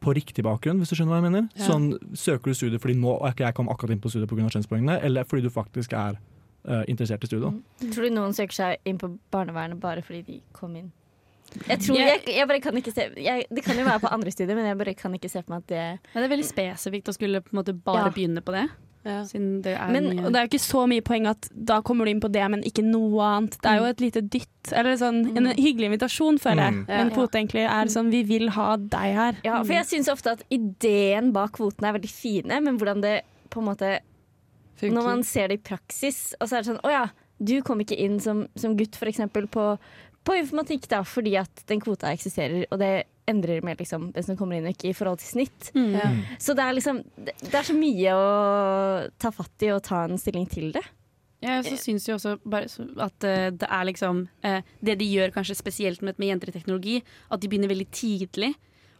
på 0.00 0.14
riktig 0.16 0.42
bakgrunn, 0.44 0.78
hvis 0.80 0.88
du 0.90 0.96
skjønner 0.96 1.12
hva 1.12 1.20
jeg 1.22 1.26
mener? 1.32 1.48
Ja. 1.56 1.66
Sånn, 1.68 1.90
Søker 2.16 2.50
du 2.50 2.54
studiet 2.54 2.80
fordi 2.80 2.94
nå 2.96 3.12
og 3.20 3.36
jeg 3.36 3.54
kom 3.54 3.68
akkurat 3.68 3.90
inn 3.92 4.00
på 4.00 4.08
studiet 4.12 4.28
pga. 4.30 4.48
kjønnspoengene, 4.48 5.00
eller 5.04 5.24
fordi 5.24 5.42
du 5.42 5.50
faktisk 5.50 5.92
er 5.92 6.16
uh, 6.68 6.84
interessert 6.88 7.24
i 7.24 7.26
studiet? 7.26 7.60
Tror 7.92 8.08
du 8.08 8.10
noen 8.14 8.32
søker 8.36 8.52
seg 8.56 8.78
inn 8.88 8.98
på 8.98 9.12
barnevernet 9.32 9.80
bare 9.80 10.02
fordi 10.02 10.22
de 10.26 10.40
kom 10.56 10.76
inn? 10.76 10.90
Jeg 11.66 11.80
tror, 11.82 11.96
Jeg- 11.98 12.22
jeg, 12.26 12.36
jeg 12.36 12.46
bare 12.48 12.60
kan 12.60 12.76
ikke 12.78 12.92
se 12.94 13.08
jeg, 13.16 13.44
Det 13.50 13.64
kan 13.64 13.76
jo 13.76 13.82
være 13.84 13.98
på 14.00 14.06
andre 14.12 14.30
studier, 14.30 14.54
men 14.54 14.66
jeg 14.66 14.78
bare 14.78 14.94
kan 14.94 15.12
ikke 15.14 15.28
se 15.28 15.42
for 15.42 15.50
meg 15.50 15.62
at 15.64 15.66
det 15.66 16.12
Men 16.14 16.22
det 16.22 16.30
er 16.30 16.36
veldig 16.36 16.46
spesifikt 16.46 17.08
å 17.10 17.12
skulle 17.16 17.40
på 17.42 17.50
en 17.52 17.58
måte 17.58 17.74
bare 17.74 18.06
Ja. 18.06 18.10
begynne 18.14 18.40
på 18.40 18.52
det. 18.54 18.68
Ja. 19.06 19.22
Siden 19.24 19.62
det 19.64 19.72
er 19.80 19.92
Men, 19.94 20.10
mye 20.10 20.28
det 20.28 20.36
er 20.36 20.44
jo 20.44 20.50
ikke 20.50 20.60
så 20.60 20.82
mye 20.90 21.04
poeng 21.04 21.28
at 21.30 21.48
da 21.56 21.78
kommer 21.86 22.04
du 22.04 22.12
inn 22.12 22.20
på 22.20 22.28
det, 22.32 22.42
men 22.52 22.64
ikke 22.68 22.84
noe 22.84 23.24
annet. 23.24 23.56
Det 23.62 23.70
er 23.70 23.80
jo 23.80 23.88
et 23.88 24.02
lite 24.04 24.22
dytt, 24.34 24.72
eller 24.76 24.98
sånn, 25.00 25.22
en 25.40 25.48
hyggelig 25.54 25.88
invitasjon, 25.88 26.40
føler 26.42 26.66
jeg. 26.66 26.76
Mm. 26.76 26.82
Ja. 26.90 26.98
En 27.00 27.14
kvote 27.14 27.40
egentlig 27.40 27.64
er 27.64 27.92
sånn 27.94 28.12
Vi 28.12 28.20
vil 28.28 28.52
ha 28.58 28.68
deg 28.76 29.16
her. 29.16 29.40
Ja, 29.46 29.62
for 29.62 29.76
jeg 29.78 29.88
syns 29.88 30.12
ofte 30.12 30.36
at 30.36 30.44
ideen 30.52 31.32
bak 31.36 31.56
kvotene 31.56 31.90
er 31.90 31.96
veldig 31.96 32.12
fine, 32.12 32.60
men 32.66 32.76
hvordan 32.80 33.04
det 33.04 33.16
på 33.50 33.62
en 33.62 33.70
måte 33.72 33.98
Funker. 34.80 34.94
Når 34.96 35.04
man 35.04 35.22
ser 35.28 35.50
det 35.50 35.58
i 35.58 35.60
praksis, 35.60 36.30
og 36.40 36.48
så 36.48 36.56
er 36.56 36.62
det 36.62 36.70
sånn 36.70 36.84
Å 36.88 36.92
ja, 36.92 37.02
Du 37.36 37.58
kom 37.64 37.82
ikke 37.84 37.98
inn 38.00 38.16
som, 38.24 38.46
som 38.56 38.76
gutt, 38.78 38.96
eksempel, 38.96 39.44
på, 39.52 39.64
på 40.24 40.36
informatikk 40.40 40.88
da, 40.88 41.02
fordi 41.04 41.34
at 41.40 41.64
den 41.68 41.82
kvota 41.84 42.12
eksisterer, 42.14 42.64
og 42.70 42.80
det 42.80 42.92
endrer 43.30 43.64
med 43.66 43.80
liksom, 43.80 44.10
hvem 44.14 44.26
som 44.26 44.38
kommer 44.38 44.58
inn 44.58 44.68
og 44.68 44.74
ikke 44.74 44.90
i 44.90 44.96
forhold 44.96 45.20
til 45.22 45.30
snitt. 45.34 45.70
Mm. 45.74 45.92
Ja. 45.96 46.10
Så 46.42 46.56
det 46.58 46.64
er 46.66 46.76
liksom 46.76 47.02
Det 47.16 47.36
det 47.40 47.54
er 47.54 47.66
så 47.66 47.76
mye 47.76 48.14
å 48.14 48.24
ta 49.20 49.30
fatt 49.34 49.66
i 49.66 49.70
og 49.74 49.84
ta 49.86 50.04
en 50.06 50.20
stilling 50.20 50.48
til 50.50 50.72
det. 50.76 50.84
Ja, 51.40 51.62
så 51.64 51.72
syns 51.80 52.04
jo 52.04 52.18
også 52.18 52.34
bare 52.44 52.68
at 53.00 53.24
eh, 53.24 53.46
det 53.56 53.68
er 53.68 53.86
liksom 53.88 54.26
eh, 54.44 54.60
Det 54.84 54.98
de 55.00 55.06
gjør 55.08 55.32
kanskje 55.32 55.56
spesielt 55.56 56.02
med, 56.04 56.18
med 56.20 56.34
jenter 56.34 56.52
i 56.52 56.56
teknologi, 56.58 56.98
at 57.32 57.40
de 57.40 57.48
begynner 57.48 57.72
veldig 57.72 57.88
tidlig. 57.96 58.52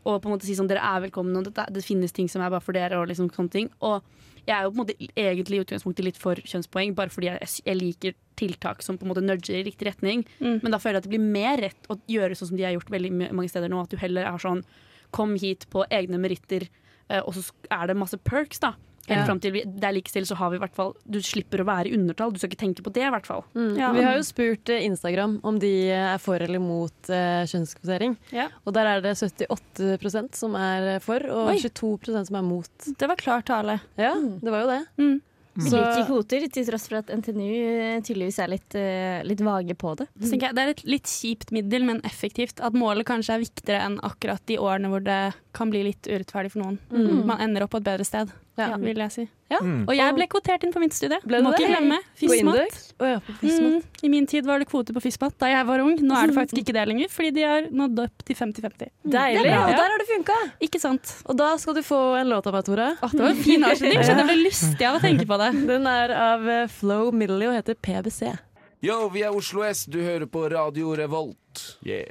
Og 0.08 0.22
på 0.22 0.30
en 0.30 0.32
måte 0.32 0.48
si 0.48 0.56
sånn, 0.56 0.70
dere 0.70 0.80
er 0.80 1.02
velkomne, 1.04 1.36
og 1.42 1.50
det, 1.50 1.66
det 1.76 1.84
finnes 1.84 2.14
ting 2.16 2.30
som 2.32 2.40
er 2.40 2.52
bare 2.52 2.64
for 2.64 2.76
dere. 2.76 2.96
Og 2.96 3.10
liksom 3.10 3.28
sånne 3.34 3.52
ting 3.52 3.68
Og 3.84 4.00
jeg 4.46 4.54
er 4.56 4.64
jo 4.64 4.72
på 4.72 4.76
en 4.76 4.82
måte 4.82 4.96
egentlig 5.18 5.58
i 5.58 5.64
utgangspunktet 5.64 6.06
litt 6.06 6.20
for 6.20 6.40
kjønnspoeng, 6.40 6.94
bare 6.98 7.12
fordi 7.12 7.30
jeg, 7.30 7.50
jeg 7.66 7.78
liker 7.78 8.18
tiltak 8.40 8.84
som 8.84 8.98
på 8.98 9.06
en 9.06 9.12
måte 9.12 9.24
nudger 9.24 9.58
i 9.58 9.64
riktig 9.66 9.88
retning. 9.90 10.24
Mm. 10.40 10.60
Men 10.62 10.74
da 10.74 10.80
føler 10.80 10.98
jeg 10.98 11.04
at 11.04 11.08
det 11.08 11.14
blir 11.14 11.32
mer 11.38 11.64
rett 11.66 11.90
å 11.92 11.98
gjøre 12.10 12.38
sånn 12.38 12.52
som 12.52 12.60
de 12.60 12.66
har 12.66 12.76
gjort 12.76 12.92
veldig 12.92 13.12
mange 13.28 13.50
steder 13.52 13.72
nå. 13.72 13.82
At 13.84 13.92
du 13.92 14.00
heller 14.00 14.28
er 14.28 14.42
sånn 14.42 14.64
Kom 15.10 15.32
hit 15.42 15.64
på 15.72 15.82
egne 15.90 16.20
meritter, 16.22 16.68
eh, 17.10 17.18
og 17.18 17.34
så 17.34 17.42
er 17.74 17.88
det 17.90 17.96
masse 17.98 18.14
perks, 18.22 18.60
da. 18.62 18.76
Helt 19.10 19.20
Ja. 19.20 19.26
fram 19.26 19.40
til 19.42 19.54
vi, 19.56 19.64
det 19.66 19.86
er 19.86 19.96
likestilt, 19.96 20.28
så 20.30 20.36
har 20.38 20.52
vi 20.52 20.60
i 20.60 20.62
hvert 20.62 20.76
fall 20.76 20.94
Du 21.04 21.18
slipper 21.24 21.62
å 21.62 21.66
være 21.66 21.90
i 21.90 21.96
undertall. 21.98 22.32
Du 22.32 22.38
skal 22.38 22.52
ikke 22.52 22.62
tenke 22.62 22.84
på 22.86 22.92
det, 22.94 23.04
i 23.08 23.12
hvert 23.12 23.26
fall. 23.26 23.42
Mm. 23.54 23.72
Ja. 23.78 23.90
Vi 23.96 24.04
har 24.06 24.18
jo 24.18 24.26
spurt 24.26 24.70
eh, 24.70 24.84
Instagram 24.86 25.40
om 25.42 25.58
de 25.58 25.72
er 25.90 26.20
for 26.22 26.40
eller 26.40 26.62
mot 26.62 27.10
eh, 27.10 27.42
kjønnskvotering. 27.50 28.16
Ja. 28.36 28.48
Og 28.64 28.76
der 28.76 28.86
er 28.86 29.02
det 29.04 29.16
78% 29.18 30.38
som 30.38 30.54
er 30.54 31.00
for, 31.04 31.24
og 31.26 31.50
Oi. 31.54 31.58
22% 31.58 32.30
som 32.30 32.38
er 32.38 32.46
mot. 32.46 32.70
Det 32.86 33.10
var 33.10 33.18
klar 33.20 33.42
tale. 33.42 33.80
Ja, 33.98 34.14
det 34.14 34.54
var 34.54 34.64
jo 34.64 34.70
det. 34.70 34.84
Mm. 35.00 35.18
Vi 35.60 35.70
liker 35.74 36.04
kvoter, 36.06 36.44
til 36.52 36.66
tross 36.68 36.86
for 36.88 37.00
at 37.00 37.10
NTNU 37.10 37.46
eh, 37.50 37.96
tydeligvis 38.06 38.38
er 38.42 38.52
litt, 38.52 38.76
uh, 38.78 39.20
litt 39.26 39.40
vage 39.44 39.74
på 39.78 39.94
det. 39.98 40.06
Mm. 40.14 40.28
jeg, 40.36 40.54
det 40.56 40.62
er 40.62 40.72
et 40.72 40.84
litt 40.88 41.10
kjipt 41.10 41.50
middel, 41.54 41.86
men 41.88 42.02
effektivt. 42.06 42.62
At 42.64 42.76
målet 42.78 43.08
kanskje 43.08 43.34
er 43.36 43.42
viktigere 43.42 43.88
enn 43.88 43.98
akkurat 44.06 44.44
de 44.48 44.60
årene 44.62 44.92
hvor 44.92 45.02
det 45.04 45.18
kan 45.56 45.72
bli 45.72 45.82
litt 45.90 46.06
urettferdig 46.06 46.54
for 46.54 46.62
noen. 46.62 46.78
Mm. 46.94 47.24
Man 47.28 47.42
ender 47.42 47.66
opp 47.66 47.74
på 47.74 47.82
et 47.82 47.88
bedre 47.90 48.06
sted, 48.06 48.30
Ja. 48.58 48.76
vil 48.76 48.98
jeg 48.98 49.12
si. 49.14 49.24
Mm. 49.50 49.84
Og 49.88 49.92
jeg 49.96 50.14
ble 50.14 50.26
kvotert 50.30 50.64
inn 50.66 50.72
på 50.74 50.82
mitt 50.82 50.94
studie. 50.94 51.16
Ble 51.24 51.40
Må 51.42 51.52
det? 51.54 51.62
ikke 51.62 51.70
glemme. 51.72 51.98
FISMAT. 52.18 52.76
Oh, 53.00 53.06
ja. 53.08 53.20
Mm. 53.40 53.78
I 54.04 54.10
min 54.12 54.26
tid 54.28 54.46
var 54.46 54.60
det 54.60 54.68
kvote 54.70 54.94
på 54.94 55.02
FISMAT 55.02 55.38
da 55.40 55.48
jeg 55.50 55.66
var 55.70 55.82
ung. 55.84 55.96
Nå 55.96 56.18
er 56.18 56.30
det 56.30 56.36
faktisk 56.36 56.60
ikke 56.62 56.74
det 56.76 56.84
lenger, 56.90 57.10
fordi 57.12 57.32
de 57.38 57.46
har 57.48 57.70
nådd 57.72 58.02
opp 58.04 58.26
til 58.26 58.36
50-50. 58.36 58.92
Deilig! 59.16 59.46
Det 59.46 59.54
er. 59.54 59.64
Og 59.64 59.74
der 59.80 59.94
har 59.94 60.02
det 60.02 60.08
funka! 60.10 60.38
Ikke 60.68 60.82
sant? 60.82 61.14
Og 61.24 61.40
da 61.40 61.50
skal 61.62 61.78
du 61.78 61.82
få 61.86 62.00
en 62.20 62.30
låt 62.30 62.50
av 62.50 62.58
meg, 62.58 62.68
Tora. 62.68 62.90
Åh, 63.00 63.16
det 63.16 63.24
var 63.24 63.32
en 63.32 63.42
fin 63.48 63.66
avslutning. 63.70 64.04
Jeg 64.10 64.18
jeg 64.20 64.26
ble 64.28 64.38
lystig 64.42 64.86
av 64.86 64.98
å 64.98 65.02
tenke 65.02 65.24
på 65.28 65.40
det. 65.40 65.50
Den 65.70 65.88
er 65.88 66.14
av 66.18 66.46
Flow 66.74 67.10
Flo 67.10 67.16
Middley 67.16 67.48
og 67.48 67.54
heter 67.56 67.76
PBC. 67.80 68.32
Yo, 68.84 68.96
vi 69.12 69.22
er 69.24 69.34
Oslo 69.36 69.62
S, 69.64 69.84
du 69.88 70.00
hører 70.02 70.26
på 70.28 70.42
Radio 70.52 70.94
Revolt. 70.96 71.62
Yeah. 71.86 72.10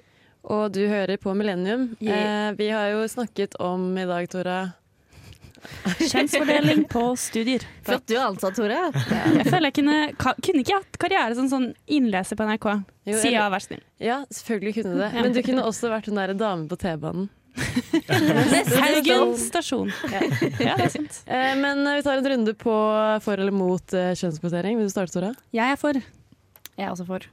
Og 0.49 0.71
du 0.73 0.83
hører 0.87 1.17
på 1.21 1.33
Millennium. 1.37 1.89
Yeah. 1.99 2.49
Eh, 2.49 2.57
vi 2.57 2.69
har 2.73 2.93
jo 2.93 3.03
snakket 3.09 3.57
om 3.59 3.91
i 3.97 4.05
dag, 4.09 4.29
Tora 4.31 4.59
Kjønnsfordeling 5.99 6.85
på 6.91 7.03
studier. 7.19 7.65
Flott 7.87 8.05
du 8.09 8.15
er 8.17 8.25
ansatt, 8.27 8.57
Tore. 8.57 8.79
Jeg 8.89 9.47
føler 9.47 9.69
jeg 9.69 9.77
kunne, 9.79 9.97
kunne 10.17 10.63
ikke 10.63 10.77
hatt 10.79 11.01
karriere 11.01 11.37
som 11.37 11.49
sånn 11.51 11.67
innleser 11.87 12.39
på 12.39 12.47
NRK. 12.49 12.69
Jo, 13.09 13.17
Sier 13.21 13.37
ja, 13.39 13.49
vær 13.51 13.63
snill. 13.63 13.83
Ja, 14.03 14.21
selvfølgelig 14.33 14.79
kunne 14.79 14.95
du 14.95 15.03
det. 15.03 15.11
Men 15.17 15.35
du 15.35 15.41
kunne 15.45 15.65
også 15.67 15.91
vært 15.91 16.09
hun 16.09 16.19
derre 16.19 16.37
damen 16.37 16.67
på 16.71 16.79
T-banen. 16.79 17.29
Haugen 18.79 19.33
stasjon. 19.39 19.91
Ja. 20.11 20.21
ja, 20.61 20.75
det 20.77 20.85
er 20.85 20.93
sant. 20.93 21.19
Eh, 21.25 21.55
men 21.59 21.81
eh, 21.87 21.97
vi 21.99 22.05
tar 22.05 22.21
en 22.21 22.29
runde 22.33 22.53
på 22.59 22.75
for 23.25 23.41
eller 23.41 23.55
mot 23.55 23.95
eh, 23.97 24.13
kjønnskvotering. 24.19 24.77
Vil 24.79 24.87
du 24.89 24.93
starte, 24.93 25.13
Tora? 25.15 25.33
Jeg 25.55 25.75
er 25.75 25.79
for. 25.79 25.99
Jeg 25.99 26.85
er 26.85 26.93
også 26.93 27.07
for. 27.09 27.25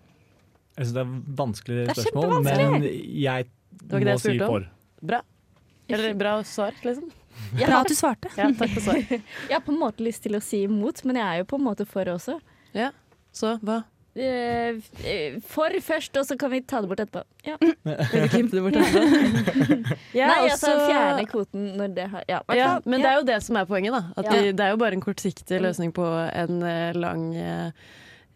Jeg 0.76 0.88
syns 0.88 0.96
det 0.96 1.04
er 1.04 1.12
vanskelig 1.38 1.84
spørsmål, 1.92 2.34
men 2.44 2.88
jeg 3.16 3.46
må 4.10 4.18
si 4.20 4.36
for. 4.42 4.66
Bra. 5.06 5.22
Eller 5.86 6.16
bra 6.18 6.40
svar, 6.44 6.74
liksom. 6.82 7.12
Bra 7.56 7.80
at 7.82 7.88
du 7.88 7.94
svarte. 7.98 8.30
Ja, 8.36 8.50
takk 8.58 8.70
for 8.76 8.80
svar. 8.88 9.02
Jeg 9.50 9.54
har 9.56 9.60
på 9.66 9.72
en 9.74 9.80
måte 9.80 10.04
lyst 10.06 10.22
til 10.26 10.34
å 10.36 10.40
si 10.42 10.64
imot, 10.66 11.04
men 11.04 11.16
jeg 11.20 11.26
er 11.26 11.42
jo 11.42 11.50
på 11.52 11.56
en 11.60 11.64
måte 11.68 11.86
for 11.88 12.04
også. 12.14 12.38
Så 13.36 13.58
hva? 13.62 13.82
Eh, 14.16 14.78
eh, 15.04 15.34
for 15.44 15.68
først, 15.84 16.16
og 16.16 16.24
så 16.24 16.38
kan 16.40 16.48
vi 16.48 16.62
ta 16.64 16.78
det 16.80 16.88
bort 16.88 17.02
etterpå. 17.04 17.20
Ja. 17.44 17.58
Vil 17.60 18.22
du 18.24 18.28
klippe 18.32 18.56
det 18.56 18.62
bort 18.64 18.78
etterpå? 18.80 19.02
ja, 20.16 20.30
Nei, 20.30 20.38
jeg 20.46 20.54
altså 20.54 20.70
også- 20.72 20.86
fjerne 20.88 21.26
kvoten 21.28 21.66
når 21.76 21.92
det 21.98 22.06
har 22.14 22.24
Ja, 22.30 22.38
Ja, 22.56 22.70
men 22.86 23.04
det 23.04 23.10
er 23.10 23.18
jo 23.20 23.26
det 23.28 23.36
som 23.44 23.58
er 23.60 23.68
poenget, 23.68 23.92
da. 23.92 24.02
At 24.16 24.24
Ja. 24.30 24.32
vi, 24.40 24.52
det 24.56 24.64
er 24.64 24.72
jo 24.72 24.80
bare 24.80 24.96
en 24.96 25.04
kortsiktig 25.04 25.60
løsning 25.60 25.92
på 25.92 26.06
en 26.32 26.62
eh, 26.64 26.96
lang 26.96 27.26
eh, 27.36 27.70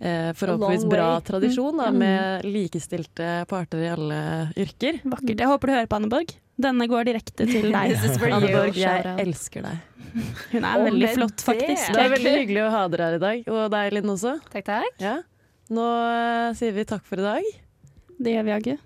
Forhåpentligvis 0.00 0.84
bra 0.88 1.08
tradisjon 1.20 1.76
da, 1.76 1.90
Mm. 1.90 1.98
med 2.00 2.44
likestilte 2.44 3.46
parter 3.48 3.82
i 3.84 3.88
alle 3.92 4.20
yrker. 4.56 5.00
Vakkert. 5.04 5.36
Jeg 5.40 5.48
håper 5.48 5.66
du 5.68 5.72
hører 5.76 5.88
på 5.92 5.96
Anne 5.96 6.08
Borg. 6.12 6.36
Denne 6.60 6.86
går 6.90 7.08
direkte 7.08 7.46
til 7.48 7.70
deg. 7.76 7.94
Anneborg, 7.96 8.34
Anne. 8.36 8.52
Borg, 8.54 8.78
jeg 8.80 9.16
elsker 9.24 9.66
deg. 9.68 9.86
Hun 10.50 10.64
er 10.66 10.70
Og 10.74 10.86
veldig 10.88 11.10
flott, 11.14 11.42
faktisk. 11.46 11.92
Det 11.94 12.02
er 12.02 12.14
veldig 12.16 12.32
hyggelig 12.34 12.62
å 12.64 12.70
ha 12.74 12.84
dere 12.90 13.08
her 13.08 13.18
i 13.18 13.22
dag, 13.22 13.50
og 13.50 13.66
deg, 13.74 13.92
Linn, 13.94 14.10
også. 14.10 14.36
Takk, 14.50 14.66
takk. 14.66 15.02
Ja. 15.02 15.20
Nå 15.70 15.84
uh, 15.86 16.50
sier 16.58 16.74
vi 16.74 16.86
takk 16.88 17.04
for 17.06 17.22
i 17.22 17.26
dag. 17.28 17.50
Det 18.20 18.34
gjør 18.34 18.48
vi, 18.48 18.54
Agge. 18.56 18.76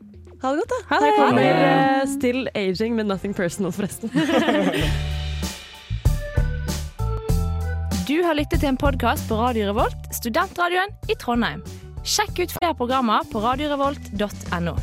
Ha 0.45 0.53
det 0.53 0.61
godt, 0.61 0.75
da. 0.75 0.81
Ha 0.91 0.99
Her 1.01 1.15
kommer 1.17 1.61
uh, 1.65 2.03
Still 2.13 2.51
Aging 2.53 2.99
med 2.99 3.09
Nothing 3.09 3.37
Personal, 3.37 3.73
forresten. 3.73 4.13
Du 8.05 8.19
har 8.21 8.37
lyttet 8.37 8.61
til 8.61 8.69
en 8.69 8.77
podkast 8.77 9.25
på 9.31 9.39
Radio 9.39 9.71
Revolt, 9.71 10.11
studentradioen 10.13 10.93
i 11.09 11.17
Trondheim. 11.17 11.63
Sjekk 12.05 12.43
ut 12.43 12.53
flere 12.53 12.77
programmer 12.77 13.25
på 13.33 13.41
radiorevolt.no. 13.41 14.77